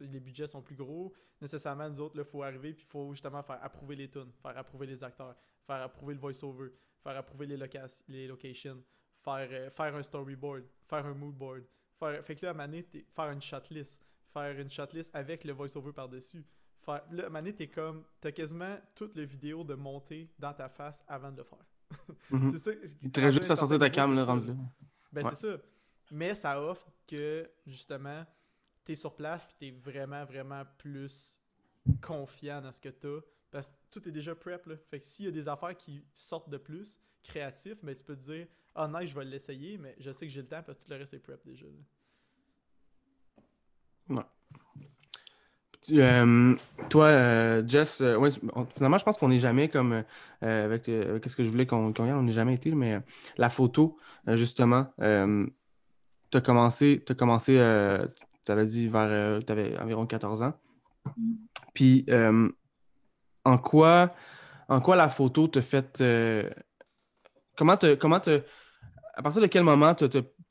Les 0.00 0.18
budgets 0.18 0.48
sont 0.48 0.60
plus 0.60 0.74
gros, 0.74 1.12
nécessairement, 1.40 1.88
nous 1.88 2.00
autres, 2.00 2.16
il 2.18 2.24
faut 2.24 2.42
arriver, 2.42 2.72
puis 2.74 2.82
il 2.84 2.88
faut 2.88 3.12
justement 3.12 3.44
faire 3.44 3.62
approuver 3.62 3.94
les 3.94 4.10
tunes, 4.10 4.32
faire 4.42 4.58
approuver 4.58 4.88
les 4.88 5.04
acteurs, 5.04 5.36
faire 5.64 5.82
approuver 5.82 6.14
le 6.14 6.20
voice-over, 6.20 6.70
faire 7.00 7.16
approuver 7.16 7.46
les, 7.46 7.56
loca- 7.56 8.02
les 8.08 8.26
locations, 8.26 8.82
faire, 9.14 9.48
euh, 9.52 9.70
faire 9.70 9.94
un 9.94 10.02
storyboard, 10.02 10.64
faire 10.82 11.06
un 11.06 11.14
mood 11.14 11.36
board. 11.36 11.62
Faire... 11.96 12.24
Fait 12.24 12.34
que 12.34 12.44
là, 12.44 12.50
à 12.60 12.68
t'es- 12.68 13.06
faire 13.08 13.30
une 13.30 13.40
shotlist, 13.40 14.04
faire 14.32 14.58
une 14.58 14.68
shotlist 14.68 15.14
avec 15.14 15.44
le 15.44 15.52
voice-over 15.52 15.92
par-dessus. 15.92 16.44
Faire... 16.84 17.02
Là, 17.10 17.28
donné, 17.30 17.54
t'es 17.54 17.68
comme. 17.68 18.04
T'as 18.20 18.32
quasiment 18.32 18.76
toute 18.94 19.16
la 19.16 19.24
vidéo 19.24 19.64
de 19.64 19.74
monter 19.74 20.30
dans 20.38 20.52
ta 20.52 20.68
face 20.68 21.04
avant 21.08 21.30
de 21.32 21.38
le 21.38 21.44
faire. 21.44 21.64
Mhm. 22.30 22.52
C'est 22.52 22.58
ça. 22.58 22.70
reste 23.20 23.36
juste 23.38 23.50
à 23.50 23.56
sortir 23.56 23.78
ta 23.78 23.90
cam, 23.90 24.14
là, 24.14 24.24
rendu 24.24 24.48
là. 24.48 24.54
Ben, 25.12 25.22
Ouais. 25.24 25.30
c'est 25.34 25.48
ça. 25.50 25.56
Mais 26.10 26.34
ça 26.34 26.60
offre 26.60 26.88
que, 27.06 27.48
justement, 27.66 28.24
t'es 28.84 28.94
sur 28.94 29.14
place 29.14 29.44
puis 29.44 29.54
t'es 29.58 29.70
vraiment, 29.70 30.24
vraiment 30.24 30.62
plus 30.78 31.40
confiant 32.02 32.60
dans 32.60 32.72
ce 32.72 32.80
que 32.80 32.88
t'as. 32.88 33.20
Parce 33.50 33.68
que 33.68 33.72
tout 33.90 34.08
est 34.08 34.12
déjà 34.12 34.34
prep, 34.34 34.66
là. 34.66 34.76
Fait 34.90 34.98
que 34.98 35.04
s'il 35.06 35.26
y 35.26 35.28
a 35.28 35.30
des 35.30 35.46
affaires 35.48 35.76
qui 35.76 36.04
sortent 36.12 36.50
de 36.50 36.56
plus, 36.58 36.98
créatifs, 37.22 37.78
mais 37.82 37.94
tu 37.94 38.02
peux 38.02 38.16
te 38.16 38.22
dire, 38.22 38.46
ah, 38.74 38.88
nice, 38.88 39.10
je 39.10 39.14
vais 39.14 39.24
l'essayer, 39.24 39.78
mais 39.78 39.94
je 40.00 40.10
sais 40.10 40.26
que 40.26 40.32
j'ai 40.32 40.42
le 40.42 40.48
temps 40.48 40.62
parce 40.62 40.78
que 40.78 40.84
tout 40.84 40.90
le 40.90 40.96
reste 40.96 41.14
est 41.14 41.20
prep 41.20 41.42
déjà. 41.44 41.66
là. 41.66 41.72
Tu- 44.08 44.14
euh, 45.90 46.54
toi, 46.88 47.06
euh, 47.06 47.62
Jess, 47.66 48.00
euh, 48.00 48.16
ouais, 48.16 48.30
on- 48.54 48.66
finalement, 48.66 48.98
je 48.98 49.04
pense 49.04 49.18
qu'on 49.18 49.28
n'est 49.28 49.38
jamais 49.38 49.68
comme 49.68 50.04
avec, 50.40 50.88
avec 50.88 51.28
ce 51.28 51.36
que 51.36 51.44
je 51.44 51.50
voulais 51.50 51.66
qu'on 51.66 51.92
aille, 51.92 52.12
on 52.12 52.22
n'est 52.22 52.32
jamais 52.32 52.54
été, 52.54 52.70
mais 52.72 53.00
la 53.36 53.48
photo, 53.48 53.96
justement, 54.28 54.86
tu 54.98 56.36
as 56.36 56.40
commencé, 56.40 57.02
t'as 57.04 57.14
commencé 57.14 57.52
tu 58.44 58.52
avais 58.52 58.66
dit 58.66 58.88
vers, 58.88 59.42
tu 59.44 59.52
avais 59.52 59.78
environ 59.78 60.06
14 60.06 60.42
ans. 60.42 60.52
Mm. 61.16 61.34
Puis, 61.72 62.06
en 63.44 63.58
quoi, 63.58 64.14
en 64.68 64.80
quoi 64.80 64.96
la 64.96 65.08
photo 65.08 65.48
te 65.48 65.60
fait. 65.60 66.02
comment 67.56 67.76
te, 67.76 67.94
comment 67.94 68.20
te. 68.20 68.42
À 69.16 69.22
partir 69.22 69.40
de 69.40 69.46
quel 69.46 69.62
moment 69.62 69.94
tu 69.94 70.04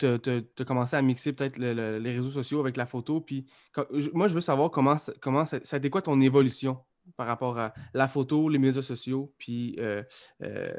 as 0.05 0.65
commencé 0.65 0.95
à 0.95 1.01
mixer 1.01 1.33
peut-être 1.33 1.57
le- 1.57 1.73
le- 1.73 1.99
les 1.99 2.11
réseaux 2.11 2.29
sociaux 2.29 2.59
avec 2.59 2.77
la 2.77 2.85
photo? 2.85 3.21
Puis, 3.21 3.45
quand- 3.71 3.85
je- 3.91 4.09
moi, 4.11 4.27
je 4.27 4.33
veux 4.33 4.41
savoir 4.41 4.71
comment, 4.71 4.97
ça- 4.97 5.13
comment 5.21 5.45
ça, 5.45 5.59
ça 5.63 5.75
a 5.75 5.79
été 5.79 5.89
quoi 5.89 6.01
ton 6.01 6.19
évolution 6.21 6.77
par 7.17 7.27
rapport 7.27 7.57
à 7.59 7.73
la 7.93 8.07
photo, 8.07 8.47
les 8.49 8.59
médias 8.59 8.81
sociaux, 8.81 9.33
puis 9.37 9.75
euh, 9.79 10.03
euh, 10.41 10.73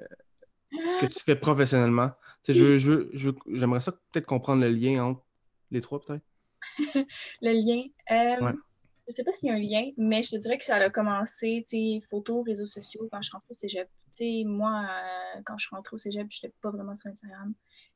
ce 0.73 1.01
que 1.01 1.07
tu 1.13 1.21
fais 1.21 1.37
professionnellement. 1.37 2.11
Tu 2.43 2.53
sais, 2.53 2.59
je 2.59 2.79
je 2.79 3.09
je 3.13 3.31
J'aimerais 3.53 3.81
ça 3.81 3.93
peut-être 3.93 4.27
comprendre 4.27 4.63
le 4.63 4.69
lien 4.71 5.05
entre 5.05 5.23
les 5.71 5.81
trois, 5.81 6.01
peut-être. 6.01 6.25
Le 7.43 7.53
lien. 7.53 7.83
euh, 8.11 8.45
Ouais. 8.47 8.53
Je 9.07 9.13
sais 9.13 9.23
pas 9.23 9.33
s'il 9.33 9.51
y 9.51 9.53
a 9.53 9.55
un 9.55 9.59
lien, 9.59 9.91
mais 9.99 10.23
je 10.23 10.31
te 10.31 10.37
dirais 10.37 10.57
que 10.57 10.65
ça 10.65 10.77
a 10.77 10.89
commencé, 10.89 11.63
tu 11.69 11.77
sais, 11.77 12.01
photos, 12.09 12.43
réseaux 12.47 12.67
sociaux, 12.67 13.07
quand 13.13 13.21
je 13.21 13.29
suis 13.29 13.33
rentrée 13.35 13.51
au 13.51 13.55
cégep. 13.55 13.87
Tu 14.17 14.25
sais, 14.25 14.45
moi, 14.47 14.87
quand 15.45 15.59
je 15.59 15.67
suis 15.67 15.77
rentrée 15.77 15.95
au 15.95 15.99
cégep, 15.99 16.27
j'étais 16.31 16.55
pas 16.63 16.71
vraiment 16.71 16.97
sur 16.97 17.11
Instagram. 17.11 17.53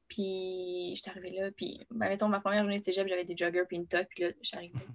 Puis, 0.08 0.92
j'étais 0.94 1.10
arrivée 1.10 1.30
là, 1.30 1.50
puis, 1.50 1.86
ben, 1.90 2.08
mettons, 2.08 2.28
ma 2.28 2.40
première 2.40 2.62
journée 2.62 2.80
de 2.80 2.84
cégep, 2.84 3.06
j'avais 3.08 3.24
des 3.24 3.36
joggers 3.36 3.64
puis 3.68 3.76
une 3.76 3.86
top, 3.86 4.06
puis 4.08 4.24
là, 4.24 4.30
j'étais 4.40 4.56
arrivée. 4.56 4.86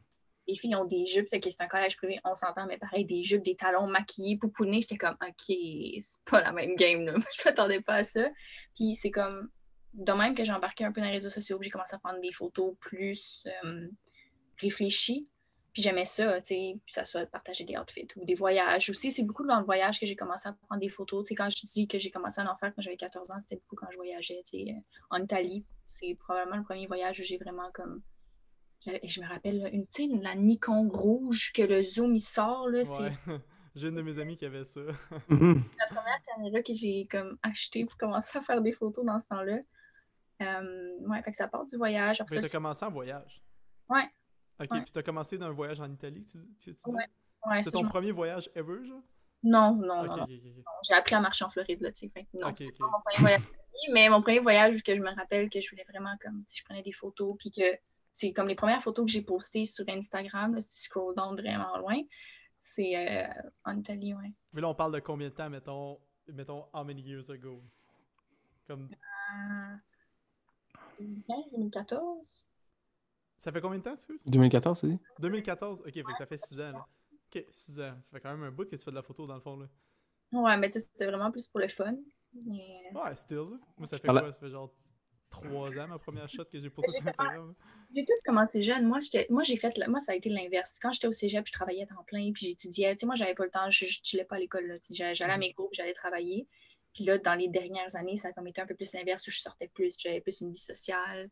Les 0.47 0.55
filles 0.55 0.75
ont 0.75 0.85
des 0.85 1.05
jupes, 1.05 1.27
c'est 1.29 1.39
que 1.39 1.49
c'est 1.49 1.61
un 1.61 1.67
collège 1.67 1.95
privé, 1.95 2.19
on 2.25 2.35
s'entend, 2.35 2.65
mais 2.65 2.77
pareil, 2.77 3.05
des 3.05 3.23
jupes, 3.23 3.43
des 3.43 3.55
talons 3.55 3.87
maquillés, 3.87 4.37
poupounés. 4.37 4.81
J'étais 4.81 4.97
comme, 4.97 5.15
OK, 5.21 5.33
c'est 5.47 6.23
pas 6.25 6.41
la 6.41 6.51
même 6.51 6.75
game, 6.75 7.05
là. 7.05 7.13
Je 7.37 7.43
m'attendais 7.45 7.81
pas 7.81 7.95
à 7.95 8.03
ça. 8.03 8.29
Puis, 8.75 8.95
c'est 8.95 9.11
comme, 9.11 9.49
de 9.93 10.11
même 10.11 10.35
que 10.35 10.43
j'ai 10.43 10.51
embarqué 10.51 10.83
un 10.83 10.91
peu 10.91 11.01
dans 11.01 11.07
les 11.07 11.13
réseaux 11.13 11.29
sociaux, 11.29 11.59
j'ai 11.61 11.69
commencé 11.69 11.95
à 11.95 11.99
prendre 11.99 12.19
des 12.19 12.31
photos 12.31 12.75
plus 12.79 13.47
euh, 13.63 13.87
réfléchies. 14.59 15.27
Puis 15.73 15.81
j'aimais 15.81 16.05
ça, 16.05 16.39
tu 16.39 16.47
sais, 16.47 16.75
puis 16.85 16.93
ça 16.93 17.03
soit 17.03 17.25
de 17.25 17.29
partager 17.29 17.63
des 17.63 17.75
outfits 17.77 18.07
ou 18.15 18.25
des 18.25 18.35
voyages. 18.35 18.89
Aussi, 18.91 19.11
c'est 19.11 19.23
beaucoup 19.23 19.45
dans 19.45 19.57
le 19.59 19.65
voyage 19.65 19.99
que 19.99 20.05
j'ai 20.05 20.15
commencé 20.15 20.47
à 20.47 20.53
prendre 20.53 20.79
des 20.79 20.89
photos. 20.89 21.23
Tu 21.25 21.29
sais, 21.29 21.35
quand 21.35 21.49
je 21.49 21.65
dis 21.65 21.87
que 21.87 21.97
j'ai 21.97 22.11
commencé 22.11 22.41
à 22.41 22.51
en 22.51 22.55
faire 22.57 22.73
quand 22.75 22.81
j'avais 22.81 22.95
14 22.97 23.31
ans, 23.31 23.39
c'était 23.39 23.55
beaucoup 23.55 23.75
quand 23.75 23.89
je 23.91 23.97
voyageais, 23.97 24.41
tu 24.45 24.59
sais, 24.65 24.71
euh, 24.71 24.79
en 25.09 25.23
Italie. 25.23 25.65
C'est 25.87 26.15
probablement 26.19 26.57
le 26.57 26.63
premier 26.63 26.85
voyage 26.85 27.19
où 27.19 27.23
j'ai 27.23 27.37
vraiment 27.37 27.71
comme... 27.73 28.03
j'avais- 28.85 29.01
Je 29.03 29.19
me 29.19 29.27
rappelle, 29.27 29.61
là, 29.61 29.69
une, 29.69 29.87
tu 29.87 30.03
sais, 30.07 30.09
la 30.21 30.35
Nikon 30.35 30.89
rouge 30.89 31.51
que 31.53 31.63
le 31.63 31.81
zoom, 31.81 32.13
il 32.13 32.21
sort, 32.21 32.69
là, 32.69 32.85
c'est 32.85 33.01
Ouais. 33.03 33.13
J'ai 33.75 33.87
une 33.87 33.95
de 33.95 34.03
mes 34.03 34.19
amies 34.19 34.37
qui 34.37 34.45
avait 34.45 34.65
ça. 34.65 34.81
Mhm. 35.29 35.63
la 35.79 35.85
première 35.87 36.21
caméra 36.27 36.61
que 36.61 36.75
j'ai 36.75 37.07
comme 37.09 37.39
achetée 37.41 37.85
pour 37.85 37.97
commencer 37.97 38.37
à 38.37 38.41
faire 38.41 38.61
des 38.61 38.71
photos 38.73 39.03
dans 39.03 39.19
ce 39.19 39.27
temps-là. 39.29 39.57
Euh, 40.43 40.91
ouais, 40.99 41.23
fait 41.23 41.31
que 41.31 41.37
ça 41.37 41.47
part 41.47 41.65
du 41.65 41.75
voyage. 41.77 42.21
Après 42.21 42.35
Mais 42.35 42.41
t'as 42.43 42.49
commencé 42.49 42.85
en 42.85 42.91
voyage. 42.91 43.41
Ouais. 43.89 44.07
Ok, 44.59 44.71
Ouais. 44.71 44.81
puis 44.83 44.91
t'as 44.91 45.03
commencé 45.03 45.37
d'un 45.37 45.51
voyage 45.51 45.79
en 45.81 45.91
Italie, 45.91 46.23
tu, 46.25 46.37
tu, 46.59 46.73
tu 46.75 46.83
dis? 46.85 46.95
Ouais, 46.95 47.05
ouais, 47.47 47.63
C'est 47.63 47.71
ton 47.71 47.83
premier 47.87 48.11
voyage 48.11 48.49
ever, 48.55 48.85
genre? 48.85 49.01
Non, 49.43 49.73
non, 49.75 50.05
non. 50.05 50.25
J'ai 50.83 50.93
appris 50.93 51.15
à 51.15 51.19
marcher 51.19 51.43
en 51.45 51.49
Floride, 51.49 51.81
là, 51.81 51.91
tu 51.91 52.07
sais. 52.07 52.27
Non, 52.33 52.53
c'était 52.55 52.71
pas 52.73 52.85
mon 52.87 53.01
premier 53.03 53.19
voyage 53.19 53.41
de 53.41 53.45
vie, 53.47 53.91
mais 53.93 54.09
mon 54.09 54.21
premier 54.21 54.39
voyage 54.39 54.81
que 54.83 54.95
je 54.95 55.01
me 55.01 55.13
rappelle 55.15 55.49
que 55.49 55.59
je 55.59 55.69
voulais 55.69 55.83
vraiment 55.89 56.15
comme, 56.21 56.43
si 56.47 56.57
je 56.59 56.63
prenais 56.63 56.83
des 56.83 56.93
photos, 56.93 57.35
puis 57.37 57.51
que 57.51 57.63
c'est 58.11 58.31
comme 58.31 58.47
les 58.47 58.55
premières 58.55 58.81
photos 58.81 59.05
que 59.05 59.11
j'ai 59.11 59.21
postées 59.23 59.65
sur 59.65 59.83
Instagram, 59.89 60.53
là, 60.55 60.61
si 60.61 60.69
tu 60.69 60.75
scroll 60.85 61.13
down 61.15 61.35
vraiment 61.35 61.75
loin, 61.77 61.99
c'est 62.59 62.95
euh, 62.95 63.27
en 63.65 63.77
Italie, 63.77 64.13
ouais. 64.13 64.31
Mais 64.53 64.61
là, 64.61 64.69
on 64.69 64.75
parle 64.75 64.93
de 64.93 64.99
combien 64.99 65.27
de 65.29 65.33
temps, 65.33 65.49
mettons, 65.49 65.99
mettons, 66.27 66.65
how 66.73 66.83
many 66.85 67.01
years 67.01 67.29
ago? 67.29 67.61
Comme, 68.67 68.87
Euh, 69.35 69.75
2015, 70.99 71.51
2014? 71.51 72.45
Ça 73.43 73.51
fait 73.51 73.59
combien 73.59 73.77
de 73.77 73.83
temps, 73.83 73.93
tu 73.95 74.01
sais? 74.01 74.13
2014, 74.25 74.79
tu 74.79 74.87
dis? 74.87 74.99
2014? 75.19 75.81
Ok, 75.81 75.91
fait 75.93 76.03
que 76.03 76.17
ça 76.17 76.25
fait 76.25 76.37
6 76.37 76.61
ans, 76.61 76.71
là. 76.71 76.87
Ok, 77.35 77.45
6 77.51 77.79
ans. 77.81 77.93
Ça 78.01 78.09
fait 78.11 78.21
quand 78.21 78.31
même 78.31 78.43
un 78.43 78.51
bout 78.51 78.63
que 78.63 78.75
tu 78.75 78.83
fais 78.83 78.91
de 78.91 78.95
la 78.95 79.01
photo, 79.01 79.27
dans 79.27 79.35
le 79.35 79.41
fond, 79.41 79.57
là. 79.57 79.67
Ouais, 80.31 80.57
mais 80.57 80.67
tu 80.67 80.73
sais, 80.73 80.79
c'était 80.79 81.07
vraiment 81.07 81.29
plus 81.29 81.45
pour 81.47 81.59
le 81.59 81.67
fun. 81.67 81.95
Mais... 82.33 82.75
Ouais, 82.95 83.15
still, 83.15 83.37
là. 83.37 83.57
Moi, 83.77 83.85
ça 83.85 83.97
fait 83.99 84.07
quoi? 84.07 84.31
Ça 84.31 84.39
fait 84.39 84.49
genre 84.49 84.73
3 85.29 85.77
ans, 85.77 85.87
ma 85.89 85.99
première 85.99 86.29
shot 86.29 86.45
que 86.45 86.57
j'ai 86.57 86.69
postée 86.69 86.91
sur 86.91 87.05
Instagram. 87.07 87.53
J'ai 87.93 88.05
tout 88.05 88.13
commencé 88.25 88.61
jeune. 88.61 88.85
Moi, 88.87 88.99
j'étais, 89.01 89.27
moi, 89.29 89.43
j'ai 89.43 89.57
fait, 89.57 89.77
la- 89.77 89.89
moi, 89.89 89.99
ça 89.99 90.13
a 90.13 90.15
été 90.15 90.29
l'inverse. 90.29 90.79
Quand 90.81 90.93
j'étais 90.93 91.07
au 91.07 91.11
cégep, 91.11 91.45
je 91.45 91.51
travaillais 91.51 91.83
à 91.83 91.87
temps 91.87 92.03
plein, 92.05 92.31
puis 92.31 92.47
j'étudiais. 92.47 92.93
Tu 92.95 92.99
sais, 92.99 93.05
moi, 93.05 93.15
j'avais 93.15 93.35
pas 93.35 93.43
le 93.43 93.51
temps, 93.51 93.69
je, 93.69 93.85
je 93.85 93.99
chillais 94.03 94.23
pas 94.25 94.37
à 94.37 94.39
l'école. 94.39 94.79
J'allais, 94.89 95.21
à 95.23 95.37
mes 95.37 95.53
cours, 95.53 95.69
puis 95.69 95.77
j'allais 95.77 95.93
travailler. 95.93 96.47
Puis 96.93 97.03
là, 97.03 97.17
dans 97.17 97.35
les 97.35 97.49
dernières 97.49 97.95
années, 97.95 98.15
ça 98.15 98.29
a 98.29 98.31
comme 98.31 98.47
été 98.47 98.61
un 98.61 98.67
peu 98.67 98.75
plus 98.75 98.93
l'inverse, 98.93 99.27
où 99.27 99.31
je 99.31 99.39
sortais 99.39 99.67
plus, 99.67 99.95
j'avais 99.99 100.21
plus 100.21 100.39
une 100.41 100.51
vie 100.51 100.57
sociale. 100.57 101.29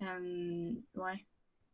Euh, 0.00 0.72
ouais. 0.94 1.26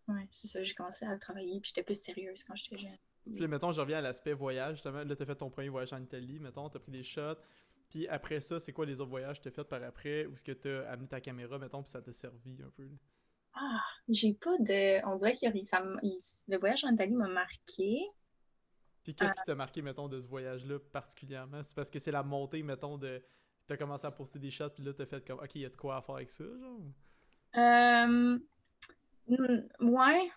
Ouais, 0.08 0.26
c'est 0.32 0.46
ça, 0.46 0.62
j'ai 0.62 0.74
commencé 0.74 1.04
à 1.04 1.16
travailler, 1.18 1.60
puis 1.60 1.68
j'étais 1.68 1.82
plus 1.82 2.00
sérieuse 2.00 2.42
quand 2.44 2.54
j'étais 2.56 2.78
jeune. 2.78 2.96
Puis 3.24 3.46
mettons, 3.46 3.72
je 3.72 3.80
reviens 3.80 3.98
à 3.98 4.00
l'aspect 4.00 4.32
voyage, 4.32 4.76
justement. 4.76 5.04
Là, 5.04 5.16
t'as 5.16 5.26
fait 5.26 5.36
ton 5.36 5.50
premier 5.50 5.68
voyage 5.68 5.92
en 5.92 6.02
Italie, 6.02 6.38
mettons, 6.38 6.68
t'as 6.70 6.78
pris 6.78 6.92
des 6.92 7.02
shots. 7.02 7.36
Puis 7.90 8.08
après 8.08 8.40
ça, 8.40 8.58
c'est 8.58 8.72
quoi 8.72 8.86
les 8.86 9.00
autres 9.00 9.10
voyages 9.10 9.38
que 9.38 9.44
t'as 9.48 9.50
fait 9.50 9.64
par 9.64 9.82
après? 9.82 10.26
Ou 10.26 10.34
est-ce 10.34 10.44
que 10.44 10.52
t'as 10.52 10.88
amené 10.90 11.08
ta 11.08 11.20
caméra, 11.20 11.58
mettons, 11.58 11.82
puis 11.82 11.90
ça 11.90 12.00
t'a 12.00 12.12
servi 12.12 12.62
un 12.62 12.70
peu? 12.70 12.84
là? 12.84 12.96
Ah, 13.54 13.82
j'ai 14.08 14.34
pas 14.34 14.56
de. 14.58 15.04
On 15.06 15.16
dirait 15.16 15.32
que 15.34 15.64
ça 15.64 15.78
m- 15.78 15.98
il- 16.02 16.18
le 16.48 16.58
voyage 16.58 16.84
en 16.84 16.92
Italie 16.92 17.14
m'a 17.14 17.28
marqué. 17.28 18.00
Puis 19.02 19.14
qu'est-ce 19.14 19.34
qui 19.36 19.44
t'a 19.44 19.54
marqué, 19.54 19.82
mettons, 19.82 20.08
de 20.08 20.20
ce 20.20 20.26
voyage-là 20.26 20.78
particulièrement? 20.92 21.62
C'est 21.62 21.74
parce 21.74 21.90
que 21.90 21.98
c'est 21.98 22.10
la 22.12 22.22
montée, 22.22 22.62
mettons, 22.62 22.98
de. 22.98 23.22
T'as 23.66 23.76
commencé 23.76 24.06
à 24.06 24.10
poster 24.10 24.38
des 24.38 24.50
shots, 24.50 24.70
puis 24.70 24.82
là, 24.84 24.92
t'as 24.94 25.04
fait 25.06 25.26
comme, 25.26 25.38
OK, 25.40 25.54
il 25.54 25.62
y 25.62 25.66
a 25.66 25.70
de 25.70 25.76
quoi 25.76 25.96
à 25.96 26.02
faire 26.02 26.14
avec 26.16 26.30
ça, 26.30 26.44
genre? 26.44 26.80
Euh, 27.56 28.38
ouais. 29.80 30.30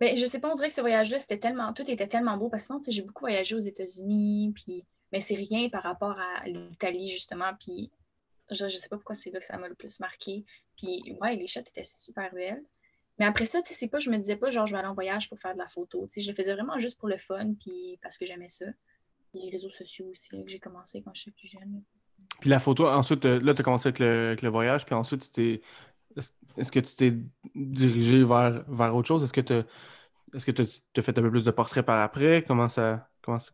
Ben, 0.00 0.16
je 0.16 0.26
sais 0.26 0.38
pas, 0.38 0.50
on 0.50 0.54
dirait 0.54 0.68
que 0.68 0.74
ce 0.74 0.80
voyage-là, 0.80 1.18
c'était 1.18 1.38
tellement. 1.38 1.72
Tout 1.72 1.90
était 1.90 2.06
tellement 2.06 2.36
beau 2.36 2.48
parce 2.48 2.62
que 2.62 2.66
sinon, 2.68 2.80
j'ai 2.86 3.02
beaucoup 3.02 3.24
voyagé 3.24 3.54
aux 3.54 3.60
États-Unis, 3.60 4.52
puis. 4.54 4.84
Mais 5.10 5.22
c'est 5.22 5.36
rien 5.36 5.70
par 5.70 5.82
rapport 5.82 6.18
à 6.18 6.46
l'Italie, 6.46 7.08
justement. 7.08 7.52
Puis, 7.58 7.90
je, 8.50 8.68
je 8.68 8.76
sais 8.76 8.90
pas 8.90 8.96
pourquoi 8.96 9.14
c'est 9.14 9.30
là 9.30 9.38
que 9.38 9.44
ça 9.46 9.56
m'a 9.56 9.68
le 9.68 9.74
plus 9.74 10.00
marqué. 10.00 10.44
Puis, 10.76 11.16
ouais, 11.20 11.34
les 11.36 11.46
shots 11.46 11.60
étaient 11.60 11.82
super 11.82 12.32
belles. 12.34 12.62
Mais 13.18 13.24
après 13.24 13.46
ça, 13.46 13.60
tu 13.62 13.68
sais, 13.68 13.74
c'est 13.74 13.88
pas, 13.88 13.98
je 13.98 14.10
me 14.10 14.16
disais 14.16 14.36
pas, 14.36 14.50
genre, 14.50 14.66
je 14.66 14.72
vais 14.72 14.78
aller 14.78 14.88
en 14.88 14.94
voyage 14.94 15.28
pour 15.28 15.38
faire 15.38 15.54
de 15.54 15.58
la 15.58 15.66
photo. 15.66 16.06
Tu 16.06 16.14
sais, 16.14 16.20
je 16.20 16.30
le 16.30 16.36
faisais 16.36 16.52
vraiment 16.52 16.78
juste 16.78 16.98
pour 16.98 17.08
le 17.08 17.18
fun, 17.18 17.54
puis 17.58 17.98
parce 18.00 18.16
que 18.16 18.26
j'aimais 18.26 18.48
ça. 18.48 18.66
Les 19.34 19.50
réseaux 19.50 19.70
sociaux 19.70 20.06
aussi, 20.10 20.34
là, 20.34 20.42
que 20.42 20.50
j'ai 20.50 20.60
commencé 20.60 21.02
quand 21.02 21.14
j'étais 21.14 21.32
plus 21.32 21.48
jeune. 21.48 21.82
Puis 22.40 22.48
la 22.48 22.58
photo, 22.58 22.86
ensuite, 22.86 23.24
euh, 23.24 23.40
là, 23.40 23.54
tu 23.54 23.60
as 23.60 23.64
commencé 23.64 23.88
avec 23.88 23.98
le, 23.98 24.28
avec 24.28 24.42
le 24.42 24.48
voyage, 24.48 24.86
puis 24.86 24.94
ensuite, 24.94 25.32
tu. 25.32 25.60
Est-ce 26.56 26.72
que 26.72 26.80
tu 26.80 26.94
t'es 26.94 27.12
dirigé 27.54 28.24
vers, 28.24 28.64
vers 28.68 28.94
autre 28.94 29.08
chose? 29.08 29.24
Est-ce 29.24 29.32
que 29.32 29.40
tu 29.40 29.54
est-ce 30.34 30.44
que 30.44 30.50
tu 30.52 30.62
as 30.62 31.02
fait 31.02 31.18
un 31.18 31.22
peu 31.22 31.30
plus 31.30 31.44
de 31.44 31.50
portraits 31.50 31.84
par 31.84 32.00
après? 32.02 32.44
Comment 32.46 32.68
ça, 32.68 33.08
comment 33.22 33.38
ça, 33.38 33.50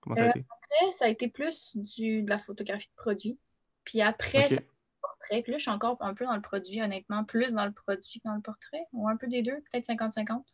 comment 0.00 0.16
ça 0.16 0.24
a 0.24 0.26
Euh, 0.26 0.30
été? 0.30 0.46
Après, 0.50 0.92
ça 0.92 1.06
a 1.06 1.08
été 1.08 1.28
plus 1.28 1.76
du, 1.76 2.22
de 2.22 2.30
la 2.30 2.38
photographie 2.38 2.88
de 2.88 2.94
produit. 3.02 3.38
Puis 3.84 4.00
après, 4.00 4.48
ça 4.48 4.54
a 4.56 4.58
été 4.58 4.66
portrait. 5.00 5.42
Puis 5.42 5.52
là, 5.52 5.58
je 5.58 5.62
suis 5.62 5.70
encore 5.70 5.96
un 6.00 6.14
peu 6.14 6.24
dans 6.24 6.36
le 6.36 6.42
produit, 6.42 6.82
honnêtement, 6.82 7.24
plus 7.24 7.52
dans 7.54 7.66
le 7.66 7.72
produit 7.72 8.20
que 8.20 8.28
dans 8.28 8.34
le 8.36 8.42
portrait, 8.42 8.86
ou 8.92 9.08
un 9.08 9.16
peu 9.16 9.26
des 9.26 9.42
deux, 9.42 9.60
peut-être 9.72 9.86
50-50. 9.86 10.44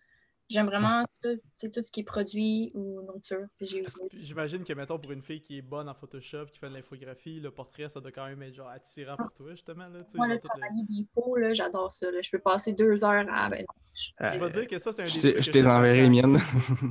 J'aime 0.51 0.67
vraiment 0.67 1.03
ça, 1.23 1.31
tu 1.35 1.41
sais, 1.57 1.71
tout 1.71 1.83
ce 1.83 1.93
qui 1.93 2.01
est 2.01 2.05
produit 2.05 2.73
ou 2.75 3.01
Puis 3.57 4.25
J'imagine 4.25 4.65
que, 4.65 4.73
mettons, 4.73 4.99
pour 4.99 5.13
une 5.13 5.23
fille 5.23 5.41
qui 5.43 5.59
est 5.59 5.63
bonne 5.63 5.89
en 5.89 5.95
Photoshop, 5.95 6.47
qui 6.47 6.59
fait 6.59 6.69
de 6.69 6.75
l'infographie, 6.75 7.39
le 7.41 7.51
portrait, 7.51 7.89
ça 7.89 8.01
doit 8.01 8.11
quand 8.11 8.27
même 8.27 8.43
être, 8.43 8.55
genre, 8.55 8.69
attirant 8.69 9.17
pour 9.17 9.33
toi, 9.33 9.51
justement, 9.53 9.87
là, 9.89 10.01
Moi, 10.15 10.27
genre, 10.27 10.27
le 10.27 10.37
tout 10.41 10.49
le- 10.55 10.61
travailler 10.61 10.85
des 10.89 11.07
peaux, 11.15 11.37
là, 11.37 11.53
j'adore 11.53 11.93
ça. 11.93 12.11
là. 12.11 12.19
Je 12.21 12.31
peux 12.31 12.39
passer 12.41 12.73
deux 12.73 13.05
heures 13.05 13.27
à. 13.33 13.49
Ben, 13.49 13.61
non, 13.61 13.75
je- 13.95 14.11
Je 14.35 14.39
vais 14.41 14.51
dire 14.51 14.67
que 14.67 14.79
ça, 14.79 14.93
c'est 14.93 15.03
un 15.03 15.05
des 15.05 15.11
Je 15.11 15.21
trucs 15.21 15.53
t'ai- 15.53 15.63
je 15.63 15.69
enverré 15.69 16.03
les 16.03 16.11
miennes. 16.11 16.39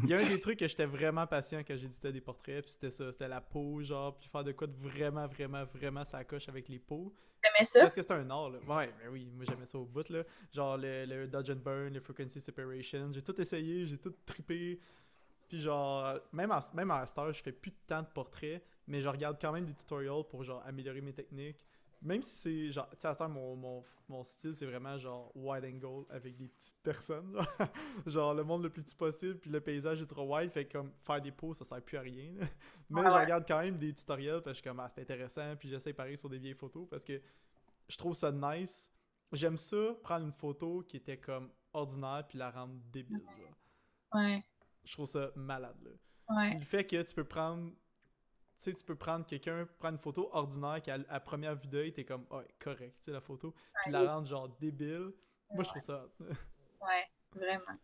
Il 0.03 0.09
y 0.09 0.13
a 0.13 0.17
un 0.19 0.27
des 0.29 0.39
trucs 0.41 0.59
que 0.59 0.67
j'étais 0.67 0.85
vraiment 0.85 1.27
patient 1.27 1.61
quand 1.67 1.75
j'éditais 1.75 2.11
des 2.11 2.21
portraits, 2.21 2.61
puis 2.63 2.71
c'était 2.71 2.91
ça, 2.91 3.11
c'était 3.11 3.27
la 3.27 3.41
peau, 3.41 3.81
genre, 3.81 4.17
puis 4.17 4.29
faire 4.29 4.43
de 4.43 4.51
quoi 4.53 4.67
de 4.67 4.75
vraiment, 4.77 5.27
vraiment, 5.27 5.65
vraiment 5.65 6.03
ça 6.05 6.23
coche 6.23 6.47
avec 6.49 6.69
les 6.69 6.79
peaux. 6.79 7.13
T'aimais 7.41 7.65
ça? 7.65 7.81
Parce 7.81 7.95
que 7.95 8.01
c'est 8.01 8.11
un 8.11 8.29
art, 8.29 8.49
là. 8.49 8.59
Ouais, 8.67 8.93
mais 8.99 9.07
oui, 9.07 9.31
moi 9.33 9.45
j'aimais 9.47 9.65
ça 9.65 9.77
au 9.77 9.85
bout, 9.85 10.07
là. 10.09 10.23
Genre 10.51 10.77
le, 10.77 11.05
le 11.05 11.27
Dodge 11.27 11.49
and 11.51 11.55
Burn, 11.63 11.93
le 11.93 11.99
Frequency 11.99 12.41
Separation, 12.41 13.11
j'ai 13.13 13.21
tout 13.21 13.39
essayé, 13.39 13.85
j'ai 13.85 13.97
tout 13.97 14.13
trippé. 14.25 14.79
Puis 15.47 15.61
genre, 15.61 16.19
même 16.31 16.51
en, 16.51 16.59
même 16.75 16.91
en 16.91 17.05
star, 17.07 17.31
je 17.33 17.41
fais 17.41 17.51
plus 17.51 17.71
de 17.71 17.77
temps 17.87 18.01
de 18.01 18.07
portraits, 18.07 18.61
mais 18.87 19.01
je 19.01 19.07
regarde 19.07 19.37
quand 19.41 19.51
même 19.51 19.65
des 19.65 19.73
tutorials 19.73 20.23
pour 20.29 20.43
genre 20.43 20.61
améliorer 20.65 21.01
mes 21.01 21.13
techniques. 21.13 21.65
Même 22.01 22.21
si 22.21 22.35
c'est 22.37 22.71
genre, 22.71 22.89
tu 22.91 22.97
sais, 22.99 23.07
à 23.09 23.13
Star, 23.13 23.27
mon, 23.27 23.55
mon, 23.57 23.83
mon 24.07 24.23
style, 24.23 24.55
c'est 24.55 24.65
vraiment 24.65 24.97
genre 24.97 25.31
wide 25.35 25.65
angle 25.65 26.05
avec 26.09 26.37
des 26.37 26.47
petites 26.47 26.81
personnes. 26.81 27.33
Genre, 27.33 27.47
genre 28.05 28.33
le 28.33 28.43
monde 28.43 28.63
le 28.63 28.69
plus 28.69 28.81
petit 28.83 28.95
possible, 28.95 29.37
puis 29.37 29.49
le 29.49 29.59
paysage 29.59 30.01
est 30.01 30.05
trop 30.07 30.23
wide, 30.37 30.49
fait 30.51 30.65
que 30.65 30.73
comme 30.77 30.91
faire 31.03 31.21
des 31.21 31.31
poses, 31.31 31.57
ça 31.57 31.65
sert 31.65 31.81
plus 31.81 31.97
à 31.97 32.01
rien. 32.01 32.31
là. 32.39 32.47
Mais 32.89 33.01
Ouais, 33.01 33.09
je 33.09 33.15
regarde 33.17 33.45
quand 33.47 33.59
même 33.59 33.77
des 33.77 33.93
tutoriels 33.93 34.41
parce 34.41 34.43
que 34.43 34.49
je 34.51 34.53
suis 34.55 34.63
comme, 34.63 34.79
ah, 34.79 34.87
c'est 34.89 35.01
intéressant, 35.01 35.55
puis 35.57 35.67
j'essaie 35.69 35.91
pareil 35.93 36.17
sur 36.17 36.29
des 36.29 36.37
vieilles 36.39 36.53
photos 36.53 36.87
parce 36.89 37.03
que 37.03 37.21
je 37.89 37.97
trouve 37.97 38.13
ça 38.13 38.31
nice. 38.31 38.91
J'aime 39.33 39.57
ça, 39.57 39.93
prendre 40.01 40.25
une 40.25 40.31
photo 40.33 40.81
qui 40.87 40.97
était 40.97 41.17
comme 41.17 41.51
ordinaire, 41.73 42.25
puis 42.27 42.37
la 42.37 42.49
rendre 42.49 42.75
débile. 42.91 43.21
genre. 43.21 43.55
Ouais, 44.21 44.43
Je 44.85 44.93
trouve 44.93 45.05
ça 45.07 45.31
malade. 45.35 45.77
Là. 45.83 45.91
ouais. 46.35 46.49
Puis 46.51 46.59
le 46.59 46.65
fait 46.65 46.85
que 46.85 47.01
tu 47.01 47.13
peux 47.13 47.25
prendre. 47.25 47.71
Tu 48.59 48.65
sais, 48.65 48.73
tu 48.73 48.83
peux 48.83 48.95
prendre 48.95 49.25
quelqu'un, 49.25 49.65
prendre 49.79 49.93
une 49.93 49.99
photo 50.01 50.29
ordinaire 50.33 50.81
qui, 50.81 50.91
à, 50.91 50.99
à 51.07 51.19
première 51.21 51.55
vue 51.55 51.67
d'œil, 51.67 51.93
t'es 51.93 52.03
comme, 52.03 52.25
ouais, 52.29 52.45
correct, 52.59 52.97
tu 52.99 53.05
sais, 53.05 53.11
la 53.11 53.21
photo, 53.21 53.55
puis 53.83 53.91
la 53.91 54.13
rendre 54.15 54.27
genre 54.27 54.49
débile. 54.59 55.13
Moi, 55.53 55.63
je 55.63 55.69
trouve 55.69 55.81
ça. 55.81 56.05
Ouais, 56.81 57.05
vraiment. 57.33 57.77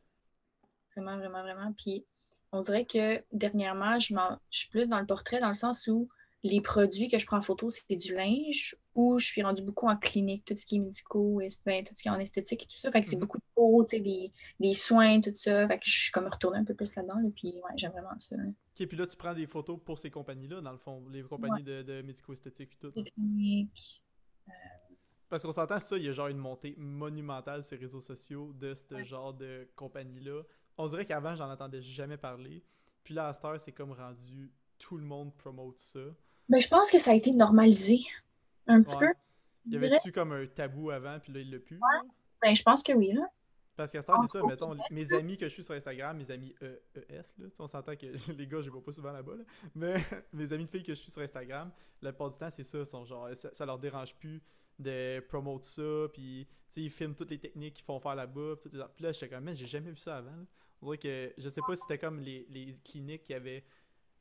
Vraiment, 0.95 1.17
vraiment, 1.17 1.41
vraiment. 1.41 1.73
Puis 1.73 2.05
on 2.51 2.61
dirait 2.61 2.85
que 2.85 3.23
dernièrement, 3.31 3.99
je, 3.99 4.13
je 4.49 4.59
suis 4.59 4.69
plus 4.69 4.87
dans 4.87 4.99
le 4.99 5.05
portrait 5.05 5.39
dans 5.39 5.49
le 5.49 5.55
sens 5.55 5.87
où 5.87 6.07
les 6.47 6.61
produits 6.61 7.07
que 7.09 7.17
je 7.17 7.25
prends 7.25 7.37
en 7.39 7.41
photo, 7.41 7.69
c'est 7.71 7.95
du 7.95 8.13
linge 8.13 8.75
ou 8.93 9.17
je 9.17 9.25
suis 9.25 9.41
rendue 9.41 9.63
beaucoup 9.63 9.87
en 9.87 9.97
clinique, 9.97 10.45
tout 10.45 10.55
ce 10.55 10.65
qui 10.65 10.77
est 10.77 10.79
est- 10.79 11.65
ben, 11.65 11.83
tout 11.83 11.93
ce 11.95 12.03
qui 12.03 12.07
est 12.07 12.11
en 12.11 12.19
esthétique 12.19 12.63
et 12.63 12.67
tout 12.67 12.77
ça. 12.77 12.91
Fait 12.91 13.01
que 13.01 13.07
c'est 13.07 13.15
Mhm. 13.15 13.21
beaucoup 13.21 13.39
de 13.39 13.43
peau, 13.55 13.83
tu 13.83 13.97
sais, 13.97 13.99
des, 13.99 14.31
des 14.59 14.73
soins, 14.75 15.19
tout 15.21 15.31
ça. 15.35 15.67
Fait 15.67 15.79
que 15.79 15.85
je 15.85 15.99
suis 16.03 16.11
comme 16.11 16.27
retournée 16.27 16.59
un 16.59 16.63
peu 16.63 16.75
plus 16.75 16.95
là-dedans. 16.95 17.15
là, 17.19 17.29
puis 17.35 17.47
ouais, 17.55 17.71
j'aime 17.77 17.91
vraiment 17.93 18.17
ça. 18.19 18.37
là. 18.37 18.43
Ok, 18.45 18.87
puis 18.87 18.95
là, 18.97 19.07
tu 19.07 19.17
prends 19.17 19.33
des 19.33 19.47
photos 19.47 19.79
pour 19.83 19.97
ces 19.97 20.11
compagnies-là, 20.11 20.61
dans 20.61 20.71
le 20.71 20.77
fond, 20.77 21.03
les 21.09 21.23
compagnies 21.23 21.63
de, 21.63 21.81
de 21.81 22.01
médico-esthétique, 22.03 22.69
puis 22.69 22.77
tout. 22.79 22.91
Cliniques. 22.91 24.03
Parce 25.27 25.41
qu'on 25.41 25.51
s'entend, 25.51 25.79
ça, 25.79 25.97
il 25.97 26.03
y 26.03 26.09
a 26.09 26.11
genre 26.11 26.27
une 26.27 26.37
montée 26.37 26.75
monumentale 26.77 27.63
sur 27.63 27.75
les 27.75 27.81
réseaux 27.85 28.01
sociaux 28.01 28.53
de 28.53 28.75
ce 28.75 29.03
genre 29.03 29.33
de 29.33 29.67
compagnie-là. 29.75 30.43
On 30.77 30.87
dirait 30.87 31.05
qu'avant, 31.05 31.35
j'en 31.35 31.49
entendais 31.49 31.81
jamais 31.81 32.17
parler. 32.17 32.63
Puis 33.03 33.13
là, 33.15 33.29
à 33.29 33.33
cette 33.33 33.43
heure, 33.45 33.59
c'est 33.59 33.71
comme 33.71 33.91
rendu, 33.91 34.51
tout 34.77 34.97
le 34.97 35.03
monde 35.03 35.35
promote 35.35 35.79
ça. 35.79 35.99
Ben, 36.49 36.59
je 36.61 36.67
pense 36.67 36.91
que 36.91 36.99
ça 36.99 37.11
a 37.11 37.13
été 37.15 37.31
normalisé 37.31 37.99
un 38.67 38.81
petit 38.83 38.95
Ouais. 38.97 39.07
peu. 39.07 39.13
Il 39.65 39.69
y 39.69 39.73
je 39.73 39.77
avait 39.77 39.87
dirais. 39.87 39.99
dessus 39.99 40.11
comme 40.11 40.31
un 40.31 40.45
tabou 40.45 40.91
avant, 40.91 41.19
puis 41.19 41.33
là, 41.33 41.39
il 41.39 41.51
l'a 41.51 41.59
plus. 41.59 41.77
là. 41.77 42.01
Ben, 42.41 42.55
je 42.55 42.61
pense 42.63 42.83
que 42.83 42.93
oui. 42.93 43.13
Là. 43.13 43.27
Parce 43.75 43.91
qu'à 43.91 43.99
cette 44.01 44.09
heure, 44.09 44.19
c'est 44.21 44.37
ça, 44.39 44.45
mettons, 44.45 44.75
mes 44.91 45.11
amis 45.13 45.37
que 45.37 45.47
je 45.49 45.53
suis 45.53 45.63
sur 45.63 45.73
Instagram, 45.73 46.15
mes 46.17 46.31
amis 46.31 46.55
E- 46.61 46.81
ES, 47.09 47.33
là, 47.39 47.47
on 47.59 47.67
s'entend 47.67 47.95
que 47.95 48.05
les 48.37 48.47
gars, 48.47 48.59
je 48.59 48.65
les 48.65 48.69
vois 48.69 48.83
pas 48.83 48.91
souvent 48.93 49.11
là-bas, 49.11 49.35
là, 49.35 49.43
mais 49.73 49.95
mes 50.33 50.53
amis 50.53 50.65
de 50.65 50.69
filles 50.69 50.83
que 50.83 50.93
je 50.93 51.01
suis 51.01 51.11
sur 51.11 51.21
Instagram, 51.21 51.71
la 52.01 52.11
plupart 52.13 52.29
du 52.29 52.37
temps, 52.37 52.49
c'est 52.49 52.63
ça, 52.63 52.85
sont 52.85 53.03
genre, 53.05 53.27
ça, 53.35 53.49
ça 53.53 53.65
leur 53.65 53.77
dérange 53.79 54.15
plus 54.15 54.41
de 54.79 55.19
promote 55.27 55.63
ça, 55.65 56.07
puis, 56.13 56.47
tu 56.47 56.55
sais, 56.69 56.81
ils 56.83 56.89
filment 56.91 57.15
toutes 57.15 57.31
les 57.31 57.39
techniques 57.39 57.73
qu'ils 57.75 57.85
font 57.85 57.99
faire 57.99 58.15
là-bas, 58.15 58.55
puis 58.61 58.71
là, 58.99 59.11
j'étais 59.11 59.27
comme, 59.29 59.43
man, 59.43 59.55
j'ai 59.57 59.67
jamais 59.67 59.89
vu 59.89 59.97
ça 59.97 60.17
avant, 60.17 60.31
là. 60.31 60.45
On 60.81 60.85
dirait 60.87 60.97
que, 60.97 61.33
je 61.41 61.49
sais 61.49 61.61
pas 61.65 61.75
si 61.75 61.81
c'était 61.81 61.97
comme 61.97 62.19
les, 62.19 62.45
les 62.49 62.77
cliniques 62.83 63.23
qui 63.23 63.33
avaient 63.33 63.63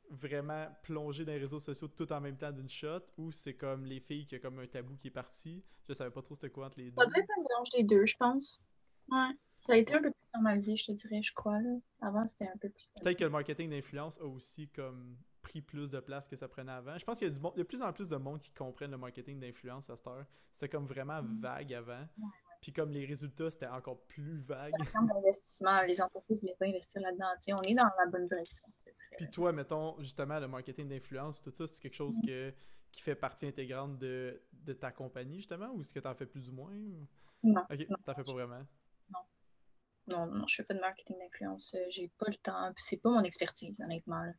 vraiment 0.09 0.67
plongé 0.83 1.25
dans 1.25 1.31
les 1.33 1.39
réseaux 1.39 1.59
sociaux 1.59 1.87
tout 1.87 2.11
en 2.11 2.21
même 2.21 2.37
temps 2.37 2.51
d'une 2.51 2.69
shot, 2.69 3.01
ou 3.17 3.31
c'est 3.31 3.53
comme 3.55 3.85
les 3.85 3.99
filles 3.99 4.25
qui 4.27 4.35
a 4.35 4.39
comme 4.39 4.59
un 4.59 4.67
tabou 4.67 4.95
qui 4.97 5.07
est 5.07 5.11
parti, 5.11 5.63
je 5.87 5.93
savais 5.93 6.11
pas 6.11 6.21
trop 6.21 6.35
c'était 6.35 6.49
quoi 6.49 6.67
entre 6.67 6.79
les 6.79 6.91
deux. 6.91 6.95
Ça 7.01 7.05
doit 7.07 7.17
être 7.19 7.29
un 7.37 7.41
mélange 7.41 7.69
des 7.69 7.83
deux, 7.83 8.05
je 8.05 8.15
pense. 8.17 8.61
Ouais. 9.09 9.29
Ça 9.61 9.73
a 9.73 9.77
été 9.77 9.93
un 9.93 10.01
peu 10.01 10.11
plus 10.11 10.27
normalisé, 10.33 10.77
je 10.77 10.85
te 10.85 10.91
dirais, 10.91 11.21
je 11.23 11.33
crois. 11.33 11.59
Là. 11.59 11.77
Avant, 12.01 12.27
c'était 12.27 12.47
un 12.47 12.57
peu 12.57 12.69
plus. 12.69 12.91
Peut-être 13.01 13.17
que 13.17 13.23
le 13.23 13.29
marketing 13.29 13.69
d'influence 13.69 14.19
a 14.19 14.25
aussi 14.25 14.67
comme 14.69 15.17
pris 15.41 15.61
plus 15.61 15.89
de 15.91 15.99
place 15.99 16.27
que 16.27 16.35
ça 16.35 16.47
prenait 16.47 16.71
avant. 16.71 16.97
Je 16.97 17.05
pense 17.05 17.19
qu'il 17.19 17.27
y 17.27 17.31
a 17.31 17.33
du 17.33 17.39
monde- 17.39 17.53
il 17.55 17.59
y 17.59 17.61
a 17.61 17.63
de 17.63 17.67
plus 17.67 17.81
en 17.81 17.93
plus 17.93 18.09
de 18.09 18.15
monde 18.17 18.39
qui 18.41 18.51
comprennent 18.51 18.91
le 18.91 18.97
marketing 18.97 19.39
d'influence 19.39 19.89
à 19.89 19.95
cette 19.95 20.07
heure. 20.07 20.25
C'était 20.53 20.69
comme 20.69 20.85
vraiment 20.85 21.21
Mm. 21.21 21.39
vague 21.39 21.73
avant. 21.73 22.07
Puis 22.61 22.73
comme 22.73 22.89
les 22.91 23.05
résultats, 23.05 23.51
c'était 23.51 23.67
encore 23.67 23.99
plus 24.07 24.39
vague. 24.41 24.73
En 24.79 24.85
termes 24.85 25.07
d'investissement, 25.07 25.81
les 25.83 26.01
entreprises 26.01 26.41
ne 26.43 26.47
voulaient 26.47 26.57
pas 26.57 26.65
investir 26.65 27.01
là-dedans. 27.01 27.27
On 27.59 27.61
est 27.61 27.75
dans 27.75 27.83
la 27.83 28.05
bonne 28.11 28.25
direction. 28.25 28.65
Puis 29.17 29.29
toi, 29.31 29.51
mettons, 29.51 29.99
justement, 29.99 30.39
le 30.39 30.47
marketing 30.47 30.87
d'influence, 30.89 31.41
tout 31.41 31.51
ça, 31.51 31.67
c'est 31.67 31.81
quelque 31.81 31.95
chose 31.95 32.17
Mm. 32.19 32.25
que, 32.25 32.53
qui 32.91 33.01
fait 33.01 33.15
partie 33.15 33.45
intégrante 33.47 33.97
de, 33.97 34.41
de 34.53 34.73
ta 34.73 34.91
compagnie, 34.91 35.37
justement, 35.37 35.71
ou 35.73 35.81
est-ce 35.81 35.93
que 35.93 35.99
t'en 35.99 36.13
fais 36.15 36.25
plus 36.25 36.49
ou 36.49 36.53
moins? 36.53 36.71
Non, 37.43 37.61
Ok, 37.69 37.87
non. 37.89 37.97
t'en 38.05 38.13
fais 38.15 38.23
pas 38.23 38.33
vraiment. 38.33 38.65
non, 40.07 40.27
non, 40.27 40.47
je 40.47 40.55
fais 40.55 40.63
pas 40.63 40.73
de 40.75 40.79
marketing 40.79 41.17
d'influence. 41.17 41.73
Euh, 41.73 41.85
J'ai 41.89 42.09
pas 42.19 42.27
le 42.29 42.35
temps. 42.37 42.71
Puis 42.73 42.83
C'est 42.83 42.97
pas 42.97 43.09
mon 43.09 43.23
expertise, 43.23 43.81
honnêtement. 43.81 44.23
là. 44.23 44.33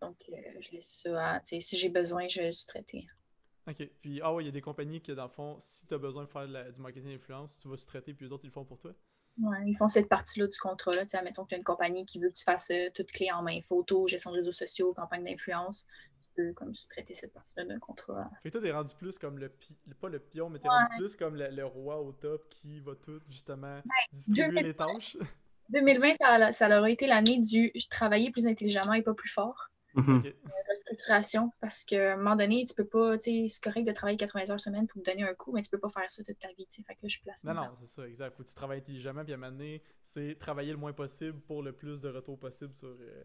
Donc, 0.00 0.16
euh, 0.30 0.34
je 0.60 0.70
laisse 0.72 1.00
ça 1.02 1.34
à. 1.34 1.40
tu 1.40 1.60
Si 1.60 1.78
j'ai 1.78 1.88
besoin, 1.88 2.28
je 2.28 2.40
vais 2.42 2.52
sous-traiter. 2.52 3.06
Ok, 3.68 3.88
puis 4.00 4.20
ah 4.22 4.34
ouais, 4.34 4.42
il 4.42 4.46
y 4.46 4.48
a 4.48 4.52
des 4.52 4.60
compagnies 4.60 5.00
que 5.00 5.12
dans 5.12 5.22
le 5.22 5.28
fond, 5.30 5.56
si 5.60 5.86
t'as 5.86 5.96
besoin 5.98 6.24
de 6.24 6.28
faire 6.28 6.48
de 6.48 6.52
la- 6.52 6.70
du 6.72 6.80
marketing 6.80 7.12
d'influence, 7.12 7.58
tu 7.58 7.68
vas 7.68 7.76
sous-traiter, 7.76 8.12
puis 8.12 8.26
les 8.26 8.32
autres, 8.32 8.44
ils 8.44 8.48
le 8.48 8.52
font 8.52 8.64
pour 8.64 8.80
toi? 8.80 8.92
Ouais, 9.40 9.58
ils 9.66 9.74
font 9.74 9.88
cette 9.88 10.08
partie-là 10.08 10.46
du 10.46 10.58
contrat. 10.58 10.92
Là. 10.92 11.02
Tu 11.02 11.10
sais, 11.10 11.16
admettons 11.16 11.44
qu'il 11.44 11.52
y 11.52 11.54
a 11.56 11.58
une 11.58 11.64
compagnie 11.64 12.04
qui 12.04 12.18
veut 12.18 12.28
que 12.28 12.34
tu 12.34 12.44
fasses 12.44 12.70
euh, 12.70 12.90
toute 12.94 13.10
clé 13.10 13.30
en 13.32 13.42
main, 13.42 13.60
photo, 13.68 14.06
gestion 14.06 14.30
de 14.30 14.36
réseaux 14.36 14.52
sociaux, 14.52 14.92
campagne 14.92 15.22
d'influence. 15.22 15.86
Tu 15.86 16.26
peux 16.36 16.52
comme 16.52 16.74
sous-traiter 16.74 17.14
cette 17.14 17.32
partie-là 17.32 17.64
d'un 17.64 17.78
contrat. 17.78 18.30
Fait 18.42 18.50
que 18.50 18.52
toi, 18.58 18.62
t'es 18.62 18.72
rendu 18.72 18.94
plus 18.94 19.18
comme 19.18 19.38
le 19.38 19.48
pi... 19.48 19.76
pas 20.00 20.08
le 20.08 20.18
pion, 20.18 20.50
mais 20.50 20.58
t'es 20.58 20.68
rendu 20.68 20.96
plus 20.98 21.16
comme 21.16 21.36
le, 21.36 21.48
le 21.48 21.64
roi 21.64 22.00
au 22.00 22.12
top 22.12 22.48
qui 22.50 22.80
va 22.80 22.94
tout 22.94 23.20
justement 23.28 23.80
distribuer 24.12 24.62
2020. 24.62 24.62
les 24.62 24.74
tâches. 24.74 25.16
2020, 25.70 26.14
ça, 26.20 26.52
ça 26.52 26.68
leur 26.68 26.84
a 26.84 26.90
été 26.90 27.06
l'année 27.06 27.38
du 27.38 27.72
travailler 27.88 28.30
plus 28.30 28.46
intelligemment 28.46 28.92
et 28.92 29.02
pas 29.02 29.14
plus 29.14 29.30
fort. 29.30 29.71
Mhm. 29.94 30.18
Ok. 30.18 30.34
structuration 30.74 31.52
parce 31.60 31.84
qu'à 31.84 32.14
un 32.14 32.16
moment 32.16 32.36
donné, 32.36 32.64
tu 32.64 32.74
peux 32.74 32.86
pas, 32.86 33.18
tu 33.18 33.30
sais, 33.30 33.46
c'est 33.48 33.62
correct 33.62 33.86
de 33.86 33.92
travailler 33.92 34.16
80 34.16 34.50
heures 34.50 34.60
semaine 34.60 34.86
pour 34.86 35.02
te 35.02 35.10
donner 35.10 35.22
un 35.22 35.34
coup, 35.34 35.52
mais 35.52 35.60
tu 35.62 35.68
peux 35.70 35.78
pas 35.78 35.88
faire 35.88 36.10
ça 36.10 36.22
toute 36.22 36.38
ta 36.38 36.48
vie, 36.48 36.66
tu 36.66 36.76
sais. 36.76 36.82
Fait 36.82 36.94
que 36.94 37.00
là, 37.02 37.08
je 37.08 37.18
place 37.20 37.44
Non, 37.44 37.54
non, 37.54 37.70
c'est 37.78 37.86
ça, 37.86 38.08
exact. 38.08 38.36
Faut 38.36 38.42
que 38.42 38.48
tu 38.48 38.54
travailles 38.54 38.78
intelligemment, 38.78 39.22
puis 39.22 39.32
à 39.32 39.36
un 39.36 39.38
moment 39.38 39.52
donné, 39.52 39.82
c'est 40.02 40.38
travailler 40.38 40.72
le 40.72 40.78
moins 40.78 40.92
possible 40.92 41.38
pour 41.40 41.62
le 41.62 41.72
plus 41.72 42.00
de 42.00 42.08
retour 42.08 42.38
possible 42.38 42.74
sur, 42.74 42.88
euh, 42.88 43.24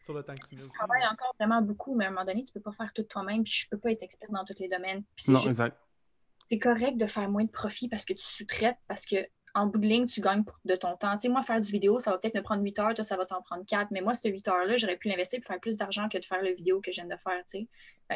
sur 0.00 0.14
le 0.14 0.22
temps 0.22 0.34
que 0.34 0.48
tu 0.48 0.56
mets. 0.56 0.62
Tu 0.62 0.70
travailles 0.70 1.06
encore 1.06 1.34
vraiment 1.38 1.62
beaucoup, 1.62 1.94
mais 1.94 2.06
à 2.06 2.08
un 2.08 2.10
moment 2.10 2.24
donné, 2.24 2.42
tu 2.42 2.52
peux 2.52 2.60
pas 2.60 2.72
faire 2.72 2.92
tout 2.92 3.04
toi-même, 3.04 3.44
puis 3.44 3.52
je 3.52 3.68
peux 3.68 3.78
pas 3.78 3.92
être 3.92 4.02
expert 4.02 4.30
dans 4.30 4.44
tous 4.44 4.58
les 4.58 4.68
domaines. 4.68 5.04
Non, 5.28 5.40
exact. 5.46 5.78
C'est 6.50 6.58
correct 6.58 6.96
de 6.98 7.06
faire 7.06 7.30
moins 7.30 7.44
de 7.44 7.50
profit 7.50 7.88
parce 7.88 8.04
que 8.04 8.12
tu 8.12 8.24
sous-traites, 8.24 8.76
parce 8.88 9.06
que 9.06 9.16
en 9.54 9.66
bout 9.66 9.78
de 9.78 9.86
ligne, 9.86 10.06
tu 10.06 10.20
gagnes 10.20 10.44
de 10.64 10.74
ton 10.76 10.96
temps. 10.96 11.12
Tu 11.16 11.22
sais, 11.22 11.28
moi, 11.28 11.42
faire 11.42 11.60
du 11.60 11.70
vidéo, 11.70 11.98
ça 11.98 12.10
va 12.10 12.18
peut-être 12.18 12.34
me 12.34 12.42
prendre 12.42 12.62
8 12.62 12.78
heures, 12.78 12.94
toi, 12.94 13.04
ça 13.04 13.16
va 13.16 13.26
t'en 13.26 13.42
prendre 13.42 13.64
4. 13.66 13.90
Mais 13.90 14.00
moi, 14.00 14.14
ces 14.14 14.30
8 14.30 14.48
heures-là, 14.48 14.76
j'aurais 14.76 14.96
pu 14.96 15.08
l'investir 15.08 15.40
pour 15.40 15.48
faire 15.48 15.60
plus 15.60 15.76
d'argent 15.76 16.08
que 16.08 16.18
de 16.18 16.24
faire 16.24 16.42
le 16.42 16.52
vidéo 16.52 16.80
que 16.80 16.90
je 16.90 17.00
viens 17.02 17.06
de 17.06 17.20
faire, 17.20 17.42
tu 17.46 17.58
sais. 17.60 17.68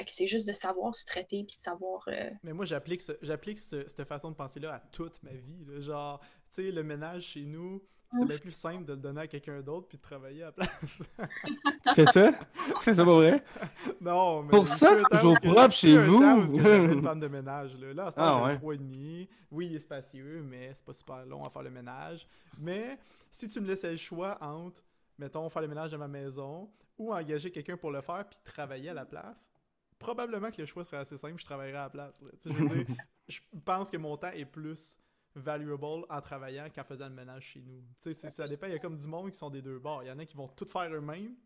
C'est 0.09 0.27
juste 0.27 0.47
de 0.47 0.53
savoir 0.53 0.95
se 0.95 1.07
traiter 1.07 1.45
puis 1.45 1.57
de 1.57 1.61
savoir. 1.61 2.05
Euh, 2.09 2.31
mais 2.43 2.53
moi, 2.53 2.65
j'applique, 2.65 3.03
j'applique 3.23 3.59
cette 3.59 4.05
façon 4.05 4.31
de 4.31 4.37
penser-là 4.37 4.75
à 4.75 4.79
toute 4.79 5.23
ma 5.23 5.33
vie. 5.33 5.65
Genre, 5.79 6.21
tu 6.51 6.63
sais, 6.63 6.71
le 6.71 6.83
ménage 6.83 7.23
chez 7.23 7.45
nous, 7.45 7.83
c'est 8.13 8.25
bien 8.25 8.39
plus 8.39 8.53
simple 8.53 8.85
de 8.85 8.93
le 8.93 8.99
donner 8.99 9.23
à 9.23 9.27
quelqu'un 9.27 9.61
d'autre 9.61 9.89
puis 9.89 9.99
de 9.99 10.03
travailler 10.03 10.43
à 10.43 10.47
la 10.47 10.53
place. 10.53 11.03
tu 11.89 11.95
fais 11.95 12.07
ça? 12.07 12.33
Tu 12.33 12.85
fais 12.85 12.95
ça 12.95 13.05
pour 13.05 13.17
vrai? 13.17 13.43
Non, 14.01 14.43
mais. 14.43 14.51
Pour 14.51 14.69
ça, 14.69 14.97
c'est 14.99 15.17
toujours 15.17 15.41
propre 15.41 15.75
chez 15.75 15.99
vous? 15.99 16.23
une 16.23 17.03
femme 17.03 17.21
de 17.21 17.29
ménage. 17.29 17.77
Là, 17.77 17.93
là 17.93 18.07
à 18.07 18.11
ce 18.11 18.21
ah, 18.21 18.51
j'ai 18.53 18.59
3,5. 18.59 19.29
Oui, 19.51 19.67
il 19.67 19.77
est 19.77 19.81
spacieux, 19.81 20.43
mais 20.43 20.73
c'est 20.75 20.85
pas 20.85 20.93
super 20.93 21.27
long 21.27 21.45
à 21.45 21.51
faire 21.51 21.63
le 21.63 21.71
ménage. 21.71 22.27
Mais 22.63 22.99
si 23.31 23.49
tu 23.49 23.61
me 23.61 23.67
laissais 23.67 23.91
le 23.91 23.97
choix 23.97 24.39
entre, 24.41 24.83
mettons, 25.19 25.49
faire 25.49 25.63
le 25.63 25.69
ménage 25.69 25.91
de 25.91 25.97
ma 25.97 26.09
maison 26.09 26.71
ou 26.99 27.13
engager 27.13 27.51
quelqu'un 27.51 27.77
pour 27.77 27.91
le 27.91 28.01
faire 28.01 28.25
puis 28.29 28.39
travailler 28.45 28.91
à 28.91 28.95
la 28.95 29.05
place, 29.05 29.51
probablement 29.99 30.51
que 30.51 30.61
le 30.61 30.67
choix 30.67 30.85
serait 30.85 30.99
assez 30.99 31.17
simple, 31.17 31.39
je 31.39 31.45
travaillerais 31.45 31.79
à 31.79 31.85
la 31.85 31.91
place. 31.91 32.23
Je, 32.45 32.53
veux 32.53 32.69
dire, 32.69 32.97
je 33.29 33.41
pense 33.65 33.91
que 33.91 33.97
mon 33.97 34.17
temps 34.17 34.31
est 34.33 34.45
plus 34.45 34.97
valuable 35.37 36.05
en 36.09 36.21
travaillant 36.21 36.69
qu'en 36.75 36.85
faisant 36.85 37.09
le 37.09 37.15
ménage 37.15 37.45
chez 37.45 37.61
nous. 37.61 37.83
Tu 38.01 38.15
sais, 38.15 38.31
ça 38.31 38.49
dépend. 38.49 38.67
Il 38.67 38.73
y 38.73 38.77
a 38.77 38.79
comme 38.79 38.97
du 38.97 39.07
monde 39.07 39.31
qui 39.31 39.39
sont 39.39 39.51
des 39.51 39.63
deux 39.63 39.79
bords. 39.79 40.03
Il 40.03 40.09
y 40.09 40.11
en 40.11 40.19
a 40.19 40.25
qui 40.25 40.37
vont 40.37 40.49
tout 40.49 40.67
faire 40.67 40.93
eux-mêmes, 40.93 41.37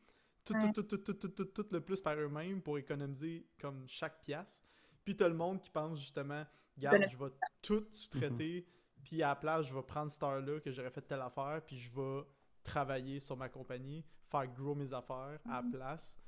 tout, 0.45 0.55
tout, 0.55 0.83
tout, 0.83 0.97
tout, 0.97 1.15
tout, 1.15 1.29
tout, 1.29 1.45
tout, 1.45 1.67
le 1.71 1.81
plus 1.81 2.01
par 2.01 2.17
eux-mêmes 2.17 2.63
pour 2.63 2.79
économiser 2.79 3.47
comme 3.61 3.85
chaque 3.89 4.21
pièce. 4.21 4.63
Puis 5.05 5.17
t'as 5.17 5.29
le 5.29 5.35
monde 5.35 5.61
qui 5.61 5.71
pense 5.71 5.99
justement, 5.99 6.45
regarde, 6.77 7.07
je 7.11 7.17
vais 7.17 7.31
tout 7.63 7.87
sous-traiter, 7.91 8.67
puis 9.05 9.23
à 9.23 9.29
la 9.29 9.37
place, 9.37 9.67
je 9.67 9.75
vais 9.75 9.83
prendre 9.83 10.11
cette 10.11 10.23
heure-là 10.23 10.61
que 10.61 10.71
j'aurais 10.71 10.91
fait 10.91 11.03
telle 11.03 11.21
affaire, 11.21 11.63
puis 11.67 11.79
je 11.79 11.91
vais 11.91 12.23
travailler 12.63 13.19
sur 13.19 13.37
ma 13.37 13.49
compagnie, 13.49 14.05
faire 14.23 14.47
grow 14.47 14.75
mes 14.75 14.93
affaires 14.93 15.41
à 15.47 15.51
la 15.51 15.63
mm-hmm. 15.63 15.71
place. 15.71 16.19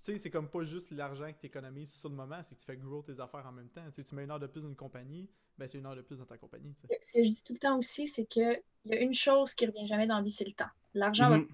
Tu 0.00 0.12
sais, 0.12 0.18
c'est 0.18 0.30
comme 0.30 0.48
pas 0.48 0.64
juste 0.64 0.90
l'argent 0.92 1.32
que 1.32 1.40
tu 1.40 1.46
économises 1.46 1.92
sur 1.92 2.08
le 2.08 2.14
moment, 2.14 2.40
c'est 2.42 2.54
que 2.54 2.60
tu 2.60 2.66
fais 2.66 2.76
grow 2.76 3.02
tes 3.02 3.18
affaires 3.20 3.46
en 3.46 3.52
même 3.52 3.68
temps. 3.68 3.84
Tu, 3.86 3.94
sais, 3.94 4.04
tu 4.04 4.14
mets 4.14 4.24
une 4.24 4.30
heure 4.30 4.38
de 4.38 4.46
plus 4.46 4.60
dans 4.60 4.68
une 4.68 4.76
compagnie, 4.76 5.28
ben 5.56 5.66
c'est 5.66 5.78
une 5.78 5.86
heure 5.86 5.96
de 5.96 6.02
plus 6.02 6.16
dans 6.16 6.24
ta 6.24 6.38
compagnie. 6.38 6.74
Ce 6.76 6.86
que 6.86 7.24
je 7.24 7.30
dis 7.30 7.42
tout 7.42 7.52
le 7.52 7.58
temps 7.58 7.76
aussi, 7.76 8.06
c'est 8.06 8.24
qu'il 8.24 8.62
y 8.84 8.94
a 8.94 9.00
une 9.00 9.14
chose 9.14 9.54
qui 9.54 9.66
revient 9.66 9.86
jamais 9.86 10.06
dans 10.06 10.16
la 10.16 10.22
vie, 10.22 10.30
c'est 10.30 10.44
le 10.44 10.52
temps. 10.52 10.70
L'argent 10.94 11.30
va 11.30 11.38
mhm. 11.38 11.48
te 11.48 11.52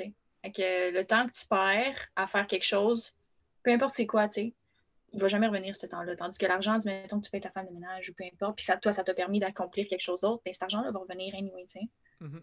revenir. 0.00 0.52
que 0.52 0.92
le 0.92 1.04
temps 1.04 1.26
que 1.28 1.32
tu 1.32 1.46
perds 1.46 2.08
à 2.16 2.26
faire 2.26 2.46
quelque 2.46 2.66
chose, 2.66 3.14
peu 3.62 3.70
importe 3.70 3.94
c'est 3.94 4.06
quoi, 4.06 4.26
tu 4.26 4.34
sais, 4.34 4.54
il 5.12 5.20
va 5.20 5.28
jamais 5.28 5.46
revenir 5.46 5.76
ce 5.76 5.86
temps-là. 5.86 6.16
Tandis 6.16 6.36
que 6.36 6.46
l'argent, 6.46 6.78
mettons 6.84 7.20
que 7.20 7.24
tu 7.24 7.30
payes 7.30 7.40
ta 7.40 7.50
femme 7.50 7.66
de 7.66 7.72
ménage 7.72 8.10
ou 8.10 8.14
peu 8.14 8.24
importe, 8.24 8.56
puis 8.56 8.64
ça, 8.64 8.76
toi, 8.76 8.92
ça 8.92 9.04
t'a 9.04 9.14
permis 9.14 9.38
d'accomplir 9.38 9.86
quelque 9.88 10.02
chose 10.02 10.20
d'autre, 10.20 10.42
mais 10.44 10.50
ben, 10.50 10.54
cet 10.54 10.62
argent-là 10.64 10.90
va 10.90 10.98
revenir 10.98 11.34
anyway, 11.34 11.66
tu 11.66 11.78
sais. 11.80 11.88
Mhm. 12.20 12.42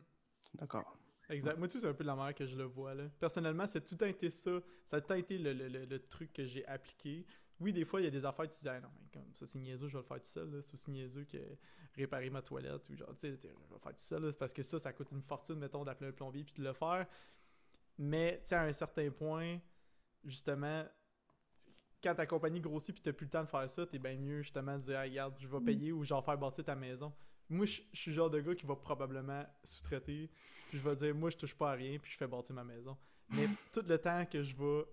D'accord. 0.55 0.97
Exact. 1.33 1.57
Moi, 1.57 1.67
tout, 1.67 1.79
c'est 1.79 1.87
un 1.87 1.93
peu 1.93 2.03
de 2.03 2.07
la 2.07 2.15
manière 2.15 2.35
que 2.35 2.45
je 2.45 2.55
le 2.55 2.63
vois. 2.63 2.93
Là. 2.93 3.05
Personnellement, 3.19 3.65
c'est 3.65 3.81
tout 3.81 3.97
a 4.03 4.07
été 4.07 4.29
ça. 4.29 4.51
Ça 4.85 4.97
a 4.97 5.01
tout 5.01 5.13
été 5.13 5.37
le, 5.37 5.53
le, 5.53 5.67
le, 5.67 5.99
truc 5.99 6.31
que 6.33 6.45
j'ai 6.45 6.65
appliqué. 6.67 7.25
Oui, 7.59 7.71
des 7.71 7.85
fois, 7.85 8.01
il 8.01 8.05
y 8.05 8.07
a 8.07 8.11
des 8.11 8.25
affaires, 8.25 8.47
tu 8.49 8.59
dis, 8.59 8.69
ah, 8.69 8.79
non, 8.79 8.89
mais 8.99 9.07
comme 9.13 9.33
ça, 9.35 9.45
c'est 9.45 9.59
niaiseux, 9.59 9.87
je 9.87 9.93
vais 9.93 10.01
le 10.01 10.07
faire 10.07 10.19
tout 10.19 10.29
seul. 10.29 10.59
C'est 10.61 10.73
aussi 10.73 10.91
niaiseux 10.91 11.25
que 11.25 11.37
réparer 11.95 12.29
ma 12.29 12.41
toilette 12.41 12.89
ou 12.89 12.95
genre, 12.95 13.15
tu 13.17 13.27
sais, 13.27 13.35
je 13.35 13.47
vais 13.47 13.53
le 13.71 13.79
faire 13.79 13.91
tout 13.91 13.99
seul. 13.99 14.33
parce 14.37 14.53
que 14.53 14.63
ça, 14.63 14.79
ça 14.79 14.93
coûte 14.93 15.11
une 15.11 15.21
fortune, 15.21 15.55
mettons, 15.55 15.83
d'appeler 15.83 16.09
un 16.09 16.13
plombier 16.13 16.43
puis 16.43 16.55
de 16.57 16.63
le 16.63 16.73
faire. 16.73 17.07
Mais, 17.97 18.39
tu 18.41 18.49
sais, 18.49 18.55
à 18.55 18.63
un 18.63 18.71
certain 18.71 19.09
point, 19.11 19.59
justement, 20.23 20.83
quand 22.03 22.15
ta 22.15 22.25
compagnie 22.25 22.59
grossit 22.59 22.93
puis 22.93 23.01
t'as 23.01 23.13
plus 23.13 23.25
le 23.25 23.31
temps 23.31 23.43
de 23.43 23.49
faire 23.49 23.69
ça, 23.69 23.85
t'es 23.85 23.99
bien 23.99 24.17
mieux, 24.17 24.41
justement, 24.41 24.77
de 24.77 24.83
dire, 24.83 24.97
ah, 24.97 25.03
regarde, 25.03 25.35
je 25.39 25.47
vais 25.47 25.59
mm. 25.59 25.65
payer 25.65 25.91
ou 25.91 26.03
genre 26.03 26.23
faire 26.23 26.37
bâtir 26.37 26.63
ta 26.63 26.75
maison. 26.75 27.13
Moi, 27.53 27.65
je 27.65 27.81
suis 27.93 28.11
le 28.11 28.15
genre 28.15 28.29
de 28.29 28.39
gars 28.39 28.55
qui 28.55 28.65
va 28.65 28.75
probablement 28.75 29.45
sous-traiter. 29.63 30.29
Puis 30.69 30.79
je 30.79 30.83
vais 30.89 30.95
dire, 30.95 31.15
moi, 31.15 31.29
je 31.29 31.37
touche 31.37 31.55
pas 31.55 31.71
à 31.71 31.73
rien, 31.73 31.97
puis 31.99 32.11
je 32.11 32.17
fais 32.17 32.27
bâtir 32.27 32.55
ma 32.55 32.63
maison. 32.63 32.97
Mais 33.29 33.47
tout 33.73 33.83
le 33.87 33.97
temps 33.97 34.25
que 34.25 34.43
je 34.43 34.55
vais. 34.55 34.85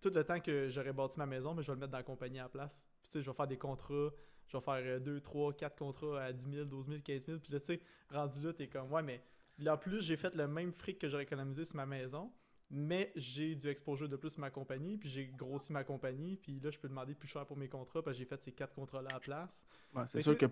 Tout 0.00 0.10
le 0.10 0.24
temps 0.24 0.40
que 0.40 0.68
j'aurais 0.68 0.92
bâti 0.92 1.18
ma 1.18 1.26
maison, 1.26 1.54
mais 1.54 1.62
je 1.62 1.68
vais 1.68 1.74
le 1.74 1.80
mettre 1.80 1.92
dans 1.92 1.98
la 1.98 2.04
compagnie 2.04 2.40
à 2.40 2.44
la 2.44 2.48
place. 2.48 2.84
Puis 3.02 3.10
tu 3.10 3.12
sais, 3.12 3.22
je 3.22 3.30
vais 3.30 3.36
faire 3.36 3.46
des 3.46 3.58
contrats. 3.58 4.10
Je 4.48 4.56
vais 4.56 4.62
faire 4.62 5.00
2, 5.00 5.20
3, 5.20 5.52
4 5.54 5.78
contrats 5.78 6.22
à 6.24 6.32
10 6.32 6.50
000, 6.50 6.64
12 6.64 6.88
000, 6.88 7.00
15 7.04 7.24
000. 7.24 7.38
Puis 7.38 7.52
là, 7.52 7.60
tu 7.60 7.66
sais, 7.66 7.80
rendu 8.10 8.40
là, 8.40 8.52
t'es 8.52 8.66
comme, 8.66 8.92
ouais, 8.92 9.02
mais 9.02 9.22
là, 9.58 9.74
en 9.74 9.78
plus, 9.78 10.02
j'ai 10.02 10.16
fait 10.16 10.34
le 10.34 10.48
même 10.48 10.72
fric 10.72 10.98
que 10.98 11.08
j'aurais 11.08 11.22
économisé 11.22 11.64
sur 11.64 11.76
ma 11.76 11.86
maison 11.86 12.32
mais 12.74 13.12
j'ai 13.16 13.54
du 13.54 13.68
exposure 13.68 14.08
de 14.08 14.16
plus 14.16 14.30
sur 14.30 14.40
ma 14.40 14.50
compagnie, 14.50 14.96
puis 14.96 15.10
j'ai 15.10 15.26
grossi 15.26 15.72
ma 15.72 15.84
compagnie, 15.84 16.36
puis 16.36 16.58
là, 16.58 16.70
je 16.70 16.78
peux 16.78 16.88
demander 16.88 17.14
plus 17.14 17.28
cher 17.28 17.44
pour 17.44 17.58
mes 17.58 17.68
contrats, 17.68 18.02
parce 18.02 18.16
que 18.16 18.18
j'ai 18.18 18.24
fait 18.24 18.42
ces 18.42 18.52
quatre 18.52 18.74
contrats-là 18.74 19.10
à 19.10 19.12
la 19.14 19.20
place. 19.20 19.64
c'est 20.06 20.22
sûr 20.22 20.38
que 20.38 20.46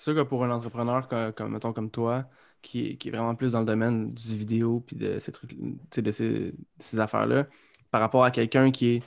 c'est 0.00 0.04
sûr 0.04 0.14
que 0.14 0.26
pour 0.26 0.42
un 0.44 0.50
entrepreneur 0.50 1.06
comme, 1.34 1.52
mettons, 1.52 1.74
comme 1.74 1.90
toi, 1.90 2.24
qui 2.62 2.86
est, 2.86 2.96
qui 2.96 3.08
est, 3.08 3.10
vraiment 3.10 3.34
plus 3.34 3.52
dans 3.52 3.60
le 3.60 3.66
domaine 3.66 4.14
du 4.14 4.34
vidéo 4.34 4.82
puis 4.86 4.96
de 4.96 5.18
ces 5.18 5.30
trucs, 5.30 5.54
de 5.54 6.10
ces, 6.10 6.54
ces 6.78 6.98
affaires-là, 6.98 7.46
par 7.90 8.00
rapport 8.00 8.24
à 8.24 8.30
quelqu'un 8.30 8.70
qui 8.70 8.94
est. 8.94 9.02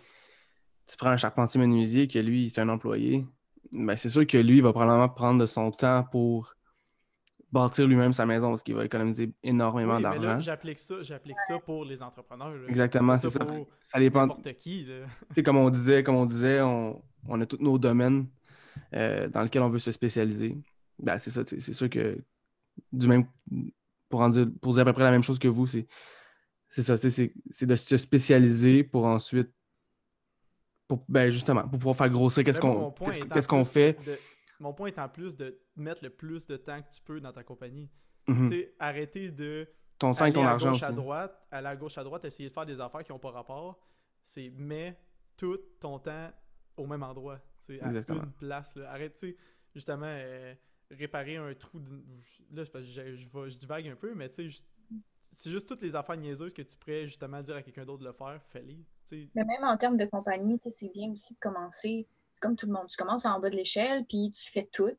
Tu 0.85 0.95
prends 0.95 1.09
un 1.09 1.17
charpentier 1.17 1.59
menuisier, 1.59 2.07
que 2.07 2.19
lui, 2.19 2.51
c'est 2.51 2.61
un 2.61 2.69
employé, 2.69 3.25
ben 3.71 3.95
c'est 3.95 4.09
sûr 4.09 4.27
que 4.27 4.37
lui, 4.37 4.57
il 4.57 4.61
va 4.61 4.71
probablement 4.71 5.09
prendre 5.09 5.39
de 5.39 5.47
son 5.47 5.71
temps 5.71 6.03
pour 6.11 6.53
bâtir 7.51 7.87
lui-même 7.87 8.13
sa 8.13 8.27
maison 8.27 8.49
parce 8.49 8.61
qu'il 8.61 8.75
va 8.75 8.85
économiser 8.85 9.33
énormément 9.41 9.95
oui, 9.95 10.03
d'argent. 10.03 10.39
J'applique 10.41 10.77
ça, 10.77 11.01
j'applique 11.01 11.39
ça 11.47 11.57
pour 11.57 11.85
les 11.85 12.03
entrepreneurs. 12.03 12.53
Exactement, 12.69 13.17
c'est 13.17 13.31
ça. 13.31 13.39
Ça 13.81 13.97
dépend. 13.97 14.27
N'importe 14.27 14.53
qui. 14.59 14.87
comme 15.43 15.57
on 15.57 15.71
disait, 15.71 16.03
comme 16.03 16.17
on 16.17 16.27
disait, 16.27 16.61
on, 16.61 17.01
on 17.27 17.41
a 17.41 17.47
tous 17.47 17.57
nos 17.59 17.79
domaines 17.79 18.27
euh, 18.93 19.27
dans 19.29 19.41
lesquels 19.41 19.63
on 19.63 19.69
veut 19.69 19.79
se 19.79 19.91
spécialiser 19.91 20.55
ben, 20.99 21.17
c'est 21.17 21.31
ça, 21.31 21.43
c'est 21.45 21.73
sûr 21.73 21.89
que 21.89 22.17
du 22.91 23.07
même 23.07 23.25
pour 24.09 24.21
en 24.21 24.29
dire 24.29 24.47
pour 24.61 24.73
dire 24.73 24.81
à 24.81 24.85
peu 24.85 24.93
près 24.93 25.03
la 25.03 25.11
même 25.11 25.23
chose 25.23 25.39
que 25.39 25.47
vous, 25.47 25.67
c'est 25.67 25.87
ça, 26.69 26.97
c'est 26.97 27.65
de 27.65 27.75
se 27.75 27.97
spécialiser 27.97 28.83
pour 28.83 29.05
ensuite 29.05 29.51
pour, 30.87 31.05
ben 31.07 31.29
justement, 31.29 31.61
pour 31.61 31.79
pouvoir 31.79 31.95
faire 31.95 32.09
grossir 32.09 32.43
qu'est-ce 32.43 32.59
qu'on 32.61 32.91
qu'est-ce 32.91 33.47
qu'on 33.47 33.63
fait. 33.63 33.97
mon 34.59 34.73
point 34.73 34.87
est 34.87 34.99
en 34.99 35.09
plus 35.09 35.35
de 35.35 35.59
mettre 35.75 36.03
le 36.03 36.09
plus 36.09 36.45
de 36.45 36.57
temps 36.57 36.81
que 36.81 36.89
tu 36.93 37.01
peux 37.01 37.19
dans 37.19 37.31
ta 37.31 37.43
compagnie. 37.43 37.89
Mm 38.27 38.51
arrêter 38.79 39.31
de 39.31 39.67
ton 39.99 40.13
temps 40.13 40.25
et 40.25 40.33
ton 40.33 40.45
argent 40.45 40.81
à 40.81 40.91
droite, 40.91 41.45
aller 41.51 41.67
à 41.67 41.75
gauche 41.75 41.97
à 41.97 42.03
droite, 42.03 42.23
essayer 42.25 42.49
de 42.49 42.53
faire 42.53 42.65
des 42.65 42.79
affaires 42.79 43.03
qui 43.03 43.11
n'ont 43.11 43.19
pas 43.19 43.31
rapport. 43.31 43.79
C'est 44.23 44.49
mets 44.49 44.97
tout 45.37 45.59
ton 45.79 45.99
temps 45.99 46.31
au 46.77 46.85
même 46.87 47.03
endroit, 47.03 47.39
à 47.81 47.89
une 47.89 48.31
place. 48.37 48.75
Là. 48.75 48.91
Arrête, 48.91 49.25
justement, 49.73 50.05
euh, 50.07 50.53
réparer 50.97 51.37
un 51.37 51.53
trou. 51.53 51.79
Là, 52.51 52.63
je, 52.63 52.81
je, 52.81 53.49
je, 53.49 53.57
divague 53.57 53.87
un 53.87 53.95
peu, 53.95 54.13
mais 54.13 54.29
tu 54.29 54.51
sais, 54.51 54.63
c'est 55.31 55.51
juste 55.51 55.67
toutes 55.67 55.81
les 55.81 55.95
affaires 55.95 56.17
niaiseuses 56.17 56.53
que 56.53 56.61
tu 56.61 56.75
pourrais 56.77 57.05
justement 57.07 57.41
dire 57.41 57.55
à 57.55 57.61
quelqu'un 57.61 57.85
d'autre 57.85 58.01
de 58.03 58.07
le 58.07 58.13
faire, 58.13 58.41
fais-les. 58.49 58.79
Mais 59.35 59.43
même 59.43 59.63
en 59.63 59.77
termes 59.77 59.97
de 59.97 60.05
compagnie, 60.05 60.59
c'est 60.65 60.91
bien 60.93 61.11
aussi 61.11 61.33
de 61.33 61.39
commencer, 61.39 62.07
comme 62.41 62.55
tout 62.55 62.65
le 62.65 62.73
monde, 62.73 62.87
tu 62.87 62.97
commences 62.97 63.25
en 63.25 63.39
bas 63.39 63.49
de 63.49 63.55
l'échelle, 63.55 64.05
puis 64.05 64.31
tu 64.31 64.51
fais 64.51 64.67
tout. 64.71 64.97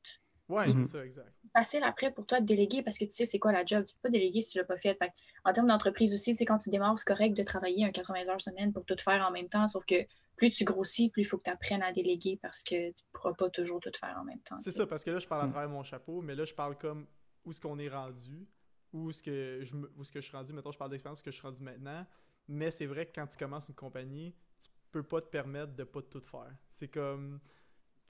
Ouais, 0.49 0.67
c'est 0.73 0.85
ça, 0.85 1.05
exact. 1.05 1.33
Facile 1.55 1.83
après 1.85 2.11
pour 2.13 2.27
toi 2.27 2.41
de 2.41 2.45
déléguer 2.45 2.83
parce 2.83 2.99
que 2.99 3.05
tu 3.05 3.13
sais 3.13 3.25
c'est 3.25 3.39
quoi 3.39 3.53
la 3.53 3.65
job. 3.65 3.87
Tu 3.87 3.95
peux 3.95 4.09
pas 4.09 4.11
déléguer 4.11 4.43
si 4.43 4.51
tu 4.51 4.59
l'as 4.59 4.65
pas 4.65 4.77
fait. 4.77 4.99
En 5.45 5.53
termes 5.53 5.69
d'entreprise 5.69 6.13
aussi, 6.13 6.37
c'est 6.37 6.45
quand 6.45 6.59
tu 6.59 6.69
démarres, 6.69 6.99
c'est 6.99 7.07
correct 7.07 7.35
de 7.35 7.43
travailler 7.43 7.87
un 7.87 7.93
80 7.93 8.29
heures 8.29 8.41
semaine 8.41 8.73
pour 8.73 8.85
tout 8.85 8.97
faire 8.99 9.27
en 9.27 9.33
même 9.33 9.49
temps, 9.49 9.67
sauf 9.69 9.85
que 9.87 9.95
plus 10.37 10.51
tu 10.51 10.65
grossis, 10.65 11.11
plus 11.11 11.23
il 11.23 11.25
faut 11.25 11.39
que 11.39 11.45
tu 11.45 11.51
apprennes 11.51 11.83
à 11.83 11.93
déléguer 11.93 12.39
parce 12.43 12.63
que 12.63 12.91
tu 12.91 13.05
ne 13.05 13.13
pourras 13.13 13.35
pas 13.35 13.51
toujours 13.51 13.81
tout 13.81 13.91
faire 13.99 14.17
en 14.21 14.25
même 14.25 14.41
temps. 14.41 14.59
C'est 14.59 14.71
ça, 14.71 14.87
parce 14.87 15.05
que 15.05 15.11
là, 15.11 15.19
je 15.19 15.27
parle 15.27 15.43
à 15.43 15.47
mm. 15.47 15.51
travers 15.51 15.69
mon 15.69 15.83
chapeau, 15.83 16.21
mais 16.21 16.35
là, 16.35 16.45
je 16.45 16.55
parle 16.55 16.77
comme 16.77 17.07
où 17.45 17.51
est-ce 17.51 17.61
qu'on 17.61 17.79
est 17.79 17.89
rendu, 17.89 18.47
où 18.93 19.11
est-ce 19.11 19.23
que, 19.23 19.61
je, 19.63 19.75
où 19.75 20.03
est-ce 20.03 20.13
que 20.13 20.21
je 20.21 20.27
suis 20.27 20.37
rendu. 20.37 20.53
Mettons, 20.53 20.73
je 20.73 20.79
parle 20.79 20.91
d'expérience 20.91 21.23
que 21.23 21.31
je 21.31 21.37
suis 21.37 21.47
rendu 21.47 21.63
maintenant. 21.63 22.07
Mais 22.49 22.71
c'est 22.71 22.87
vrai 22.87 23.07
que 23.07 23.13
quand 23.15 23.27
tu 23.27 23.37
commences 23.37 23.69
une 23.69 23.75
compagnie, 23.75 24.35
tu 24.61 24.69
peux 24.91 25.03
pas 25.03 25.21
te 25.21 25.29
permettre 25.29 25.75
de 25.75 25.85
pas 25.85 26.03
tout 26.03 26.21
faire. 26.21 26.55
C'est 26.69 26.89
comme. 26.89 27.41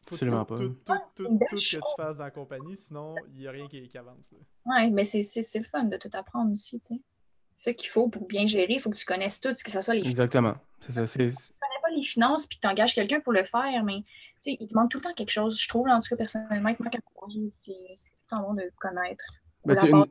Faut 0.06 0.16
Absolument 0.16 0.44
tout, 0.44 0.74
pas. 0.84 0.98
Tout, 1.14 1.24
tout, 1.24 1.38
tout, 1.48 1.56
que 1.56 1.56
tu 1.56 1.78
fasses 1.96 2.18
dans 2.18 2.24
la 2.24 2.30
compagnie, 2.30 2.76
sinon, 2.76 3.14
il 3.28 3.38
n'y 3.38 3.46
a 3.46 3.50
rien 3.50 3.66
qui, 3.68 3.96
avance. 3.96 4.28
Oui, 4.66 4.90
mais 4.90 5.04
c'est 5.04 5.22
le 5.54 5.64
fun 5.64 5.84
de 5.84 5.96
tout 5.96 6.10
apprendre 6.12 6.52
aussi, 6.52 6.78
tu 6.78 6.86
sais. 6.88 7.00
C'est 7.52 7.70
ce 7.70 7.76
qu'il 7.76 7.88
faut 7.88 8.08
pour 8.08 8.26
bien 8.26 8.46
gérer, 8.46 8.74
il 8.74 8.80
faut 8.80 8.90
que 8.90 8.96
tu 8.96 9.06
connaisses 9.06 9.40
tout, 9.40 9.52
que 9.52 9.70
ce 9.70 9.80
soit 9.80 9.94
les 9.94 10.06
Exactement. 10.06 10.56
C'est 10.80 10.92
ça. 10.92 11.20
Les 11.96 12.02
finances 12.02 12.46
puis 12.46 12.58
tu 12.60 12.68
engages 12.68 12.94
quelqu'un 12.94 13.20
pour 13.20 13.32
le 13.32 13.44
faire, 13.44 13.84
mais 13.84 14.04
il 14.46 14.66
te 14.66 14.74
manque 14.74 14.90
tout 14.90 14.98
le 14.98 15.04
temps 15.04 15.14
quelque 15.14 15.30
chose. 15.30 15.60
Je 15.60 15.68
trouve, 15.68 15.88
en 15.88 16.00
tout 16.00 16.08
cas, 16.10 16.16
personnellement, 16.16 16.74
que 16.74 16.82
moi, 16.82 16.90
c'est 17.50 17.76
tout 18.28 18.36
bon 18.36 18.54
de 18.54 18.70
connaître. 18.80 19.24
Ben, 19.64 19.76
une, 19.86 20.04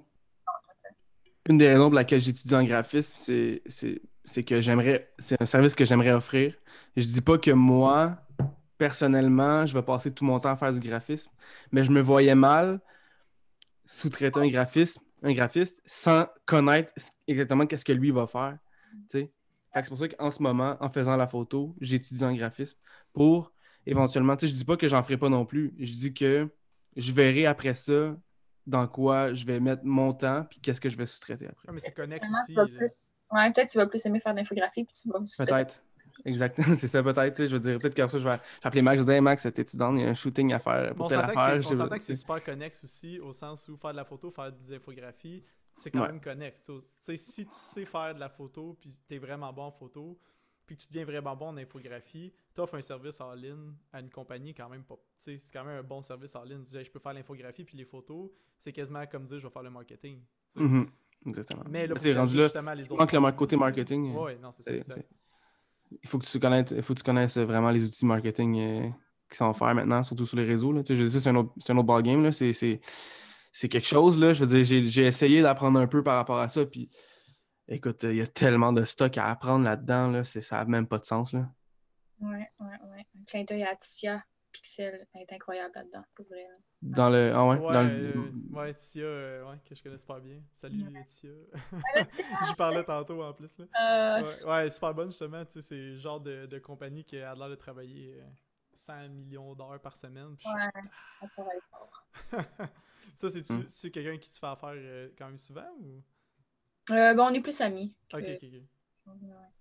une, 1.49 1.57
des 1.57 1.67
raisons 1.67 1.85
pour 1.85 1.93
laquelle 1.93 2.21
j'étudie 2.21 2.55
en 2.55 2.63
graphisme, 2.63 3.13
c'est 3.15 4.43
que 4.43 4.61
j'aimerais, 4.61 5.11
c'est 5.19 5.39
un 5.41 5.45
service 5.45 5.75
que 5.75 5.85
j'aimerais 5.85 6.13
offrir. 6.13 6.55
Je 6.95 7.05
dis 7.05 7.21
pas 7.21 7.37
que 7.37 7.51
moi, 7.51 8.17
personnellement, 8.77 9.65
je 9.65 9.73
vais 9.73 9.83
passer 9.83 10.11
tout 10.11 10.25
mon 10.25 10.39
temps 10.39 10.51
à 10.51 10.55
faire 10.55 10.73
du 10.73 10.79
graphisme, 10.79 11.31
mais 11.71 11.83
je 11.83 11.91
me 11.91 12.01
voyais 12.01 12.35
mal 12.35 12.79
sous-traiter 13.85 14.39
un 14.39 14.47
graphisme, 14.47 15.01
un 15.21 15.33
graphiste 15.33 15.81
sans 15.85 16.25
connaître 16.45 16.93
exactement 17.27 17.65
qu'est-ce 17.65 17.85
que 17.85 17.93
lui 17.93 18.11
va 18.11 18.27
faire. 18.27 18.57
C'est 19.75 19.87
pour 19.87 19.97
ça 19.97 20.07
qu'en 20.07 20.31
ce 20.31 20.41
moment, 20.41 20.77
en 20.79 20.89
faisant 20.89 21.15
la 21.15 21.27
photo, 21.27 21.75
j'étudie 21.81 22.23
en 22.23 22.33
graphisme 22.33 22.77
pour 23.13 23.51
éventuellement, 23.85 24.35
tu 24.35 24.45
sais, 24.45 24.51
je 24.51 24.57
dis 24.57 24.65
pas 24.65 24.77
que 24.77 24.87
j'en 24.87 25.01
ferai 25.01 25.17
pas 25.17 25.29
non 25.29 25.45
plus. 25.45 25.73
Je 25.79 25.93
dis 25.93 26.13
que 26.13 26.47
je 26.95 27.11
verrai 27.11 27.45
après 27.45 27.73
ça 27.73 28.15
dans 28.65 28.87
quoi 28.87 29.33
je 29.33 29.45
vais 29.45 29.59
mettre 29.59 29.83
mon 29.83 30.13
temps 30.13 30.45
puis 30.49 30.59
qu'est-ce 30.61 30.79
que 30.79 30.89
je 30.89 30.97
vais 30.97 31.05
sous-traiter 31.05 31.47
après. 31.47 31.67
Ah, 31.67 31.71
mais 31.73 31.79
c'est 31.79 31.93
connexe 31.93 32.27
aussi. 32.27 32.55
Ouais, 32.55 33.51
peut-être 33.51 33.67
que 33.67 33.71
tu 33.71 33.77
vas 33.77 33.87
plus 33.87 34.05
aimer 34.05 34.19
faire 34.19 34.33
de 34.33 34.39
l'infographie 34.39 34.83
puis 34.83 34.93
tu 34.93 35.09
vas 35.09 35.19
Peut-être. 35.19 35.81
Exactement, 36.25 36.75
c'est 36.77 36.87
ça 36.87 37.01
peut-être. 37.01 37.45
Je 37.45 37.51
veux 37.51 37.59
dire, 37.59 37.79
peut-être 37.79 37.95
qu'après 37.95 38.11
ça, 38.11 38.19
je 38.19 38.29
vais 38.29 38.39
appeler 38.61 38.81
Max, 38.81 38.97
je 38.97 39.01
vais 39.01 39.05
dire 39.05 39.15
hey, 39.15 39.21
Max, 39.21 39.41
t'es-tu 39.41 39.77
dans, 39.77 39.95
il 39.95 40.03
y 40.03 40.05
a 40.05 40.09
un 40.09 40.13
shooting 40.13 40.53
à 40.53 40.59
faire 40.59 40.93
pour 40.95 41.07
telle 41.07 41.19
affaire. 41.19 41.57
On 41.57 41.75
s'entend 41.75 41.97
que 41.97 42.03
c'est 42.03 42.15
super 42.15 42.43
connexe 42.43 42.83
aussi, 42.83 43.19
au 43.19 43.33
sens 43.33 43.67
où 43.67 43.75
faire 43.77 43.91
de 43.91 43.97
la 43.97 44.05
photo, 44.05 44.29
faire 44.29 44.51
des 44.51 44.75
infographies, 44.75 45.43
c'est 45.75 45.91
quand 45.91 46.07
même 46.07 46.21
connexe. 46.21 46.63
Tu 46.63 46.73
sais, 46.99 47.17
si 47.17 47.45
tu 47.45 47.53
sais 47.53 47.85
faire 47.85 48.13
de 48.15 48.19
la 48.19 48.29
photo, 48.29 48.77
puis 48.79 48.91
t'es 49.07 49.17
vraiment 49.17 49.51
bon 49.51 49.63
en 49.63 49.71
photo, 49.71 50.19
puis 50.65 50.75
que 50.75 50.81
tu 50.81 50.87
deviens 50.87 51.05
vraiment 51.05 51.35
bon 51.35 51.47
en 51.47 51.57
infographie, 51.57 52.33
t'offres 52.53 52.75
un 52.75 52.81
service 52.81 53.19
en 53.19 53.33
ligne 53.33 53.73
à 53.91 53.99
une 53.99 54.09
compagnie 54.09 54.53
quand 54.53 54.69
même 54.69 54.83
pas. 54.83 54.97
C'est 55.17 55.37
quand 55.51 55.63
même 55.63 55.79
un 55.79 55.83
bon 55.83 56.01
service 56.01 56.35
en 56.35 56.43
ligne. 56.43 56.63
je 56.65 56.89
peux 56.89 56.99
faire 56.99 57.13
l'infographie 57.13 57.63
puis 57.63 57.77
les 57.77 57.85
photos, 57.85 58.29
c'est 58.57 58.71
quasiment 58.71 59.05
comme 59.07 59.25
dire 59.25 59.39
je 59.39 59.47
vais 59.47 59.51
faire 59.51 59.63
le 59.63 59.69
marketing. 59.69 60.21
Mm-hmm. 60.55 60.87
Exactement. 61.27 61.63
Mais 61.69 61.87
là, 61.87 61.95
c'est 61.97 62.13
rendu 62.13 62.37
là. 62.37 62.49
Il 62.53 62.95
manque 62.97 63.11
le 63.11 63.31
côté 63.31 63.57
marketing. 63.57 64.15
Oui, 64.15 64.33
non, 64.41 64.51
c'est 64.51 64.83
ça. 64.83 64.95
Il 66.01 66.09
faut 66.09 66.17
que 66.17 66.25
tu 66.25 66.39
connaisses, 66.39 66.71
il 66.71 66.81
faut 66.81 66.93
que 66.93 66.99
tu 66.99 67.03
connaisses 67.03 67.37
vraiment 67.37 67.69
les 67.69 67.85
outils 67.85 68.05
marketing 68.05 68.59
euh, 68.59 68.89
qui 69.29 69.37
sont 69.37 69.45
offerts 69.45 69.75
maintenant, 69.75 70.01
surtout 70.01 70.25
sur 70.25 70.37
les 70.37 70.45
réseaux. 70.45 70.71
Là. 70.71 70.81
Je 70.87 70.95
dire, 70.95 71.21
c'est 71.21 71.29
un 71.29 71.35
autre, 71.35 71.53
un 71.69 71.77
autre 71.77 71.85
ballgame. 71.85 72.31
C'est 72.31 72.81
quelque 73.53 73.87
chose. 73.87 74.19
Là. 74.19 74.33
Je 74.33 74.43
veux 74.43 74.63
dire, 74.63 74.83
j'ai 74.83 75.05
essayé 75.05 75.41
d'apprendre 75.41 75.79
un 75.79 75.87
peu 75.87 76.03
par 76.03 76.15
rapport 76.15 76.39
à 76.39 76.49
ça. 76.49 76.65
Puis 76.65 76.89
écoute, 77.67 78.03
il 78.03 78.15
y 78.15 78.21
a 78.21 78.27
tellement 78.27 78.73
de 78.73 78.83
stock 78.83 79.17
à 79.17 79.27
apprendre 79.27 79.65
là-dedans. 79.65 80.07
Là, 80.07 80.23
ça 80.23 80.57
n'a 80.57 80.65
même 80.65 80.87
pas 80.87 80.97
de 80.97 81.05
sens. 81.05 81.33
Là. 81.33 81.49
Ouais, 82.19 82.49
ouais, 82.59 82.79
ouais. 82.91 83.05
Un 83.19 83.23
clin 83.25 83.43
d'œil 83.43 83.63
à 83.63 83.75
Tia 83.75 84.23
Pixel 84.53 85.07
est 85.15 85.33
incroyable 85.33 85.73
là-dedans, 85.75 86.05
pour 86.15 86.25
vrai. 86.27 86.45
Dans 86.81 87.09
le. 87.09 87.33
Ah 87.33 87.45
ouais, 87.45 87.57
ouais, 87.57 87.73
dans 87.73 87.83
le... 87.83 88.13
ouais 88.51 88.73
Tia, 88.75 89.03
euh, 89.03 89.49
ouais, 89.49 89.57
que 89.67 89.75
je 89.75 89.81
connais 89.81 89.97
super 89.97 90.21
bien. 90.21 90.41
Salut 90.53 90.85
Tia. 91.07 91.31
J'y 92.47 92.55
parlais 92.55 92.83
tantôt 92.83 93.23
en 93.23 93.33
plus. 93.33 93.57
Là. 93.57 93.65
Euh, 93.81 94.23
ouais, 94.23 94.45
ouais, 94.45 94.69
super 94.69 94.93
bonne 94.93 95.09
justement. 95.09 95.43
Tu 95.45 95.53
sais, 95.53 95.61
c'est 95.61 95.75
le 95.75 95.97
genre 95.97 96.21
de, 96.21 96.45
de, 96.45 96.59
compagnie 96.59 97.03
qui 97.03 97.17
a 97.17 97.33
l'air 97.33 97.49
de 97.49 97.55
travailler 97.55 98.21
100 98.73 98.93
euh, 98.93 99.09
millions 99.09 99.55
d'heures 99.55 99.79
par 99.81 99.97
semaine. 99.97 100.35
Puis 100.37 100.47
ouais, 100.47 101.41
fort. 101.71 102.07
ça, 103.15 103.29
c'est-tu 103.29 103.53
hmm. 103.53 103.91
quelqu'un 103.91 104.17
qui 104.17 104.29
te 104.29 104.37
fait 104.37 104.47
affaire 104.47 105.09
quand 105.17 105.27
même 105.27 105.39
souvent 105.39 105.69
ou? 105.79 106.03
Euh, 106.91 107.13
bon, 107.13 107.27
on 107.27 107.33
est 107.33 107.41
plus 107.41 107.59
amis. 107.61 107.93
Ok, 108.13 108.23
ok, 108.23 108.49
ok. 109.07 109.15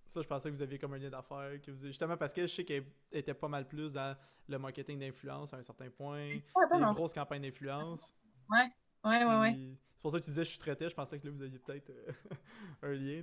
Ça, 0.06 0.20
je 0.20 0.26
pensais 0.26 0.50
que 0.50 0.56
vous 0.56 0.62
aviez 0.62 0.78
comme 0.78 0.92
un 0.94 0.98
lien 0.98 1.08
d'affaires. 1.08 1.60
Que 1.62 1.70
vous... 1.70 1.86
Justement, 1.86 2.16
parce 2.16 2.32
que 2.32 2.42
je 2.42 2.52
sais 2.52 2.64
qu'elle 2.64 2.84
était 3.10 3.34
pas 3.34 3.48
mal 3.48 3.66
plus 3.66 3.94
dans 3.94 4.16
le 4.48 4.58
marketing 4.58 4.98
d'influence 4.98 5.54
à 5.54 5.58
un 5.58 5.62
certain 5.62 5.88
point. 5.88 6.28
une 6.28 6.92
grosse 6.92 7.14
campagne 7.14 7.42
d'influence. 7.42 8.04
Ouais, 8.50 8.70
ouais, 9.04 9.24
ouais, 9.24 9.40
ouais. 9.40 9.56
C'est 9.56 10.02
pour 10.02 10.10
ça 10.10 10.18
que 10.18 10.24
tu 10.24 10.30
disais 10.30 10.44
je 10.44 10.50
suis 10.50 10.58
traité. 10.58 10.88
Je 10.88 10.94
pensais 10.94 11.18
que 11.18 11.26
là, 11.26 11.32
vous 11.32 11.42
aviez 11.42 11.58
peut-être 11.58 11.90
euh, 11.90 12.12
un 12.82 12.92
lien. 12.92 13.22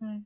Là. 0.00 0.18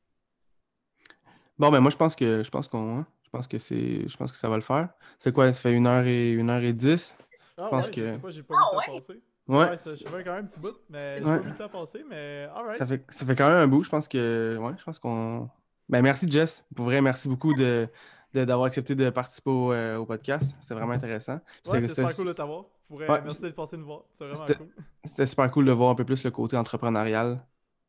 Bon, 1.58 1.70
ben 1.70 1.80
moi, 1.80 1.90
je 1.90 1.96
pense 1.96 2.14
que 2.14 2.42
je 2.42 2.50
pense 2.50 2.68
qu'on. 2.68 2.98
Hein, 2.98 3.06
je 3.24 3.30
pense 3.30 3.46
que 3.46 3.58
c'est. 3.58 4.08
Je 4.08 4.16
pense 4.16 4.30
que 4.30 4.38
ça 4.38 4.48
va 4.48 4.56
le 4.56 4.62
faire. 4.62 4.90
C'est 5.18 5.32
quoi? 5.32 5.52
Ça 5.52 5.60
fait 5.60 5.72
une 5.72 5.86
heure 5.86 6.06
et 6.06 6.30
une 6.30 6.48
heure 6.48 6.62
et 6.62 6.72
dix? 6.72 7.16
Ah, 7.56 7.64
je 7.64 7.68
pense 7.68 7.90
que. 7.90 8.06
Je 8.06 8.12
sais 8.12 8.18
pas, 8.18 8.30
j'ai 8.30 8.42
pas 8.42 8.54
vu 8.54 8.60
le 8.60 8.86
temps 8.86 8.94
passer. 8.94 9.22
Ouais. 9.48 9.76
ça, 9.76 9.90
je 9.96 10.04
fais 10.04 10.24
quand 10.24 10.34
même 10.34 10.44
un 10.44 10.46
petit 10.46 10.60
bout, 10.60 10.76
mais 10.88 11.18
j'ai 11.18 11.24
pas 11.24 11.38
vu 11.38 11.50
le 11.50 11.56
temps 11.56 11.68
passer, 11.68 12.04
mais 12.08 12.48
alright. 12.54 12.76
Ça 12.76 12.86
fait, 12.86 13.04
ça 13.08 13.26
fait 13.26 13.36
quand 13.36 13.48
même 13.48 13.58
un 13.58 13.68
bout, 13.68 13.82
je 13.82 13.90
pense 13.90 14.08
que. 14.08 14.56
Ouais, 14.60 14.72
je 14.78 14.84
pense 14.84 14.98
qu'on. 14.98 15.48
Ben, 15.88 16.00
merci 16.00 16.30
Jess. 16.30 16.64
Pour 16.74 16.86
vrai, 16.86 17.00
merci 17.00 17.28
beaucoup 17.28 17.52
de, 17.54 17.88
d'avoir 18.32 18.66
accepté 18.66 18.94
de 18.94 19.10
participer 19.10 19.50
au, 19.50 19.72
euh, 19.72 20.04
podcast. 20.04 20.56
C'est 20.60 20.74
vraiment 20.74 20.92
intéressant. 20.92 21.40
Ouais, 21.66 21.80
c'est 21.80 21.88
super 21.88 22.14
cool 22.14 22.28
de 22.28 22.32
t'avoir. 22.32 22.64
Merci 22.90 23.42
d'être 23.42 23.54
passé 23.54 23.76
nous 23.76 23.86
voir. 23.86 24.04
C'est 24.12 24.26
vraiment 24.26 24.46
cool. 24.46 24.68
C'était 25.04 25.26
super 25.26 25.50
cool 25.50 25.64
de 25.64 25.72
voir 25.72 25.90
un 25.90 25.94
peu 25.94 26.04
plus 26.04 26.24
le 26.24 26.30
côté 26.30 26.56
entrepreneurial 26.56 27.44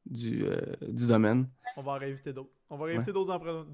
du, 0.06 0.46
euh, 0.46 0.60
du 0.82 1.08
domaine. 1.08 1.48
On 1.78 1.82
va 1.82 1.94
en 1.94 1.98
réinviter 1.98 2.34
d'autres. 2.34 2.52
On 2.70 2.78
va 2.78 2.86
réinviter 2.86 3.14
d'autres 3.14 3.32
entrepreneurs. 3.32 3.66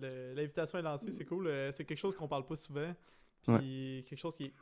L'invitation 0.00 0.78
est 0.78 0.82
lancée, 0.82 1.12
c'est 1.12 1.24
cool. 1.24 1.46
Euh, 1.46 1.70
c'est 1.72 1.84
quelque 1.84 1.98
chose 1.98 2.16
qu'on 2.16 2.28
parle 2.28 2.46
pas 2.46 2.56
souvent. 2.56 2.92
Puis 3.42 4.04
quelque 4.08 4.18
chose 4.18 4.36
qui 4.36 4.44
est 4.44 4.54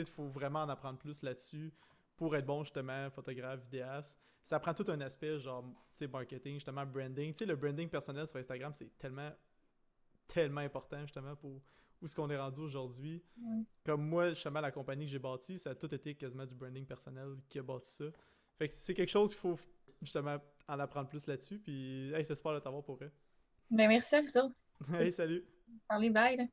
il 0.00 0.06
faut 0.06 0.28
vraiment 0.28 0.62
en 0.62 0.68
apprendre 0.68 0.98
plus 0.98 1.22
là-dessus 1.22 1.72
pour 2.16 2.34
être 2.36 2.46
bon, 2.46 2.62
justement, 2.62 3.10
photographe, 3.10 3.60
vidéaste. 3.62 4.18
Ça 4.42 4.60
prend 4.60 4.74
tout 4.74 4.84
un 4.88 5.00
aspect, 5.00 5.38
genre, 5.40 5.64
tu 5.92 5.98
sais, 5.98 6.06
marketing, 6.06 6.54
justement, 6.54 6.86
branding. 6.86 7.32
Tu 7.32 7.38
sais, 7.38 7.46
le 7.46 7.56
branding 7.56 7.88
personnel 7.88 8.26
sur 8.26 8.38
Instagram, 8.38 8.72
c'est 8.74 8.96
tellement, 8.98 9.30
tellement 10.28 10.60
important, 10.60 11.00
justement, 11.02 11.34
pour 11.36 11.60
où 12.00 12.04
est-ce 12.04 12.14
qu'on 12.14 12.30
est 12.30 12.36
rendu 12.36 12.60
aujourd'hui. 12.60 13.22
Comme 13.84 14.08
moi, 14.08 14.30
justement, 14.30 14.60
la 14.60 14.70
compagnie 14.70 15.06
que 15.06 15.12
j'ai 15.12 15.18
bâtie, 15.18 15.58
ça 15.58 15.70
a 15.70 15.74
tout 15.74 15.92
été 15.94 16.14
quasiment 16.14 16.46
du 16.46 16.54
branding 16.54 16.86
personnel 16.86 17.36
qui 17.48 17.58
a 17.58 17.62
bâti 17.62 17.90
ça. 17.90 18.04
Fait 18.58 18.68
que 18.68 18.74
c'est 18.74 18.94
quelque 18.94 19.10
chose 19.10 19.32
qu'il 19.32 19.40
faut, 19.40 19.58
justement, 20.00 20.36
en 20.68 20.78
apprendre 20.78 21.08
plus 21.08 21.26
là-dessus. 21.26 21.58
Puis, 21.58 22.12
hey, 22.14 22.24
c'est 22.24 22.34
super 22.34 22.54
de 22.54 22.60
t'avoir 22.60 22.82
pour 22.82 22.96
vrai. 22.96 23.10
Ben, 23.70 23.88
merci 23.88 24.14
à 24.14 24.22
vous 24.22 24.38
autres. 24.38 24.54
hey, 24.94 25.10
salut. 25.10 25.44
Allez, 25.88 26.10
bye. 26.10 26.48